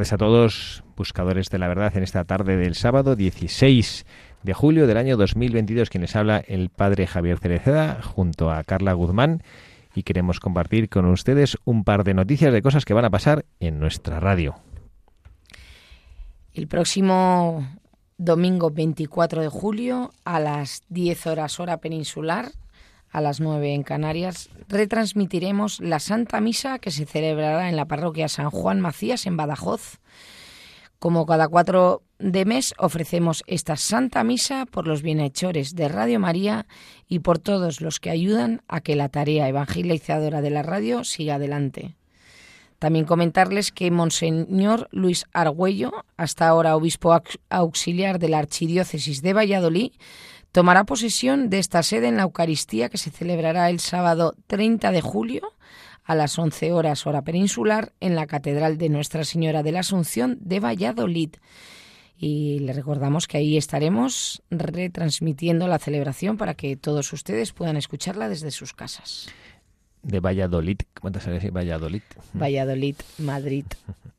tardes 0.00 0.12
a 0.14 0.16
todos, 0.16 0.84
buscadores 0.96 1.50
de 1.50 1.58
la 1.58 1.68
verdad, 1.68 1.94
en 1.94 2.02
esta 2.02 2.24
tarde 2.24 2.56
del 2.56 2.74
sábado 2.74 3.16
16 3.16 4.06
de 4.42 4.54
julio 4.54 4.86
del 4.86 4.96
año 4.96 5.18
2022. 5.18 5.90
Quienes 5.90 6.16
habla 6.16 6.38
el 6.38 6.70
padre 6.70 7.06
Javier 7.06 7.38
Cereceda 7.38 8.00
junto 8.00 8.50
a 8.50 8.64
Carla 8.64 8.94
Guzmán 8.94 9.42
y 9.94 10.04
queremos 10.04 10.40
compartir 10.40 10.88
con 10.88 11.04
ustedes 11.04 11.58
un 11.64 11.84
par 11.84 12.04
de 12.04 12.14
noticias 12.14 12.50
de 12.50 12.62
cosas 12.62 12.86
que 12.86 12.94
van 12.94 13.04
a 13.04 13.10
pasar 13.10 13.44
en 13.58 13.78
nuestra 13.78 14.20
radio. 14.20 14.54
El 16.54 16.66
próximo 16.66 17.68
domingo 18.16 18.70
24 18.70 19.42
de 19.42 19.48
julio 19.48 20.14
a 20.24 20.40
las 20.40 20.82
10 20.88 21.26
horas 21.26 21.60
hora 21.60 21.76
peninsular 21.76 22.52
a 23.10 23.20
las 23.20 23.40
9 23.40 23.74
en 23.74 23.82
Canarias, 23.82 24.50
retransmitiremos 24.68 25.80
la 25.80 25.98
Santa 25.98 26.40
Misa 26.40 26.78
que 26.78 26.90
se 26.90 27.06
celebrará 27.06 27.68
en 27.68 27.76
la 27.76 27.86
parroquia 27.86 28.28
San 28.28 28.50
Juan 28.50 28.80
Macías 28.80 29.26
en 29.26 29.36
Badajoz. 29.36 30.00
Como 30.98 31.24
cada 31.24 31.48
cuatro 31.48 32.02
de 32.18 32.44
mes 32.44 32.74
ofrecemos 32.76 33.42
esta 33.46 33.76
Santa 33.76 34.22
Misa 34.22 34.66
por 34.66 34.86
los 34.86 35.00
bienhechores 35.00 35.74
de 35.74 35.88
Radio 35.88 36.20
María 36.20 36.66
y 37.08 37.20
por 37.20 37.38
todos 37.38 37.80
los 37.80 38.00
que 38.00 38.10
ayudan 38.10 38.60
a 38.68 38.82
que 38.82 38.96
la 38.96 39.08
tarea 39.08 39.48
evangelizadora 39.48 40.42
de 40.42 40.50
la 40.50 40.62
radio 40.62 41.02
siga 41.04 41.36
adelante. 41.36 41.96
También 42.78 43.04
comentarles 43.04 43.72
que 43.72 43.90
Monseñor 43.90 44.88
Luis 44.90 45.26
Argüello, 45.32 46.04
hasta 46.16 46.48
ahora 46.48 46.76
obispo 46.76 47.18
auxiliar 47.50 48.18
de 48.18 48.28
la 48.30 48.38
Archidiócesis 48.38 49.20
de 49.20 49.34
Valladolid, 49.34 49.92
tomará 50.52 50.84
posesión 50.84 51.50
de 51.50 51.58
esta 51.58 51.82
sede 51.82 52.08
en 52.08 52.16
la 52.16 52.24
Eucaristía 52.24 52.88
que 52.88 52.98
se 52.98 53.10
celebrará 53.10 53.70
el 53.70 53.80
sábado 53.80 54.34
30 54.46 54.90
de 54.90 55.00
julio 55.00 55.52
a 56.04 56.14
las 56.14 56.38
11 56.38 56.72
horas 56.72 57.06
hora 57.06 57.22
peninsular 57.22 57.92
en 58.00 58.16
la 58.16 58.26
Catedral 58.26 58.78
de 58.78 58.88
Nuestra 58.88 59.24
Señora 59.24 59.62
de 59.62 59.72
la 59.72 59.80
Asunción 59.80 60.38
de 60.40 60.60
Valladolid. 60.60 61.36
Y 62.18 62.58
le 62.60 62.72
recordamos 62.72 63.26
que 63.26 63.38
ahí 63.38 63.56
estaremos 63.56 64.42
retransmitiendo 64.50 65.68
la 65.68 65.78
celebración 65.78 66.36
para 66.36 66.54
que 66.54 66.76
todos 66.76 67.12
ustedes 67.12 67.52
puedan 67.52 67.76
escucharla 67.76 68.28
desde 68.28 68.50
sus 68.50 68.74
casas. 68.74 69.28
De 70.02 70.20
Valladolid, 70.20 70.78
¿cómo 70.94 71.12
te 71.12 71.20
sale 71.20 71.50
Valladolid? 71.50 72.02
Valladolid, 72.34 72.96
Madrid. 73.18 73.64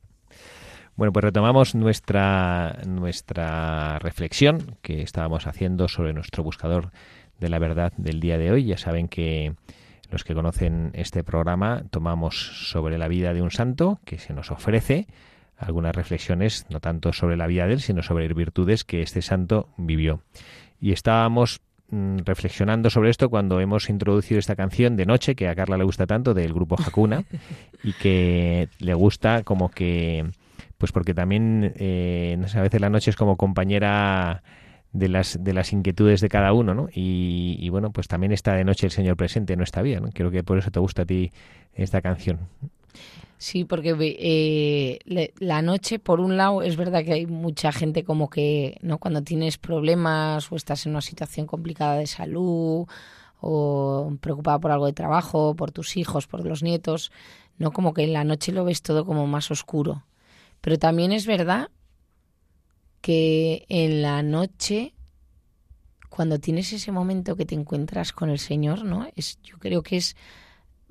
Bueno, 1.02 1.14
pues 1.14 1.24
retomamos 1.24 1.74
nuestra, 1.74 2.78
nuestra 2.86 3.98
reflexión 3.98 4.76
que 4.82 5.02
estábamos 5.02 5.48
haciendo 5.48 5.88
sobre 5.88 6.12
nuestro 6.12 6.44
buscador 6.44 6.92
de 7.40 7.48
la 7.48 7.58
verdad 7.58 7.92
del 7.96 8.20
día 8.20 8.38
de 8.38 8.52
hoy. 8.52 8.66
Ya 8.66 8.78
saben 8.78 9.08
que 9.08 9.56
los 10.12 10.22
que 10.22 10.32
conocen 10.32 10.92
este 10.94 11.24
programa 11.24 11.82
tomamos 11.90 12.68
sobre 12.70 12.98
la 12.98 13.08
vida 13.08 13.34
de 13.34 13.42
un 13.42 13.50
santo 13.50 13.98
que 14.04 14.18
se 14.18 14.32
nos 14.32 14.52
ofrece 14.52 15.08
algunas 15.56 15.92
reflexiones, 15.92 16.66
no 16.70 16.78
tanto 16.78 17.12
sobre 17.12 17.36
la 17.36 17.48
vida 17.48 17.66
de 17.66 17.72
él, 17.72 17.80
sino 17.80 18.04
sobre 18.04 18.32
virtudes 18.32 18.84
que 18.84 19.02
este 19.02 19.22
santo 19.22 19.70
vivió. 19.76 20.20
Y 20.80 20.92
estábamos 20.92 21.62
mm, 21.90 22.18
reflexionando 22.18 22.90
sobre 22.90 23.10
esto 23.10 23.28
cuando 23.28 23.58
hemos 23.58 23.90
introducido 23.90 24.38
esta 24.38 24.54
canción 24.54 24.94
de 24.94 25.06
noche 25.06 25.34
que 25.34 25.48
a 25.48 25.56
Carla 25.56 25.78
le 25.78 25.84
gusta 25.84 26.06
tanto 26.06 26.32
del 26.32 26.54
grupo 26.54 26.76
Hakuna 26.80 27.24
y 27.82 27.92
que 27.94 28.68
le 28.78 28.94
gusta 28.94 29.42
como 29.42 29.68
que 29.68 30.30
pues 30.82 30.90
porque 30.90 31.14
también, 31.14 31.74
eh, 31.76 32.34
no 32.40 32.48
sé, 32.48 32.58
a 32.58 32.62
veces 32.62 32.80
la 32.80 32.90
noche 32.90 33.10
es 33.10 33.14
como 33.14 33.36
compañera 33.36 34.42
de 34.92 35.08
las, 35.08 35.38
de 35.40 35.52
las 35.52 35.72
inquietudes 35.72 36.20
de 36.20 36.28
cada 36.28 36.52
uno, 36.52 36.74
¿no? 36.74 36.88
Y, 36.92 37.68
bueno, 37.68 37.92
pues 37.92 38.08
también 38.08 38.32
está 38.32 38.54
de 38.54 38.64
noche 38.64 38.86
el 38.86 38.90
Señor 38.90 39.16
presente 39.16 39.52
en 39.52 39.58
nuestra 39.58 39.80
vida, 39.82 40.00
¿no? 40.00 40.08
Creo 40.12 40.32
que 40.32 40.42
por 40.42 40.58
eso 40.58 40.72
te 40.72 40.80
gusta 40.80 41.02
a 41.02 41.04
ti 41.04 41.30
esta 41.72 42.02
canción. 42.02 42.48
Sí, 43.38 43.64
porque 43.64 43.94
eh, 44.18 45.28
la 45.38 45.62
noche, 45.62 46.00
por 46.00 46.18
un 46.18 46.36
lado, 46.36 46.62
es 46.62 46.74
verdad 46.76 47.04
que 47.04 47.12
hay 47.12 47.26
mucha 47.26 47.70
gente 47.70 48.02
como 48.02 48.28
que, 48.28 48.76
¿no? 48.82 48.98
Cuando 48.98 49.22
tienes 49.22 49.58
problemas 49.58 50.50
o 50.50 50.56
estás 50.56 50.84
en 50.86 50.90
una 50.90 51.00
situación 51.00 51.46
complicada 51.46 51.98
de 51.98 52.08
salud 52.08 52.88
o 53.40 54.12
preocupada 54.20 54.58
por 54.58 54.72
algo 54.72 54.86
de 54.86 54.94
trabajo, 54.94 55.54
por 55.54 55.70
tus 55.70 55.96
hijos, 55.96 56.26
por 56.26 56.44
los 56.44 56.64
nietos, 56.64 57.12
¿no? 57.56 57.70
Como 57.70 57.94
que 57.94 58.02
en 58.02 58.12
la 58.12 58.24
noche 58.24 58.50
lo 58.50 58.64
ves 58.64 58.82
todo 58.82 59.06
como 59.06 59.28
más 59.28 59.48
oscuro. 59.52 60.02
Pero 60.62 60.78
también 60.78 61.12
es 61.12 61.26
verdad 61.26 61.68
que 63.02 63.66
en 63.68 64.00
la 64.00 64.22
noche, 64.22 64.94
cuando 66.08 66.38
tienes 66.38 66.72
ese 66.72 66.92
momento 66.92 67.36
que 67.36 67.44
te 67.44 67.56
encuentras 67.56 68.12
con 68.12 68.30
el 68.30 68.38
Señor, 68.38 68.84
¿no? 68.84 69.08
Es, 69.16 69.38
yo 69.42 69.58
creo 69.58 69.82
que 69.82 69.96
es, 69.96 70.16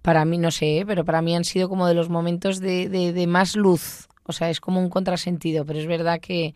para 0.01 0.25
mí, 0.25 0.37
no 0.37 0.51
sé, 0.51 0.79
¿eh? 0.79 0.85
pero 0.85 1.05
para 1.05 1.21
mí 1.21 1.35
han 1.35 1.45
sido 1.45 1.69
como 1.69 1.87
de 1.87 1.93
los 1.93 2.09
momentos 2.09 2.59
de, 2.59 2.89
de, 2.89 3.27
más 3.27 3.55
luz. 3.55 4.09
O 4.23 4.33
sea, 4.33 4.49
es 4.49 4.59
como 4.59 4.81
un 4.81 4.89
contrasentido, 4.89 5.65
pero 5.65 5.79
es 5.79 5.87
verdad 5.87 6.19
que, 6.19 6.53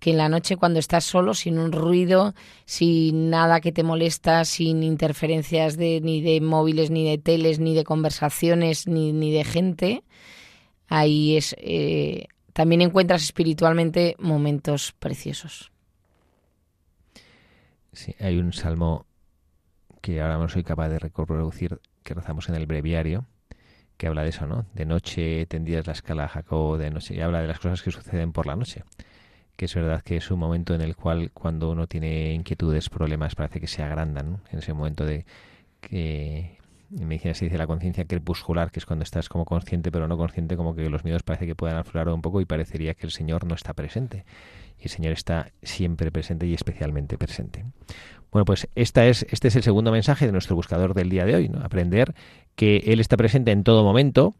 que 0.00 0.10
en 0.10 0.16
la 0.16 0.28
noche 0.28 0.56
cuando 0.56 0.80
estás 0.80 1.04
solo, 1.04 1.34
sin 1.34 1.60
un 1.60 1.70
ruido, 1.70 2.34
sin 2.64 3.30
nada 3.30 3.60
que 3.60 3.70
te 3.70 3.84
molesta, 3.84 4.44
sin 4.44 4.82
interferencias 4.82 5.76
de, 5.76 6.00
ni 6.02 6.22
de 6.22 6.40
móviles, 6.40 6.90
ni 6.90 7.08
de 7.08 7.18
teles, 7.18 7.60
ni 7.60 7.72
de 7.76 7.84
conversaciones, 7.84 8.88
ni, 8.88 9.12
ni 9.12 9.32
de 9.32 9.44
gente, 9.44 10.02
ahí 10.88 11.36
es 11.36 11.54
eh, 11.58 12.26
también 12.52 12.82
encuentras 12.82 13.22
espiritualmente 13.22 14.16
momentos 14.18 14.92
preciosos. 14.98 15.72
Sí, 17.92 18.14
hay 18.20 18.38
un 18.38 18.52
salmo 18.52 19.06
que 20.00 20.20
ahora 20.20 20.38
no 20.38 20.48
soy 20.48 20.64
capaz 20.64 20.88
de 20.88 20.98
reproducir, 20.98 21.80
que 22.02 22.14
rezamos 22.14 22.48
en 22.48 22.56
el 22.56 22.66
breviario, 22.66 23.26
que 23.96 24.06
habla 24.06 24.22
de 24.22 24.30
eso, 24.30 24.46
¿no? 24.46 24.66
De 24.74 24.84
noche 24.84 25.46
tendías 25.46 25.86
la 25.86 25.92
escala 25.92 26.24
a 26.24 26.28
Jacob, 26.28 26.78
de 26.78 26.90
noche, 26.90 27.14
y 27.14 27.20
habla 27.20 27.40
de 27.40 27.48
las 27.48 27.60
cosas 27.60 27.82
que 27.82 27.90
suceden 27.90 28.32
por 28.32 28.46
la 28.46 28.56
noche. 28.56 28.82
Que 29.56 29.66
es 29.66 29.74
verdad 29.74 30.02
que 30.02 30.16
es 30.16 30.30
un 30.30 30.40
momento 30.40 30.74
en 30.74 30.80
el 30.80 30.96
cual 30.96 31.30
cuando 31.32 31.70
uno 31.70 31.86
tiene 31.86 32.32
inquietudes, 32.32 32.88
problemas, 32.88 33.34
parece 33.34 33.60
que 33.60 33.66
se 33.66 33.82
agrandan, 33.82 34.40
En 34.50 34.58
ese 34.58 34.72
momento 34.72 35.04
de 35.04 35.24
que 35.80 36.58
en 36.98 37.08
medicina 37.08 37.34
se 37.34 37.46
dice 37.46 37.58
la 37.58 37.66
conciencia 37.66 38.04
crepuscular, 38.04 38.70
que 38.70 38.78
es 38.78 38.86
cuando 38.86 39.02
estás 39.02 39.28
como 39.28 39.44
consciente 39.44 39.90
pero 39.90 40.08
no 40.08 40.16
consciente, 40.16 40.56
como 40.56 40.74
que 40.74 40.88
los 40.90 41.04
miedos 41.04 41.22
parece 41.22 41.46
que 41.46 41.54
puedan 41.54 41.76
aflorar 41.76 42.12
un 42.12 42.22
poco 42.22 42.40
y 42.40 42.44
parecería 42.44 42.94
que 42.94 43.06
el 43.06 43.12
Señor 43.12 43.46
no 43.46 43.54
está 43.54 43.74
presente. 43.74 44.24
Y 44.78 44.84
el 44.84 44.90
Señor 44.90 45.12
está 45.12 45.52
siempre 45.62 46.10
presente 46.10 46.46
y 46.46 46.54
especialmente 46.54 47.16
presente. 47.16 47.64
Bueno, 48.30 48.44
pues 48.44 48.68
esta 48.74 49.06
es, 49.06 49.26
este 49.30 49.48
es 49.48 49.56
el 49.56 49.62
segundo 49.62 49.92
mensaje 49.92 50.26
de 50.26 50.32
nuestro 50.32 50.56
buscador 50.56 50.94
del 50.94 51.10
día 51.10 51.24
de 51.24 51.34
hoy, 51.34 51.48
¿no? 51.48 51.60
Aprender 51.62 52.14
que 52.56 52.78
Él 52.86 53.00
está 53.00 53.16
presente 53.16 53.52
en 53.52 53.62
todo 53.62 53.84
momento, 53.84 54.34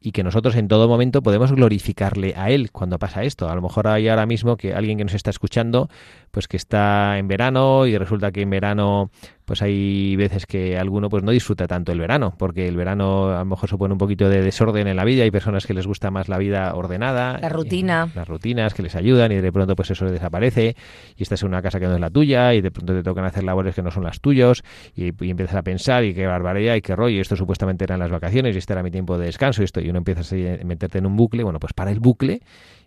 y 0.00 0.12
que 0.12 0.22
nosotros 0.22 0.54
en 0.56 0.68
todo 0.68 0.88
momento 0.88 1.22
podemos 1.22 1.52
glorificarle 1.52 2.34
a 2.36 2.50
Él 2.50 2.70
cuando 2.70 2.98
pasa 2.98 3.24
esto. 3.24 3.48
A 3.48 3.54
lo 3.54 3.62
mejor 3.62 3.88
hay 3.88 4.08
ahora 4.08 4.26
mismo 4.26 4.56
que 4.56 4.74
alguien 4.74 4.98
que 4.98 5.04
nos 5.04 5.14
está 5.14 5.30
escuchando, 5.30 5.88
pues 6.30 6.48
que 6.48 6.56
está 6.56 7.18
en 7.18 7.28
verano 7.28 7.86
y 7.86 7.96
resulta 7.96 8.30
que 8.30 8.42
en 8.42 8.50
verano 8.50 9.10
pues 9.46 9.62
hay 9.62 10.16
veces 10.16 10.44
que 10.44 10.76
alguno 10.76 11.08
pues 11.08 11.22
no 11.22 11.30
disfruta 11.30 11.68
tanto 11.68 11.92
el 11.92 12.00
verano, 12.00 12.34
porque 12.36 12.66
el 12.66 12.76
verano 12.76 13.30
a 13.30 13.38
lo 13.38 13.44
mejor 13.44 13.70
supone 13.70 13.92
un 13.92 13.98
poquito 13.98 14.28
de 14.28 14.42
desorden 14.42 14.88
en 14.88 14.96
la 14.96 15.04
vida, 15.04 15.22
hay 15.22 15.30
personas 15.30 15.66
que 15.66 15.72
les 15.72 15.86
gusta 15.86 16.10
más 16.10 16.28
la 16.28 16.36
vida 16.36 16.74
ordenada, 16.74 17.38
la 17.38 17.48
rutina, 17.48 18.10
las 18.14 18.26
rutinas 18.26 18.74
que 18.74 18.82
les 18.82 18.96
ayudan 18.96 19.30
y 19.30 19.36
de 19.36 19.52
pronto 19.52 19.76
pues 19.76 19.92
eso 19.92 20.04
desaparece 20.06 20.74
y 21.16 21.22
estás 21.22 21.42
en 21.42 21.48
una 21.48 21.62
casa 21.62 21.78
que 21.78 21.86
no 21.86 21.94
es 21.94 22.00
la 22.00 22.10
tuya 22.10 22.54
y 22.54 22.60
de 22.60 22.72
pronto 22.72 22.92
te 22.92 23.04
tocan 23.04 23.24
hacer 23.24 23.44
labores 23.44 23.74
que 23.76 23.82
no 23.82 23.92
son 23.92 24.02
las 24.02 24.20
tuyas 24.20 24.62
y, 24.96 25.08
empiezas 25.08 25.54
a 25.54 25.62
pensar 25.62 26.04
y 26.04 26.12
qué 26.12 26.26
barbaridad 26.26 26.74
y 26.74 26.82
qué 26.82 26.96
rollo, 26.96 27.16
y 27.16 27.20
esto 27.20 27.36
supuestamente 27.36 27.84
eran 27.84 28.00
las 28.00 28.10
vacaciones 28.10 28.56
y 28.56 28.58
este 28.58 28.72
era 28.72 28.82
mi 28.82 28.90
tiempo 28.90 29.16
de 29.16 29.26
descanso 29.26 29.62
y 29.62 29.64
esto 29.64 29.80
y 29.80 29.88
uno 29.88 29.98
empieza 29.98 30.22
a 30.22 30.64
meterte 30.64 30.98
en 30.98 31.06
un 31.06 31.16
bucle, 31.16 31.44
bueno, 31.44 31.60
pues 31.60 31.72
para 31.72 31.92
el 31.92 32.00
bucle 32.00 32.42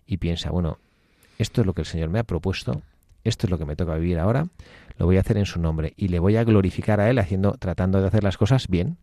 y 0.05 0.17
piensa, 0.17 0.49
bueno, 0.51 0.77
esto 1.37 1.61
es 1.61 1.67
lo 1.67 1.73
que 1.73 1.81
el 1.81 1.87
Señor 1.87 2.09
me 2.09 2.19
ha 2.19 2.23
propuesto, 2.23 2.81
esto 3.23 3.47
es 3.47 3.51
lo 3.51 3.57
que 3.57 3.65
me 3.65 3.75
toca 3.75 3.95
vivir 3.95 4.19
ahora, 4.19 4.47
lo 4.97 5.05
voy 5.05 5.17
a 5.17 5.21
hacer 5.21 5.37
en 5.37 5.45
su 5.45 5.59
nombre 5.59 5.93
y 5.95 6.09
le 6.09 6.19
voy 6.19 6.35
a 6.35 6.43
glorificar 6.43 6.99
a 6.99 7.09
él 7.09 7.19
haciendo, 7.19 7.53
tratando 7.53 8.01
de 8.01 8.07
hacer 8.07 8.23
las 8.23 8.37
cosas 8.37 8.67
bien. 8.67 8.97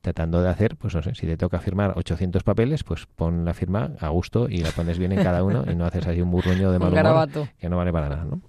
Tratando 0.00 0.42
de 0.42 0.48
hacer, 0.48 0.76
pues 0.76 0.94
no 0.94 1.02
sé, 1.02 1.14
si 1.14 1.26
te 1.26 1.36
toca 1.36 1.58
firmar 1.58 1.94
800 1.96 2.42
papeles, 2.44 2.84
pues 2.84 3.06
pon 3.06 3.44
la 3.44 3.52
firma 3.52 3.90
a 3.98 4.08
gusto 4.10 4.48
y 4.48 4.58
la 4.58 4.70
pones 4.70 4.98
bien 4.98 5.12
en 5.12 5.22
cada 5.22 5.42
uno 5.42 5.64
y 5.70 5.74
no 5.74 5.86
haces 5.86 6.06
ahí 6.06 6.20
un 6.20 6.30
burruño 6.30 6.70
de 6.70 6.78
mal 6.78 6.92
humor 6.92 7.48
que 7.58 7.68
no 7.68 7.76
vale 7.76 7.92
para 7.92 8.08
nada, 8.08 8.24
¿no? 8.24 8.40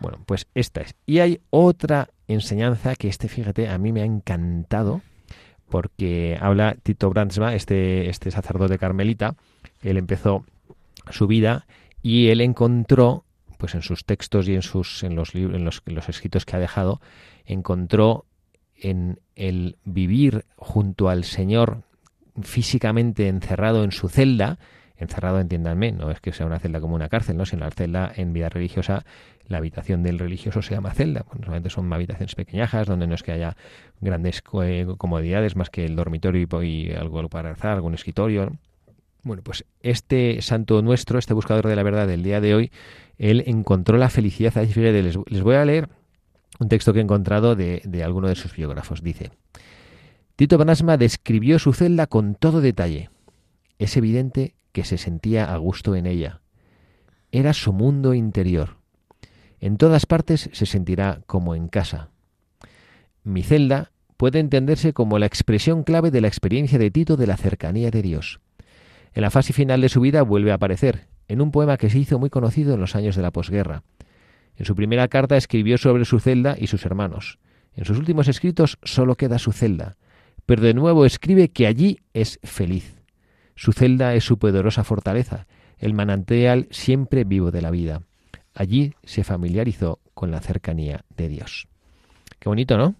Bueno, 0.00 0.18
pues 0.26 0.46
esta 0.54 0.80
es. 0.80 0.94
Y 1.06 1.20
hay 1.20 1.40
otra 1.50 2.08
enseñanza 2.28 2.96
que 2.96 3.08
este, 3.08 3.28
fíjate, 3.28 3.68
a 3.68 3.78
mí 3.78 3.92
me 3.92 4.02
ha 4.02 4.04
encantado 4.04 5.02
porque 5.68 6.38
habla 6.40 6.76
Tito 6.82 7.10
Brandsma, 7.10 7.54
este, 7.54 8.08
este 8.08 8.30
sacerdote 8.30 8.78
carmelita, 8.78 9.34
él 9.82 9.96
empezó 9.96 10.44
su 11.10 11.26
vida 11.26 11.66
y 12.02 12.28
él 12.28 12.40
encontró 12.40 13.25
pues 13.56 13.74
en 13.74 13.82
sus 13.82 14.04
textos 14.04 14.48
y 14.48 14.54
en 14.54 14.62
sus 14.62 15.02
en 15.02 15.14
los 15.14 15.34
libros 15.34 15.56
en 15.56 15.64
los, 15.64 15.82
los 15.86 16.08
escritos 16.08 16.44
que 16.44 16.56
ha 16.56 16.60
dejado 16.60 17.00
encontró 17.44 18.24
en 18.76 19.20
el 19.34 19.76
vivir 19.84 20.44
junto 20.56 21.08
al 21.08 21.24
Señor 21.24 21.82
físicamente 22.42 23.28
encerrado 23.28 23.84
en 23.84 23.92
su 23.92 24.08
celda 24.08 24.58
encerrado 24.98 25.40
entiéndanme 25.40 25.92
no 25.92 26.10
es 26.10 26.20
que 26.20 26.32
sea 26.32 26.46
una 26.46 26.58
celda 26.58 26.80
como 26.80 26.94
una 26.94 27.08
cárcel 27.08 27.36
no 27.36 27.46
sino 27.46 27.64
la 27.64 27.70
celda 27.70 28.12
en 28.14 28.32
vida 28.32 28.48
religiosa 28.48 29.04
la 29.48 29.58
habitación 29.58 30.02
del 30.02 30.18
religioso 30.18 30.62
se 30.62 30.74
llama 30.74 30.92
celda 30.92 31.24
bueno, 31.28 31.44
solamente 31.44 31.70
son 31.70 31.92
habitaciones 31.92 32.34
pequeñajas 32.34 32.86
donde 32.86 33.06
no 33.06 33.14
es 33.14 33.22
que 33.22 33.32
haya 33.32 33.56
grandes 34.00 34.42
comodidades 34.42 35.56
más 35.56 35.70
que 35.70 35.84
el 35.84 35.96
dormitorio 35.96 36.46
y, 36.62 36.90
algo 36.92 37.28
para 37.28 37.50
rezar 37.52 37.72
algún 37.72 37.94
escritorio 37.94 38.52
Bueno, 39.22 39.42
pues 39.42 39.64
este 39.80 40.40
santo 40.42 40.82
nuestro, 40.82 41.18
este 41.18 41.34
buscador 41.34 41.66
de 41.66 41.76
la 41.76 41.82
verdad 41.82 42.06
del 42.06 42.22
día 42.22 42.40
de 42.40 42.54
hoy, 42.54 42.70
él 43.18 43.44
encontró 43.46 43.96
la 43.98 44.10
felicidad. 44.10 44.54
Les, 44.54 45.18
les 45.26 45.42
voy 45.42 45.54
a 45.54 45.64
leer 45.64 45.88
un 46.58 46.68
texto 46.68 46.92
que 46.92 47.00
he 47.00 47.02
encontrado 47.02 47.56
de, 47.56 47.82
de 47.84 48.04
alguno 48.04 48.28
de 48.28 48.34
sus 48.34 48.54
biógrafos. 48.54 49.02
Dice, 49.02 49.30
Tito 50.36 50.58
Banasma 50.58 50.96
describió 50.96 51.58
su 51.58 51.72
celda 51.72 52.06
con 52.06 52.34
todo 52.34 52.60
detalle. 52.60 53.10
Es 53.78 53.96
evidente 53.96 54.54
que 54.72 54.84
se 54.84 54.98
sentía 54.98 55.52
a 55.52 55.56
gusto 55.56 55.96
en 55.96 56.06
ella. 56.06 56.40
Era 57.32 57.52
su 57.52 57.72
mundo 57.72 58.14
interior. 58.14 58.76
En 59.60 59.78
todas 59.78 60.06
partes 60.06 60.50
se 60.52 60.66
sentirá 60.66 61.22
como 61.26 61.54
en 61.54 61.68
casa. 61.68 62.10
Mi 63.24 63.42
celda 63.42 63.90
puede 64.16 64.38
entenderse 64.38 64.92
como 64.92 65.18
la 65.18 65.26
expresión 65.26 65.82
clave 65.82 66.10
de 66.10 66.20
la 66.20 66.28
experiencia 66.28 66.78
de 66.78 66.90
Tito 66.90 67.16
de 67.16 67.26
la 67.26 67.36
cercanía 67.36 67.90
de 67.90 68.02
Dios. 68.02 68.40
En 69.14 69.22
la 69.22 69.30
fase 69.30 69.52
final 69.52 69.80
de 69.80 69.88
su 69.88 70.00
vida 70.00 70.22
vuelve 70.22 70.52
a 70.52 70.54
aparecer, 70.54 71.06
en 71.28 71.40
un 71.40 71.50
poema 71.50 71.76
que 71.76 71.90
se 71.90 71.98
hizo 71.98 72.18
muy 72.18 72.30
conocido 72.30 72.74
en 72.74 72.80
los 72.80 72.96
años 72.96 73.16
de 73.16 73.22
la 73.22 73.30
posguerra. 73.30 73.82
En 74.56 74.64
su 74.64 74.74
primera 74.74 75.08
carta 75.08 75.36
escribió 75.36 75.78
sobre 75.78 76.04
su 76.04 76.20
celda 76.20 76.56
y 76.58 76.66
sus 76.66 76.84
hermanos. 76.86 77.38
En 77.74 77.84
sus 77.84 77.98
últimos 77.98 78.28
escritos 78.28 78.78
solo 78.82 79.16
queda 79.16 79.38
su 79.38 79.52
celda, 79.52 79.96
pero 80.46 80.62
de 80.62 80.74
nuevo 80.74 81.04
escribe 81.04 81.48
que 81.48 81.66
allí 81.66 82.00
es 82.14 82.38
feliz. 82.42 83.02
Su 83.54 83.72
celda 83.72 84.14
es 84.14 84.24
su 84.24 84.38
poderosa 84.38 84.84
fortaleza, 84.84 85.46
el 85.78 85.92
manantial 85.92 86.68
siempre 86.70 87.24
vivo 87.24 87.50
de 87.50 87.62
la 87.62 87.70
vida. 87.70 88.02
Allí 88.54 88.94
se 89.04 89.24
familiarizó 89.24 90.00
con 90.14 90.30
la 90.30 90.40
cercanía 90.40 91.04
de 91.14 91.28
Dios. 91.28 91.68
Qué 92.38 92.48
bonito, 92.48 92.78
¿no? 92.78 92.94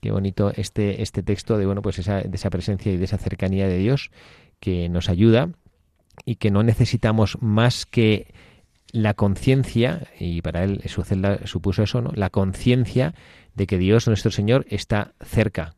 Qué 0.00 0.12
bonito 0.12 0.52
este, 0.54 1.02
este 1.02 1.24
texto 1.24 1.58
de 1.58 1.66
bueno, 1.66 1.82
pues 1.82 1.98
esa, 1.98 2.20
de 2.20 2.36
esa 2.36 2.50
presencia 2.50 2.92
y 2.92 2.96
de 2.96 3.04
esa 3.04 3.18
cercanía 3.18 3.66
de 3.66 3.78
Dios 3.78 4.10
que 4.60 4.88
nos 4.88 5.08
ayuda 5.08 5.50
y 6.24 6.36
que 6.36 6.50
no 6.50 6.62
necesitamos 6.62 7.38
más 7.40 7.86
que 7.86 8.32
la 8.92 9.14
conciencia, 9.14 10.06
y 10.18 10.40
para 10.42 10.64
él 10.64 10.80
su 10.86 11.02
celda 11.02 11.46
supuso 11.46 11.82
eso, 11.82 12.00
¿no? 12.00 12.10
la 12.14 12.30
conciencia 12.30 13.14
de 13.54 13.66
que 13.66 13.78
Dios 13.78 14.06
nuestro 14.06 14.30
Señor 14.30 14.64
está 14.68 15.12
cerca. 15.24 15.74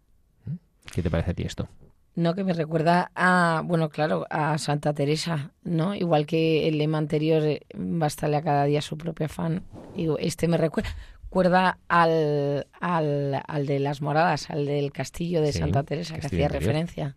¿Qué 0.92 1.02
te 1.02 1.10
parece 1.10 1.32
a 1.32 1.34
ti 1.34 1.42
esto? 1.42 1.68
No, 2.14 2.34
que 2.34 2.42
me 2.42 2.52
recuerda 2.52 3.10
a, 3.14 3.62
bueno, 3.64 3.90
claro, 3.90 4.26
a 4.30 4.58
Santa 4.58 4.92
Teresa, 4.92 5.52
¿no? 5.62 5.94
Igual 5.94 6.26
que 6.26 6.66
el 6.66 6.78
lema 6.78 6.98
anterior, 6.98 7.42
eh, 7.44 7.60
bastarle 7.76 8.36
a 8.36 8.42
cada 8.42 8.64
día 8.64 8.82
su 8.82 8.98
propio 8.98 9.26
afán. 9.26 9.62
Digo, 9.94 10.18
este 10.18 10.48
me 10.48 10.56
recuerda, 10.56 10.90
recuerda 11.22 11.78
al, 11.86 12.66
al, 12.80 13.40
al, 13.46 13.66
de 13.66 13.78
las 13.78 14.02
moradas, 14.02 14.50
al 14.50 14.66
del 14.66 14.90
castillo 14.90 15.40
de 15.40 15.52
Sí, 15.52 15.58
Santa 15.60 15.84
Teresa, 15.84 16.18
que 16.18 16.26
hacía 16.26 16.46
interior. 16.46 16.60
referencia. 16.60 17.16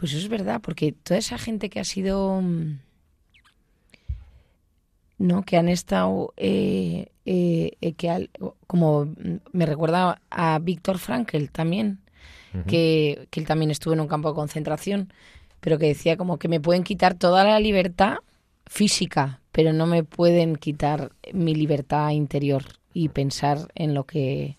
Pues 0.00 0.12
eso 0.14 0.22
es 0.22 0.28
verdad, 0.30 0.62
porque 0.62 0.92
toda 0.92 1.18
esa 1.18 1.36
gente 1.36 1.68
que 1.68 1.78
ha 1.78 1.84
sido. 1.84 2.40
mm, 2.40 2.78
¿No? 5.18 5.42
Que 5.42 5.56
han 5.58 5.68
estado. 5.68 6.32
eh, 6.36 7.08
eh, 7.26 7.72
eh, 7.82 7.92
que 7.92 8.08
al- 8.10 8.30
como 8.66 9.04
mm, 9.04 9.14
me 9.52 9.66
recuerda 9.66 10.20
a 10.30 10.58
Víctor 10.58 10.98
Frankl 10.98 11.44
también, 11.52 12.00
que, 12.66 13.28
que 13.30 13.40
él 13.40 13.46
también 13.46 13.70
estuvo 13.70 13.92
en 13.94 14.00
un 14.00 14.08
campo 14.08 14.28
de 14.30 14.34
concentración, 14.34 15.12
pero 15.60 15.78
que 15.78 15.86
decía 15.86 16.16
como 16.16 16.38
que 16.38 16.48
me 16.48 16.60
pueden 16.60 16.82
quitar 16.84 17.14
toda 17.14 17.44
la 17.44 17.60
libertad 17.60 18.16
física, 18.66 19.40
pero 19.52 19.72
no 19.72 19.86
me 19.86 20.02
pueden 20.04 20.56
quitar 20.56 21.12
mi 21.34 21.54
libertad 21.54 22.10
interior 22.10 22.64
y 22.94 23.10
pensar 23.10 23.68
en 23.74 23.94
lo 23.94 24.04
que. 24.04 24.56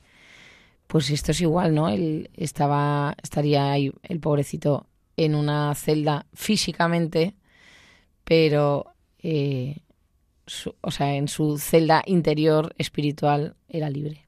Pues 0.87 1.09
esto 1.09 1.31
es 1.31 1.41
igual, 1.41 1.73
¿no? 1.75 1.89
Él 1.89 2.29
estaba, 2.35 3.15
estaría 3.23 3.71
ahí, 3.71 3.91
el 4.03 4.19
pobrecito, 4.19 4.87
en 5.25 5.35
una 5.35 5.73
celda 5.75 6.25
físicamente, 6.33 7.35
pero, 8.23 8.93
eh, 9.19 9.77
o 10.81 10.91
sea, 10.91 11.15
en 11.15 11.27
su 11.27 11.57
celda 11.57 12.03
interior 12.05 12.73
espiritual 12.77 13.55
era 13.69 13.89
libre. 13.89 14.27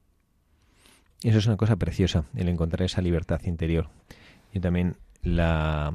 Eso 1.22 1.38
es 1.38 1.46
una 1.46 1.56
cosa 1.56 1.76
preciosa, 1.76 2.24
el 2.36 2.48
encontrar 2.48 2.82
esa 2.82 3.00
libertad 3.00 3.40
interior. 3.44 3.88
Y 4.52 4.60
también 4.60 4.96
la 5.22 5.94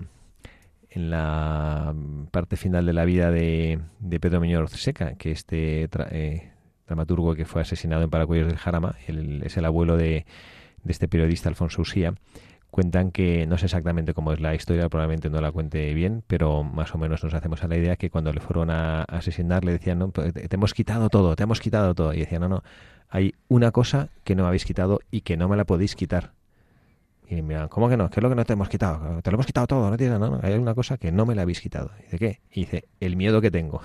en 0.92 1.12
la 1.12 1.94
parte 2.32 2.58
final 2.58 2.86
de 2.86 2.94
la 2.94 3.06
vida 3.06 3.30
de, 3.32 3.80
Pedro 4.20 4.40
Muñoz 4.40 4.72
Seca, 4.72 5.14
que 5.16 5.32
este 5.32 5.88
eh, 6.12 6.52
dramaturgo 6.88 7.36
que 7.36 7.46
fue 7.46 7.62
asesinado 7.62 8.04
en 8.04 8.10
Paracuellos 8.10 8.48
del 8.48 8.58
Jarama, 8.58 8.96
él 9.08 9.44
es 9.46 9.56
el 9.58 9.66
abuelo 9.66 9.98
de, 9.98 10.26
de 10.84 10.92
este 10.92 11.08
periodista 11.08 11.50
Alfonso 11.50 11.84
Usía, 11.84 12.16
cuentan 12.72 13.12
que 13.12 13.46
no 13.48 13.58
sé 13.58 13.66
exactamente 13.66 14.14
cómo 14.14 14.32
es 14.32 14.40
la 14.40 14.56
historia, 14.56 14.90
probablemente 14.90 15.30
no 15.30 15.42
la 15.42 15.52
cuente 15.52 15.94
bien, 15.94 16.24
pero 16.28 16.64
más 16.64 16.94
o 16.96 16.98
menos 16.98 17.24
nos 17.24 17.34
hacemos 17.34 17.64
a 17.64 17.68
la 17.68 17.78
idea 17.78 17.96
que 17.96 18.10
cuando 18.10 18.32
le 18.32 18.40
fueron 18.40 18.70
a 18.70 19.04
asesinar 19.04 19.66
le 19.66 19.74
decían, 19.74 20.00
no, 20.00 20.10
pues, 20.12 20.34
te 20.34 20.56
hemos 20.56 20.74
quitado 20.74 21.10
todo, 21.10 21.36
te 21.36 21.44
hemos 21.44 21.60
quitado 21.60 21.96
todo. 21.96 22.14
Y 22.14 22.20
decían, 22.20 22.42
no, 22.42 22.50
no, 22.50 22.64
hay 23.10 23.34
una 23.48 23.72
cosa 23.72 24.10
que 24.24 24.36
no 24.36 24.44
me 24.44 24.50
habéis 24.50 24.66
quitado 24.66 25.00
y 25.12 25.22
que 25.22 25.38
no 25.38 25.50
me 25.50 25.58
la 25.58 25.66
podéis 25.66 25.96
quitar. 25.96 26.32
Y 27.32 27.44
mira, 27.44 27.68
¿cómo 27.68 27.88
que 27.88 27.96
no? 27.96 28.10
¿Qué 28.10 28.20
es 28.20 28.24
lo 28.24 28.30
que 28.30 28.36
no 28.36 28.44
te 28.44 28.54
hemos 28.54 28.70
quitado? 28.70 29.22
Te 29.22 29.30
lo 29.30 29.36
hemos 29.36 29.46
quitado 29.46 29.68
todo, 29.68 29.88
no 29.92 29.98
tienes 29.98 30.20
nada. 30.20 30.32
No, 30.32 30.40
hay 30.42 30.56
una 30.56 30.74
cosa 30.74 30.98
que 30.98 31.12
no 31.12 31.28
me 31.28 31.36
la 31.36 31.44
habéis 31.44 31.62
quitado. 31.62 31.92
¿Y 32.08 32.12
de 32.12 32.18
qué? 32.18 32.40
Y 32.52 32.62
dice, 32.62 32.86
el 33.00 33.16
miedo 33.16 33.40
que 33.40 33.52
tengo. 33.52 33.82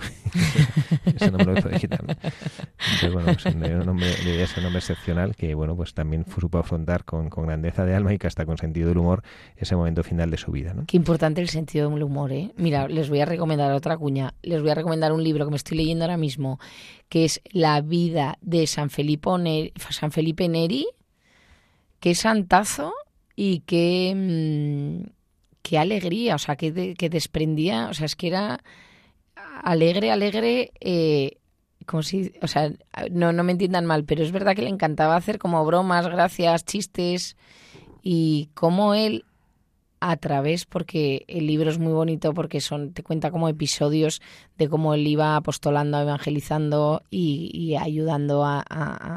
Eso 1.05 1.29
no 1.29 1.37
me 1.37 1.53
lo 1.53 1.61
podéis 1.61 1.81
quitar. 1.81 2.03
¿no? 2.03 2.13
Entonces, 2.13 3.13
bueno, 3.13 3.31
pues 3.33 3.45
un 3.45 3.89
hombre, 3.89 4.07
de 4.07 4.41
ese 4.41 4.61
nombre 4.61 4.79
excepcional 4.79 5.35
que, 5.35 5.53
bueno, 5.53 5.75
pues 5.75 5.93
también 5.93 6.25
supo 6.25 6.57
afrontar 6.57 7.05
con, 7.05 7.29
con 7.29 7.45
grandeza 7.45 7.85
de 7.85 7.93
alma 7.93 8.15
y 8.15 8.17
que 8.17 8.25
hasta 8.25 8.47
con 8.47 8.57
sentido 8.57 8.89
del 8.89 8.97
humor 8.97 9.21
ese 9.57 9.75
momento 9.75 10.01
final 10.01 10.31
de 10.31 10.37
su 10.37 10.51
vida, 10.51 10.73
¿no? 10.73 10.85
Qué 10.87 10.97
importante 10.97 11.39
el 11.39 11.49
sentido 11.49 11.91
del 11.91 12.01
humor, 12.01 12.31
¿eh? 12.31 12.51
Mira, 12.57 12.87
les 12.87 13.09
voy 13.09 13.19
a 13.19 13.25
recomendar 13.25 13.71
otra 13.73 13.95
cuña. 13.95 14.33
Les 14.41 14.59
voy 14.59 14.71
a 14.71 14.75
recomendar 14.75 15.13
un 15.13 15.23
libro 15.23 15.45
que 15.45 15.51
me 15.51 15.57
estoy 15.57 15.77
leyendo 15.77 16.05
ahora 16.05 16.17
mismo, 16.17 16.59
que 17.09 17.25
es 17.25 17.41
La 17.51 17.81
vida 17.81 18.39
de 18.41 18.65
San 18.65 18.89
Felipe, 18.89 19.29
Neri, 19.37 19.71
San 19.91 20.11
Felipe 20.11 20.49
Neri. 20.49 20.87
Qué 21.99 22.15
santazo 22.15 22.91
y 23.35 23.59
qué, 23.61 24.13
mm, 24.15 25.09
qué 25.61 25.77
alegría, 25.77 26.35
o 26.35 26.39
sea, 26.39 26.55
que, 26.55 26.93
que 26.95 27.09
desprendía, 27.09 27.87
o 27.89 27.93
sea, 27.93 28.05
es 28.05 28.15
que 28.15 28.27
era 28.27 28.61
alegre, 29.63 30.11
alegre, 30.11 30.71
eh, 30.79 31.37
como 31.85 32.03
si, 32.03 32.31
o 32.41 32.47
sea, 32.47 32.71
no, 33.11 33.31
no 33.33 33.43
me 33.43 33.51
entiendan 33.51 33.85
mal, 33.85 34.03
pero 34.05 34.23
es 34.23 34.31
verdad 34.31 34.55
que 34.55 34.61
le 34.63 34.69
encantaba 34.69 35.15
hacer 35.15 35.37
como 35.39 35.63
bromas, 35.65 36.07
gracias, 36.07 36.65
chistes 36.65 37.35
y 38.01 38.49
cómo 38.53 38.93
él 38.93 39.25
a 39.99 40.17
través, 40.17 40.65
porque 40.65 41.25
el 41.27 41.47
libro 41.47 41.69
es 41.69 41.79
muy 41.79 41.93
bonito 41.93 42.33
porque 42.33 42.61
son, 42.61 42.93
te 42.93 43.01
cuenta 43.01 43.31
como 43.31 43.49
episodios 43.49 44.21
de 44.57 44.69
cómo 44.69 44.93
él 44.93 45.07
iba 45.07 45.35
apostolando, 45.35 45.99
evangelizando 45.99 47.01
y, 47.09 47.75
ayudando 47.79 48.43
a- 48.45 48.63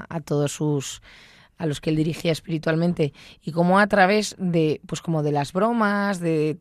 a 0.09 0.21
todos 0.21 0.53
sus 0.53 1.03
a 1.59 1.67
los 1.67 1.81
que 1.81 1.91
él 1.91 1.97
dirigía 1.97 2.33
espiritualmente 2.33 3.13
y 3.43 3.53
cómo 3.53 3.79
a 3.79 3.87
través 3.89 4.37
de 4.39 4.81
pues 4.87 5.03
como 5.03 5.23
de 5.23 5.33
las 5.33 5.53
bromas 5.53 6.21
de 6.21 6.57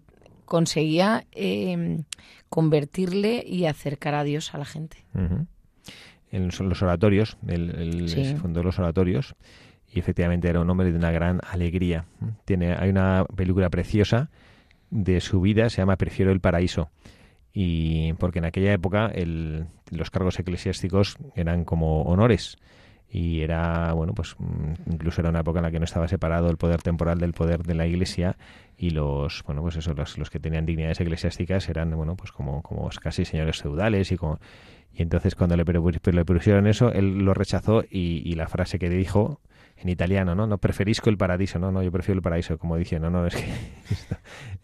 conseguía 0.45 1.25
eh, 1.33 2.01
convertirle 2.49 3.43
y 3.45 3.65
acercar 3.65 4.15
a 4.15 4.23
Dios 4.23 4.53
a 4.53 4.57
la 4.57 4.65
gente. 4.65 4.97
En 6.31 6.47
los, 6.47 6.81
oratorios, 6.81 7.37
él, 7.47 7.73
él 7.77 8.09
Sí. 8.09 8.35
fundó 8.35 8.63
los 8.63 8.79
oratorios 8.79 9.35
y 9.93 9.99
efectivamente 9.99 10.49
era 10.49 10.59
un 10.59 10.69
hombre 10.69 10.91
de 10.91 10.97
una 10.97 11.11
gran 11.11 11.39
alegría. 11.49 12.05
Tiene, 12.45 12.73
hay 12.73 12.89
una 12.89 13.25
película 13.35 13.69
preciosa 13.69 14.29
de 14.89 15.21
su 15.21 15.39
vida, 15.41 15.69
se 15.69 15.77
llama 15.77 15.95
Prefiero 15.95 16.31
el 16.31 16.39
paraíso. 16.41 16.89
Y 17.53 18.13
porque 18.13 18.39
en 18.39 18.45
aquella 18.45 18.73
época 18.73 19.07
el- 19.07 19.65
los 19.89 20.11
cargos 20.11 20.37
eclesiásticos 20.39 21.17
eran 21.35 21.65
como 21.65 22.03
honores 22.03 22.57
y 23.09 23.41
era 23.41 23.93
bueno 23.93 24.13
pues 24.13 24.35
mm, 24.37 24.91
incluso 24.91 25.21
era 25.21 25.29
una 25.29 25.39
época 25.39 25.59
en 25.59 25.63
la 25.63 25.71
que 25.71 25.79
no 25.79 25.85
estaba 25.85 26.07
separado 26.07 26.49
el 26.49 26.57
poder 26.57 26.81
temporal 26.81 27.19
del 27.19 27.33
poder 27.33 27.63
de 27.63 27.73
la 27.73 27.87
iglesia 27.87 28.37
y 28.77 28.89
los 28.89 29.43
bueno 29.43 29.61
pues 29.61 29.77
eso 29.77 29.93
los, 29.93 30.17
los 30.17 30.29
que 30.29 30.39
tenían 30.39 30.65
dignidades 30.65 30.99
eclesiásticas 30.99 31.69
eran 31.69 31.95
bueno 31.95 32.15
pues 32.15 32.31
como 32.31 32.61
como 32.61 32.89
casi 33.01 33.25
señores 33.25 33.61
feudales 33.61 34.11
y 34.11 34.17
como 34.17 34.39
y 34.93 35.03
entonces 35.03 35.35
cuando 35.35 35.55
le, 35.55 35.63
le 35.63 36.25
pusieron 36.25 36.67
eso 36.67 36.91
él 36.91 37.19
lo 37.19 37.33
rechazó 37.33 37.83
y, 37.89 38.21
y 38.25 38.33
la 38.33 38.47
frase 38.47 38.77
que 38.79 38.89
dijo 38.89 39.39
en 39.79 39.89
italiano, 39.89 40.35
¿no? 40.35 40.47
No 40.47 40.57
preferisco 40.57 41.09
el 41.09 41.17
paraíso, 41.17 41.59
no, 41.59 41.71
no, 41.71 41.83
yo 41.83 41.91
prefiero 41.91 42.17
el 42.17 42.21
paraíso, 42.21 42.57
como 42.57 42.77
diciendo, 42.77 43.09
no, 43.09 43.21
no, 43.21 43.27
es 43.27 43.35
que 43.35 43.45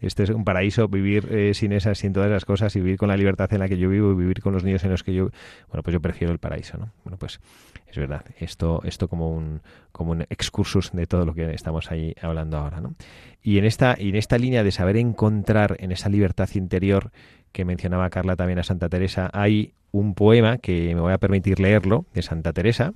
esto, 0.00 0.22
es 0.22 0.30
un 0.30 0.44
paraíso, 0.44 0.88
vivir 0.88 1.28
eh, 1.30 1.54
sin 1.54 1.72
esas, 1.72 1.98
sin 1.98 2.12
todas 2.12 2.30
las 2.30 2.44
cosas 2.44 2.74
y 2.76 2.80
vivir 2.80 2.96
con 2.96 3.08
la 3.08 3.16
libertad 3.16 3.52
en 3.52 3.60
la 3.60 3.68
que 3.68 3.78
yo 3.78 3.88
vivo 3.88 4.12
y 4.12 4.14
vivir 4.16 4.40
con 4.40 4.52
los 4.52 4.64
niños 4.64 4.82
en 4.84 4.90
los 4.90 5.04
que 5.04 5.14
yo, 5.14 5.30
bueno, 5.68 5.82
pues 5.82 5.92
yo 5.92 6.00
prefiero 6.00 6.32
el 6.32 6.38
paraíso, 6.38 6.78
¿no? 6.78 6.90
Bueno, 7.04 7.16
pues 7.18 7.40
es 7.86 7.96
verdad, 7.96 8.24
esto, 8.38 8.80
esto 8.84 9.08
como 9.08 9.30
un, 9.30 9.62
como 9.92 10.12
un 10.12 10.22
excursus 10.22 10.90
de 10.92 11.06
todo 11.06 11.24
lo 11.24 11.34
que 11.34 11.52
estamos 11.54 11.92
ahí 11.92 12.14
hablando 12.20 12.58
ahora, 12.58 12.80
¿no? 12.80 12.94
Y 13.42 13.58
en 13.58 13.64
esta, 13.64 13.94
y 13.98 14.08
en 14.08 14.16
esta 14.16 14.36
línea 14.38 14.64
de 14.64 14.72
saber 14.72 14.96
encontrar 14.96 15.76
en 15.78 15.92
esa 15.92 16.08
libertad 16.08 16.48
interior 16.54 17.12
que 17.52 17.64
mencionaba 17.64 18.10
Carla 18.10 18.34
también 18.34 18.58
a 18.58 18.64
Santa 18.64 18.88
Teresa, 18.88 19.30
hay 19.32 19.74
un 19.92 20.14
poema 20.14 20.58
que 20.58 20.92
me 20.94 21.00
voy 21.00 21.12
a 21.12 21.18
permitir 21.18 21.60
leerlo 21.60 22.04
de 22.12 22.22
Santa 22.22 22.52
Teresa, 22.52 22.94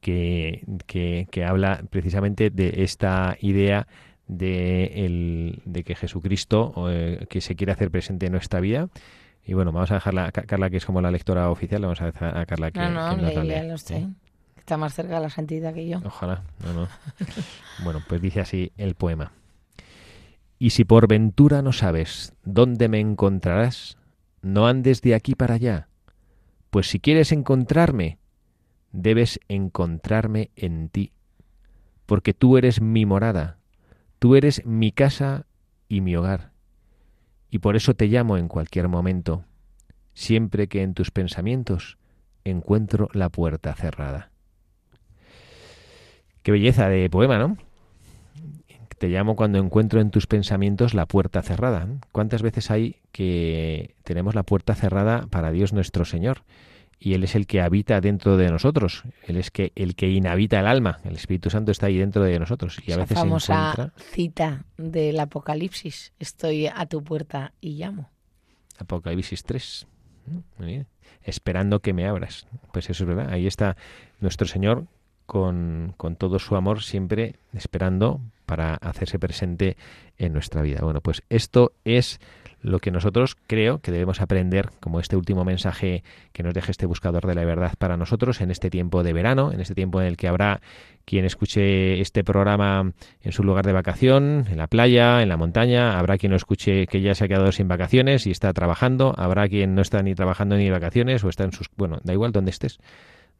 que, 0.00 0.64
que, 0.86 1.26
que 1.30 1.44
habla 1.44 1.82
precisamente 1.90 2.50
de 2.50 2.82
esta 2.84 3.36
idea 3.40 3.86
de, 4.26 5.04
el, 5.06 5.62
de 5.64 5.84
que 5.84 5.94
Jesucristo 5.94 6.72
eh, 6.90 7.26
que 7.28 7.40
se 7.40 7.56
quiere 7.56 7.72
hacer 7.72 7.90
presente 7.90 8.26
en 8.26 8.32
nuestra 8.32 8.60
vida. 8.60 8.88
Y 9.44 9.54
bueno, 9.54 9.72
vamos 9.72 9.90
a 9.90 9.94
dejarla 9.94 10.26
a 10.26 10.32
Carla, 10.32 10.68
que 10.68 10.76
es 10.76 10.84
como 10.84 11.00
la 11.00 11.10
lectora 11.10 11.50
oficial, 11.50 11.80
vamos 11.82 12.00
a 12.02 12.06
dejar 12.06 12.36
a 12.36 12.44
Carla 12.44 12.70
que, 12.70 12.80
no, 12.80 12.90
no, 12.90 13.16
que 13.16 13.22
nos 13.22 13.34
la 13.34 13.44
le- 13.44 13.48
lea. 13.64 13.74
¿eh? 13.90 14.08
Está 14.58 14.76
más 14.76 14.92
cerca 14.92 15.14
de 15.14 15.20
la 15.22 15.30
santidad 15.30 15.72
que 15.72 15.88
yo. 15.88 16.00
Ojalá, 16.04 16.42
no, 16.62 16.72
no. 16.74 16.88
Bueno, 17.84 18.02
pues 18.06 18.20
dice 18.20 18.40
así 18.40 18.72
el 18.76 18.94
poema. 18.94 19.32
Y 20.58 20.70
si 20.70 20.84
por 20.84 21.06
ventura 21.08 21.62
no 21.62 21.72
sabes 21.72 22.34
dónde 22.44 22.88
me 22.88 23.00
encontrarás, 23.00 23.96
no 24.42 24.66
andes 24.66 25.00
de 25.02 25.14
aquí 25.14 25.34
para 25.34 25.54
allá, 25.54 25.88
pues 26.70 26.88
si 26.90 26.98
quieres 27.00 27.32
encontrarme, 27.32 28.18
debes 28.92 29.40
encontrarme 29.48 30.50
en 30.56 30.88
ti, 30.88 31.12
porque 32.06 32.34
tú 32.34 32.56
eres 32.56 32.80
mi 32.80 33.06
morada, 33.06 33.58
tú 34.18 34.36
eres 34.36 34.64
mi 34.64 34.92
casa 34.92 35.46
y 35.88 36.00
mi 36.00 36.16
hogar, 36.16 36.52
y 37.50 37.58
por 37.58 37.76
eso 37.76 37.94
te 37.94 38.06
llamo 38.06 38.36
en 38.36 38.48
cualquier 38.48 38.88
momento, 38.88 39.44
siempre 40.14 40.68
que 40.68 40.82
en 40.82 40.94
tus 40.94 41.10
pensamientos 41.10 41.98
encuentro 42.44 43.08
la 43.12 43.28
puerta 43.28 43.74
cerrada. 43.74 44.30
Qué 46.42 46.52
belleza 46.52 46.88
de 46.88 47.10
poema, 47.10 47.38
¿no? 47.38 47.56
Te 48.98 49.08
llamo 49.08 49.36
cuando 49.36 49.58
encuentro 49.58 50.00
en 50.00 50.10
tus 50.10 50.26
pensamientos 50.26 50.92
la 50.92 51.06
puerta 51.06 51.40
cerrada. 51.42 51.86
¿Cuántas 52.10 52.42
veces 52.42 52.70
hay 52.70 52.96
que 53.12 53.94
tenemos 54.02 54.34
la 54.34 54.42
puerta 54.42 54.74
cerrada 54.74 55.26
para 55.30 55.52
Dios 55.52 55.72
nuestro 55.72 56.04
Señor? 56.04 56.42
Y 57.00 57.14
Él 57.14 57.24
es 57.24 57.34
el 57.34 57.46
que 57.46 57.60
habita 57.60 58.00
dentro 58.00 58.36
de 58.36 58.50
nosotros. 58.50 59.04
Él 59.26 59.36
es 59.36 59.50
que, 59.50 59.72
el 59.76 59.94
que 59.94 60.10
inhabita 60.10 60.58
el 60.58 60.66
alma. 60.66 60.98
El 61.04 61.14
Espíritu 61.14 61.48
Santo 61.48 61.70
está 61.70 61.86
ahí 61.86 61.96
dentro 61.96 62.24
de 62.24 62.38
nosotros. 62.38 62.78
Y 62.84 62.90
a 62.90 62.94
Esa 62.94 63.02
veces 63.02 63.18
se 63.18 63.22
famosa 63.22 63.70
encuentra... 63.70 64.02
cita 64.10 64.64
del 64.76 65.20
Apocalipsis. 65.20 66.12
Estoy 66.18 66.66
a 66.66 66.86
tu 66.86 67.02
puerta 67.04 67.52
y 67.60 67.74
llamo. 67.74 68.10
Apocalipsis 68.78 69.44
3. 69.44 69.86
Muy 70.58 70.66
bien. 70.66 70.86
Esperando 71.22 71.80
que 71.80 71.92
me 71.92 72.06
abras. 72.06 72.46
Pues 72.72 72.90
eso 72.90 73.04
es 73.04 73.08
verdad. 73.08 73.32
Ahí 73.32 73.46
está 73.46 73.76
nuestro 74.20 74.46
Señor 74.46 74.86
con, 75.26 75.94
con 75.96 76.16
todo 76.16 76.38
su 76.38 76.56
amor, 76.56 76.82
siempre 76.82 77.36
esperando 77.52 78.20
para 78.46 78.74
hacerse 78.74 79.18
presente 79.18 79.76
en 80.16 80.32
nuestra 80.32 80.62
vida. 80.62 80.80
Bueno, 80.82 81.00
pues 81.00 81.22
esto 81.28 81.72
es 81.84 82.18
lo 82.60 82.78
que 82.80 82.90
nosotros 82.90 83.36
creo 83.46 83.78
que 83.80 83.92
debemos 83.92 84.20
aprender, 84.20 84.70
como 84.80 85.00
este 85.00 85.16
último 85.16 85.44
mensaje 85.44 86.02
que 86.32 86.42
nos 86.42 86.54
deja 86.54 86.70
este 86.70 86.86
buscador 86.86 87.26
de 87.26 87.34
la 87.34 87.44
verdad 87.44 87.74
para 87.78 87.96
nosotros 87.96 88.40
en 88.40 88.50
este 88.50 88.70
tiempo 88.70 89.02
de 89.02 89.12
verano, 89.12 89.52
en 89.52 89.60
este 89.60 89.74
tiempo 89.74 90.00
en 90.00 90.08
el 90.08 90.16
que 90.16 90.28
habrá 90.28 90.60
quien 91.04 91.24
escuche 91.24 92.00
este 92.00 92.24
programa 92.24 92.92
en 93.22 93.32
su 93.32 93.42
lugar 93.42 93.64
de 93.64 93.72
vacación, 93.72 94.46
en 94.50 94.58
la 94.58 94.66
playa, 94.66 95.22
en 95.22 95.28
la 95.28 95.36
montaña, 95.36 95.98
habrá 95.98 96.18
quien 96.18 96.30
lo 96.30 96.36
escuche 96.36 96.86
que 96.86 97.00
ya 97.00 97.14
se 97.14 97.24
ha 97.24 97.28
quedado 97.28 97.50
sin 97.52 97.68
vacaciones 97.68 98.26
y 98.26 98.30
está 98.30 98.52
trabajando, 98.52 99.14
habrá 99.16 99.48
quien 99.48 99.74
no 99.74 99.82
está 99.82 100.02
ni 100.02 100.14
trabajando 100.14 100.56
ni 100.56 100.68
vacaciones 100.68 101.24
o 101.24 101.28
está 101.28 101.44
en 101.44 101.52
sus... 101.52 101.68
Bueno, 101.76 101.98
da 102.02 102.12
igual 102.12 102.32
donde 102.32 102.50
estés. 102.50 102.78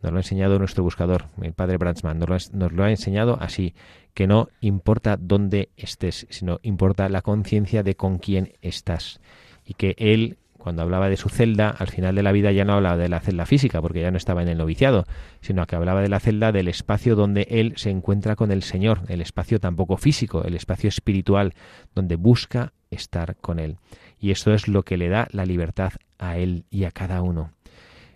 Nos 0.02 0.12
lo 0.12 0.18
ha 0.18 0.20
enseñado 0.20 0.58
nuestro 0.58 0.84
buscador, 0.84 1.26
el 1.42 1.52
padre 1.52 1.76
Brandsman, 1.76 2.18
nos 2.18 2.28
lo, 2.28 2.34
ha, 2.34 2.38
nos 2.52 2.72
lo 2.72 2.84
ha 2.84 2.90
enseñado 2.90 3.36
así, 3.40 3.74
que 4.14 4.26
no 4.26 4.48
importa 4.60 5.16
dónde 5.16 5.70
estés, 5.76 6.26
sino 6.30 6.60
importa 6.62 7.08
la 7.08 7.22
conciencia 7.22 7.82
de 7.82 7.96
con 7.96 8.18
quién 8.18 8.52
estás. 8.62 9.20
Y 9.64 9.74
que 9.74 9.94
él, 9.98 10.38
cuando 10.56 10.82
hablaba 10.82 11.08
de 11.08 11.16
su 11.16 11.28
celda, 11.28 11.70
al 11.70 11.88
final 11.88 12.14
de 12.14 12.22
la 12.22 12.32
vida 12.32 12.52
ya 12.52 12.64
no 12.64 12.74
hablaba 12.74 12.96
de 12.96 13.08
la 13.08 13.20
celda 13.20 13.44
física, 13.44 13.82
porque 13.82 14.00
ya 14.00 14.10
no 14.10 14.16
estaba 14.16 14.42
en 14.42 14.48
el 14.48 14.58
noviciado, 14.58 15.04
sino 15.40 15.66
que 15.66 15.76
hablaba 15.76 16.00
de 16.00 16.08
la 16.08 16.20
celda 16.20 16.52
del 16.52 16.68
espacio 16.68 17.16
donde 17.16 17.46
él 17.50 17.72
se 17.76 17.90
encuentra 17.90 18.36
con 18.36 18.52
el 18.52 18.62
Señor, 18.62 19.00
el 19.08 19.20
espacio 19.20 19.58
tampoco 19.58 19.96
físico, 19.96 20.44
el 20.44 20.54
espacio 20.54 20.88
espiritual, 20.88 21.54
donde 21.94 22.16
busca 22.16 22.72
estar 22.90 23.36
con 23.36 23.58
él. 23.58 23.78
Y 24.20 24.30
esto 24.30 24.52
es 24.52 24.68
lo 24.68 24.84
que 24.84 24.96
le 24.96 25.08
da 25.08 25.28
la 25.32 25.44
libertad 25.44 25.92
a 26.18 26.38
él 26.38 26.64
y 26.70 26.84
a 26.84 26.90
cada 26.90 27.22
uno. 27.22 27.52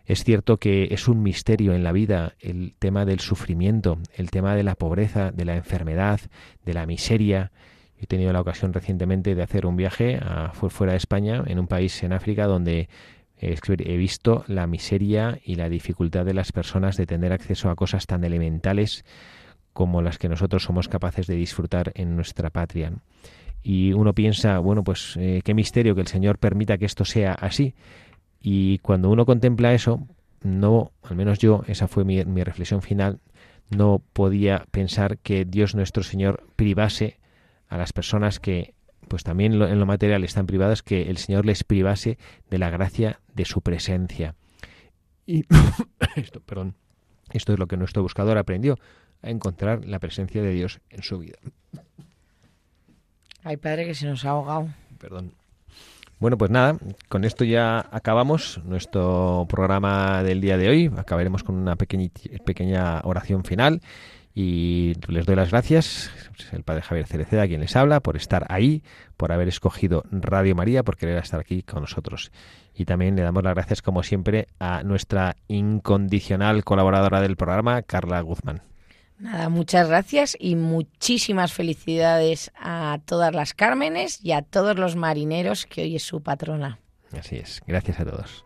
Es 0.07 0.25
cierto 0.25 0.59
que 0.59 0.89
es 0.91 1.09
un 1.09 1.23
misterio 1.23 1.75
en 1.75 1.85
la 1.85 1.93
vida 1.93 2.35
el 2.41 2.75
tema 2.79 3.05
del 3.05 3.21
sufrimiento, 3.21 3.99
el 4.15 4.31
tema 4.31 4.57
de 4.57 4.65
la 4.65 4.75
pobreza, 4.75 5.31
de 5.31 5.45
la 5.45 5.57
enfermedad, 5.57 6.21
de 6.65 6.75
la 6.75 6.87
miseria. 6.87 7.53
He 7.99 8.07
tenido 8.07 8.33
la 8.33 8.41
ocasión 8.41 8.73
recientemente 8.73 9.35
de 9.35 9.43
hacer 9.43 9.65
un 9.65 9.77
viaje 9.77 10.19
a, 10.21 10.53
fuera 10.53 10.93
de 10.93 10.99
España, 10.99 11.45
en 11.47 11.61
un 11.61 11.69
país 11.69 12.03
en 12.03 12.13
África, 12.13 12.47
donde 12.47 12.89
he 13.39 13.97
visto 13.97 14.45
la 14.47 14.67
miseria 14.67 15.39
y 15.45 15.57
la 15.57 15.69
dificultad 15.69 16.25
de 16.25 16.35
las 16.35 16.53
personas 16.53 16.97
de 16.97 17.07
tener 17.07 17.33
acceso 17.33 17.71
a 17.71 17.77
cosas 17.77 18.07
tan 18.07 18.25
elementales 18.25 19.05
como 19.73 20.03
las 20.03 20.19
que 20.19 20.29
nosotros 20.29 20.65
somos 20.65 20.89
capaces 20.89 21.27
de 21.27 21.35
disfrutar 21.35 21.93
en 21.95 22.15
nuestra 22.15 22.51
patria. 22.51 22.93
Y 23.63 23.93
uno 23.93 24.13
piensa, 24.13 24.59
bueno, 24.59 24.83
pues 24.83 25.17
eh, 25.17 25.41
qué 25.45 25.55
misterio 25.55 25.95
que 25.95 26.01
el 26.01 26.09
Señor 26.09 26.39
permita 26.39 26.79
que 26.79 26.85
esto 26.85 27.05
sea 27.05 27.33
así. 27.33 27.75
Y 28.43 28.79
cuando 28.79 29.11
uno 29.11 29.25
contempla 29.25 29.73
eso, 29.73 30.07
no, 30.43 30.93
al 31.03 31.17
menos 31.17 31.39
yo, 31.39 31.63
esa 31.69 31.87
fue 31.87 32.05
mi, 32.05 32.25
mi, 32.25 32.43
reflexión 32.43 32.83
final, 32.83 33.21
no 33.71 34.03
podía 34.13 34.67
pensar 34.71 35.19
que 35.19 35.45
Dios 35.45 35.75
nuestro 35.75 36.03
Señor 36.03 36.45
privase 36.57 37.19
a 37.69 37.79
las 37.79 37.93
personas 37.93 38.41
que, 38.41 38.75
pues 39.09 39.23
también 39.23 39.53
en 39.55 39.79
lo 39.79 39.87
material 39.87 40.25
están 40.25 40.47
privadas, 40.47 40.83
que 40.83 41.09
el 41.09 41.19
Señor 41.19 41.47
les 41.47 41.65
privase 41.65 42.19
de 42.51 42.59
la 42.59 42.71
gracia 42.71 43.21
de 43.35 43.45
su 43.45 43.61
presencia. 43.63 44.35
Y 45.25 45.45
esto, 46.17 46.41
perdón, 46.41 46.75
esto 47.33 47.53
es 47.53 47.59
lo 47.59 47.67
que 47.67 47.77
nuestro 47.77 48.03
buscador 48.03 48.39
aprendió, 48.39 48.79
a 49.23 49.31
encontrar 49.31 49.85
la 49.87 50.01
presencia 50.01 50.43
de 50.43 50.53
Dios 50.53 50.81
en 50.91 51.03
su 51.03 51.21
vida. 51.21 51.39
Ay, 53.45 53.57
padre, 53.57 53.87
que 53.87 53.95
se 53.95 54.07
nos 54.07 54.25
ha 54.25 54.31
ahogado. 54.31 54.69
Perdón. 54.99 55.35
Bueno, 56.23 56.39
pues 56.39 56.53
nada, 56.53 56.77
con 57.09 57.25
esto 57.25 57.43
ya 57.43 57.85
acabamos 57.91 58.61
nuestro 58.65 59.45
programa 59.49 60.23
del 60.23 60.41
día 60.41 60.57
de 60.57 60.69
hoy. 60.69 60.91
Acabaremos 60.97 61.43
con 61.43 61.57
una 61.57 61.75
pequeña, 61.75 63.01
oración 63.03 63.43
final 63.43 63.81
y 64.33 64.93
les 65.09 65.27
doy 65.27 65.35
las 65.35 65.51
gracias, 65.51 66.13
el 66.53 66.63
padre 66.63 66.83
Javier 66.83 67.09
Cereceda, 67.09 67.49
quien 67.49 67.61
les 67.61 67.75
habla, 67.75 67.99
por 67.99 68.15
estar 68.15 68.47
ahí, 68.51 68.85
por 69.17 69.33
haber 69.33 69.49
escogido 69.49 70.05
Radio 70.13 70.55
María, 70.55 70.85
por 70.85 70.97
querer 70.97 71.19
estar 71.19 71.41
aquí 71.41 71.65
con 71.65 71.81
nosotros. 71.81 72.31
Y 72.73 72.85
también 72.85 73.17
le 73.17 73.23
damos 73.23 73.43
las 73.43 73.55
gracias, 73.55 73.83
como 73.83 74.05
siempre, 74.05 74.47
a 74.61 74.85
nuestra 74.85 75.35
incondicional 75.49 76.63
colaboradora 76.63 77.21
del 77.21 77.35
programa, 77.35 77.83
Carla 77.83 78.21
Guzmán. 78.21 78.72
Nada, 79.23 79.49
muchas 79.49 79.87
gracias 79.87 80.37
y 80.37 80.57
muchísimas 80.57 81.53
felicidades 81.53 82.51
a 82.57 82.99
todas 83.05 83.33
las 83.33 83.55
Cármenes 83.55 84.19
y 84.21 84.33
a 84.33 84.43
todos 84.43 84.77
los 84.77 84.97
marineros 84.97 85.65
que 85.65 85.83
hoy 85.83 85.95
es 85.95 86.03
su 86.03 86.25
patrona. 86.25 86.81
Así 87.17 87.37
es, 87.37 87.63
gracias 87.65 88.01
a 88.01 88.05
todos. 88.05 88.45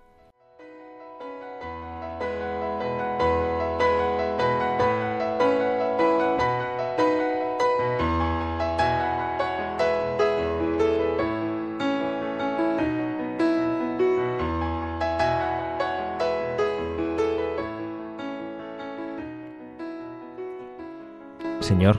Señor, 21.66 21.98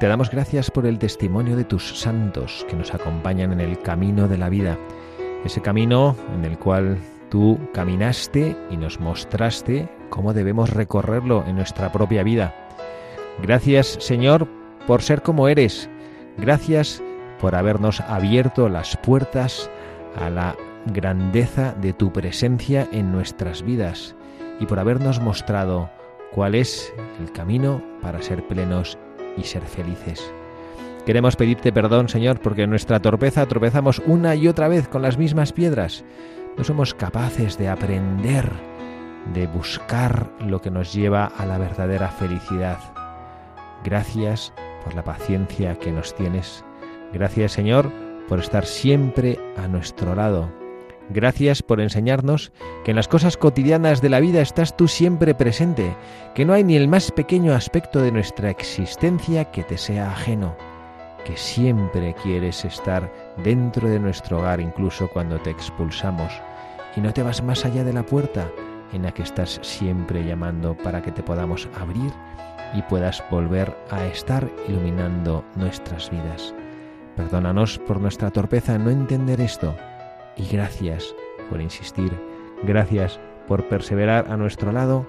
te 0.00 0.08
damos 0.08 0.32
gracias 0.32 0.68
por 0.68 0.84
el 0.84 0.98
testimonio 0.98 1.54
de 1.54 1.62
tus 1.62 1.96
santos 1.96 2.66
que 2.68 2.74
nos 2.74 2.92
acompañan 2.92 3.52
en 3.52 3.60
el 3.60 3.78
camino 3.78 4.26
de 4.26 4.36
la 4.36 4.48
vida, 4.48 4.76
ese 5.44 5.62
camino 5.62 6.16
en 6.34 6.44
el 6.44 6.58
cual 6.58 6.98
tú 7.30 7.56
caminaste 7.72 8.56
y 8.68 8.76
nos 8.76 8.98
mostraste 8.98 9.88
cómo 10.10 10.34
debemos 10.34 10.70
recorrerlo 10.70 11.44
en 11.46 11.54
nuestra 11.54 11.92
propia 11.92 12.24
vida. 12.24 12.52
Gracias, 13.40 13.96
Señor, 14.00 14.48
por 14.88 15.02
ser 15.02 15.22
como 15.22 15.46
eres. 15.46 15.88
Gracias 16.36 17.00
por 17.40 17.54
habernos 17.54 18.00
abierto 18.00 18.68
las 18.68 18.96
puertas 18.96 19.70
a 20.16 20.30
la 20.30 20.56
grandeza 20.86 21.76
de 21.80 21.92
tu 21.92 22.12
presencia 22.12 22.88
en 22.90 23.12
nuestras 23.12 23.62
vidas 23.62 24.16
y 24.58 24.66
por 24.66 24.80
habernos 24.80 25.20
mostrado 25.20 25.90
cuál 26.32 26.54
es 26.54 26.92
el 27.20 27.32
camino 27.32 27.82
para 28.02 28.22
ser 28.22 28.46
plenos 28.46 28.98
y 29.36 29.42
ser 29.42 29.62
felices. 29.62 30.32
Queremos 31.06 31.36
pedirte 31.36 31.72
perdón, 31.72 32.08
Señor, 32.08 32.40
porque 32.40 32.62
en 32.62 32.70
nuestra 32.70 33.00
torpeza 33.00 33.46
tropezamos 33.46 34.00
una 34.06 34.34
y 34.34 34.48
otra 34.48 34.68
vez 34.68 34.88
con 34.88 35.02
las 35.02 35.18
mismas 35.18 35.52
piedras. 35.52 36.04
No 36.56 36.64
somos 36.64 36.94
capaces 36.94 37.56
de 37.58 37.68
aprender, 37.68 38.50
de 39.32 39.46
buscar 39.46 40.30
lo 40.40 40.60
que 40.60 40.70
nos 40.70 40.92
lleva 40.92 41.26
a 41.26 41.46
la 41.46 41.58
verdadera 41.58 42.08
felicidad. 42.08 42.78
Gracias 43.84 44.52
por 44.84 44.94
la 44.94 45.04
paciencia 45.04 45.78
que 45.78 45.92
nos 45.92 46.14
tienes. 46.14 46.64
Gracias, 47.12 47.52
Señor, 47.52 47.92
por 48.28 48.40
estar 48.40 48.66
siempre 48.66 49.38
a 49.56 49.68
nuestro 49.68 50.14
lado. 50.14 50.65
Gracias 51.08 51.62
por 51.62 51.80
enseñarnos 51.80 52.52
que 52.84 52.90
en 52.90 52.96
las 52.96 53.06
cosas 53.06 53.36
cotidianas 53.36 54.02
de 54.02 54.08
la 54.08 54.18
vida 54.18 54.40
estás 54.40 54.76
tú 54.76 54.88
siempre 54.88 55.34
presente, 55.34 55.96
que 56.34 56.44
no 56.44 56.52
hay 56.52 56.64
ni 56.64 56.74
el 56.74 56.88
más 56.88 57.12
pequeño 57.12 57.54
aspecto 57.54 58.00
de 58.00 58.10
nuestra 58.10 58.50
existencia 58.50 59.44
que 59.46 59.62
te 59.62 59.78
sea 59.78 60.10
ajeno, 60.10 60.56
que 61.24 61.36
siempre 61.36 62.14
quieres 62.22 62.64
estar 62.64 63.12
dentro 63.44 63.88
de 63.88 64.00
nuestro 64.00 64.38
hogar 64.38 64.60
incluso 64.60 65.08
cuando 65.08 65.38
te 65.38 65.50
expulsamos 65.50 66.32
y 66.96 67.00
no 67.00 67.12
te 67.12 67.22
vas 67.22 67.40
más 67.42 67.64
allá 67.64 67.84
de 67.84 67.92
la 67.92 68.04
puerta 68.04 68.50
en 68.92 69.02
la 69.02 69.12
que 69.12 69.22
estás 69.22 69.60
siempre 69.62 70.24
llamando 70.24 70.76
para 70.76 71.02
que 71.02 71.12
te 71.12 71.22
podamos 71.22 71.68
abrir 71.80 72.12
y 72.74 72.82
puedas 72.82 73.22
volver 73.30 73.76
a 73.90 74.06
estar 74.06 74.50
iluminando 74.68 75.44
nuestras 75.54 76.10
vidas. 76.10 76.52
Perdónanos 77.14 77.78
por 77.78 78.00
nuestra 78.00 78.32
torpeza 78.32 78.74
en 78.74 78.84
no 78.84 78.90
entender 78.90 79.40
esto 79.40 79.76
y 80.36 80.46
gracias 80.48 81.14
por 81.50 81.60
insistir, 81.60 82.12
gracias 82.62 83.20
por 83.46 83.68
perseverar 83.68 84.30
a 84.30 84.36
nuestro 84.36 84.72
lado, 84.72 85.06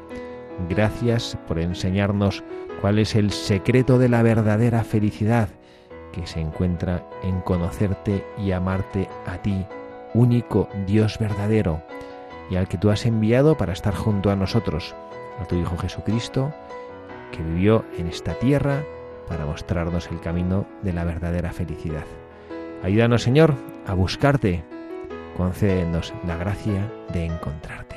gracias 0.69 1.37
por 1.47 1.59
enseñarnos 1.59 2.43
cuál 2.81 2.99
es 2.99 3.15
el 3.15 3.31
secreto 3.31 3.97
de 3.97 4.09
la 4.09 4.21
verdadera 4.23 4.83
felicidad 4.83 5.49
que 6.11 6.25
se 6.27 6.39
encuentra 6.39 7.07
en 7.23 7.41
conocerte 7.41 8.25
y 8.37 8.51
amarte 8.51 9.09
a 9.25 9.37
ti, 9.41 9.65
único 10.13 10.69
Dios 10.85 11.17
verdadero, 11.19 11.81
y 12.49 12.55
al 12.55 12.67
que 12.67 12.77
tú 12.77 12.89
has 12.89 13.05
enviado 13.05 13.57
para 13.57 13.73
estar 13.73 13.93
junto 13.93 14.31
a 14.31 14.35
nosotros, 14.35 14.95
a 15.39 15.45
tu 15.45 15.55
Hijo 15.55 15.77
Jesucristo, 15.77 16.53
que 17.31 17.43
vivió 17.43 17.83
en 17.97 18.07
esta 18.07 18.33
tierra 18.35 18.83
para 19.27 19.45
mostrarnos 19.45 20.09
el 20.09 20.19
camino 20.21 20.65
de 20.81 20.93
la 20.93 21.03
verdadera 21.03 21.51
felicidad. 21.51 22.05
Ayúdanos, 22.83 23.23
Señor, 23.23 23.53
a 23.85 23.93
buscarte. 23.93 24.63
Concédenos 25.37 26.13
la 26.25 26.35
gracia 26.35 26.91
de 27.13 27.25
encontrarte. 27.25 27.96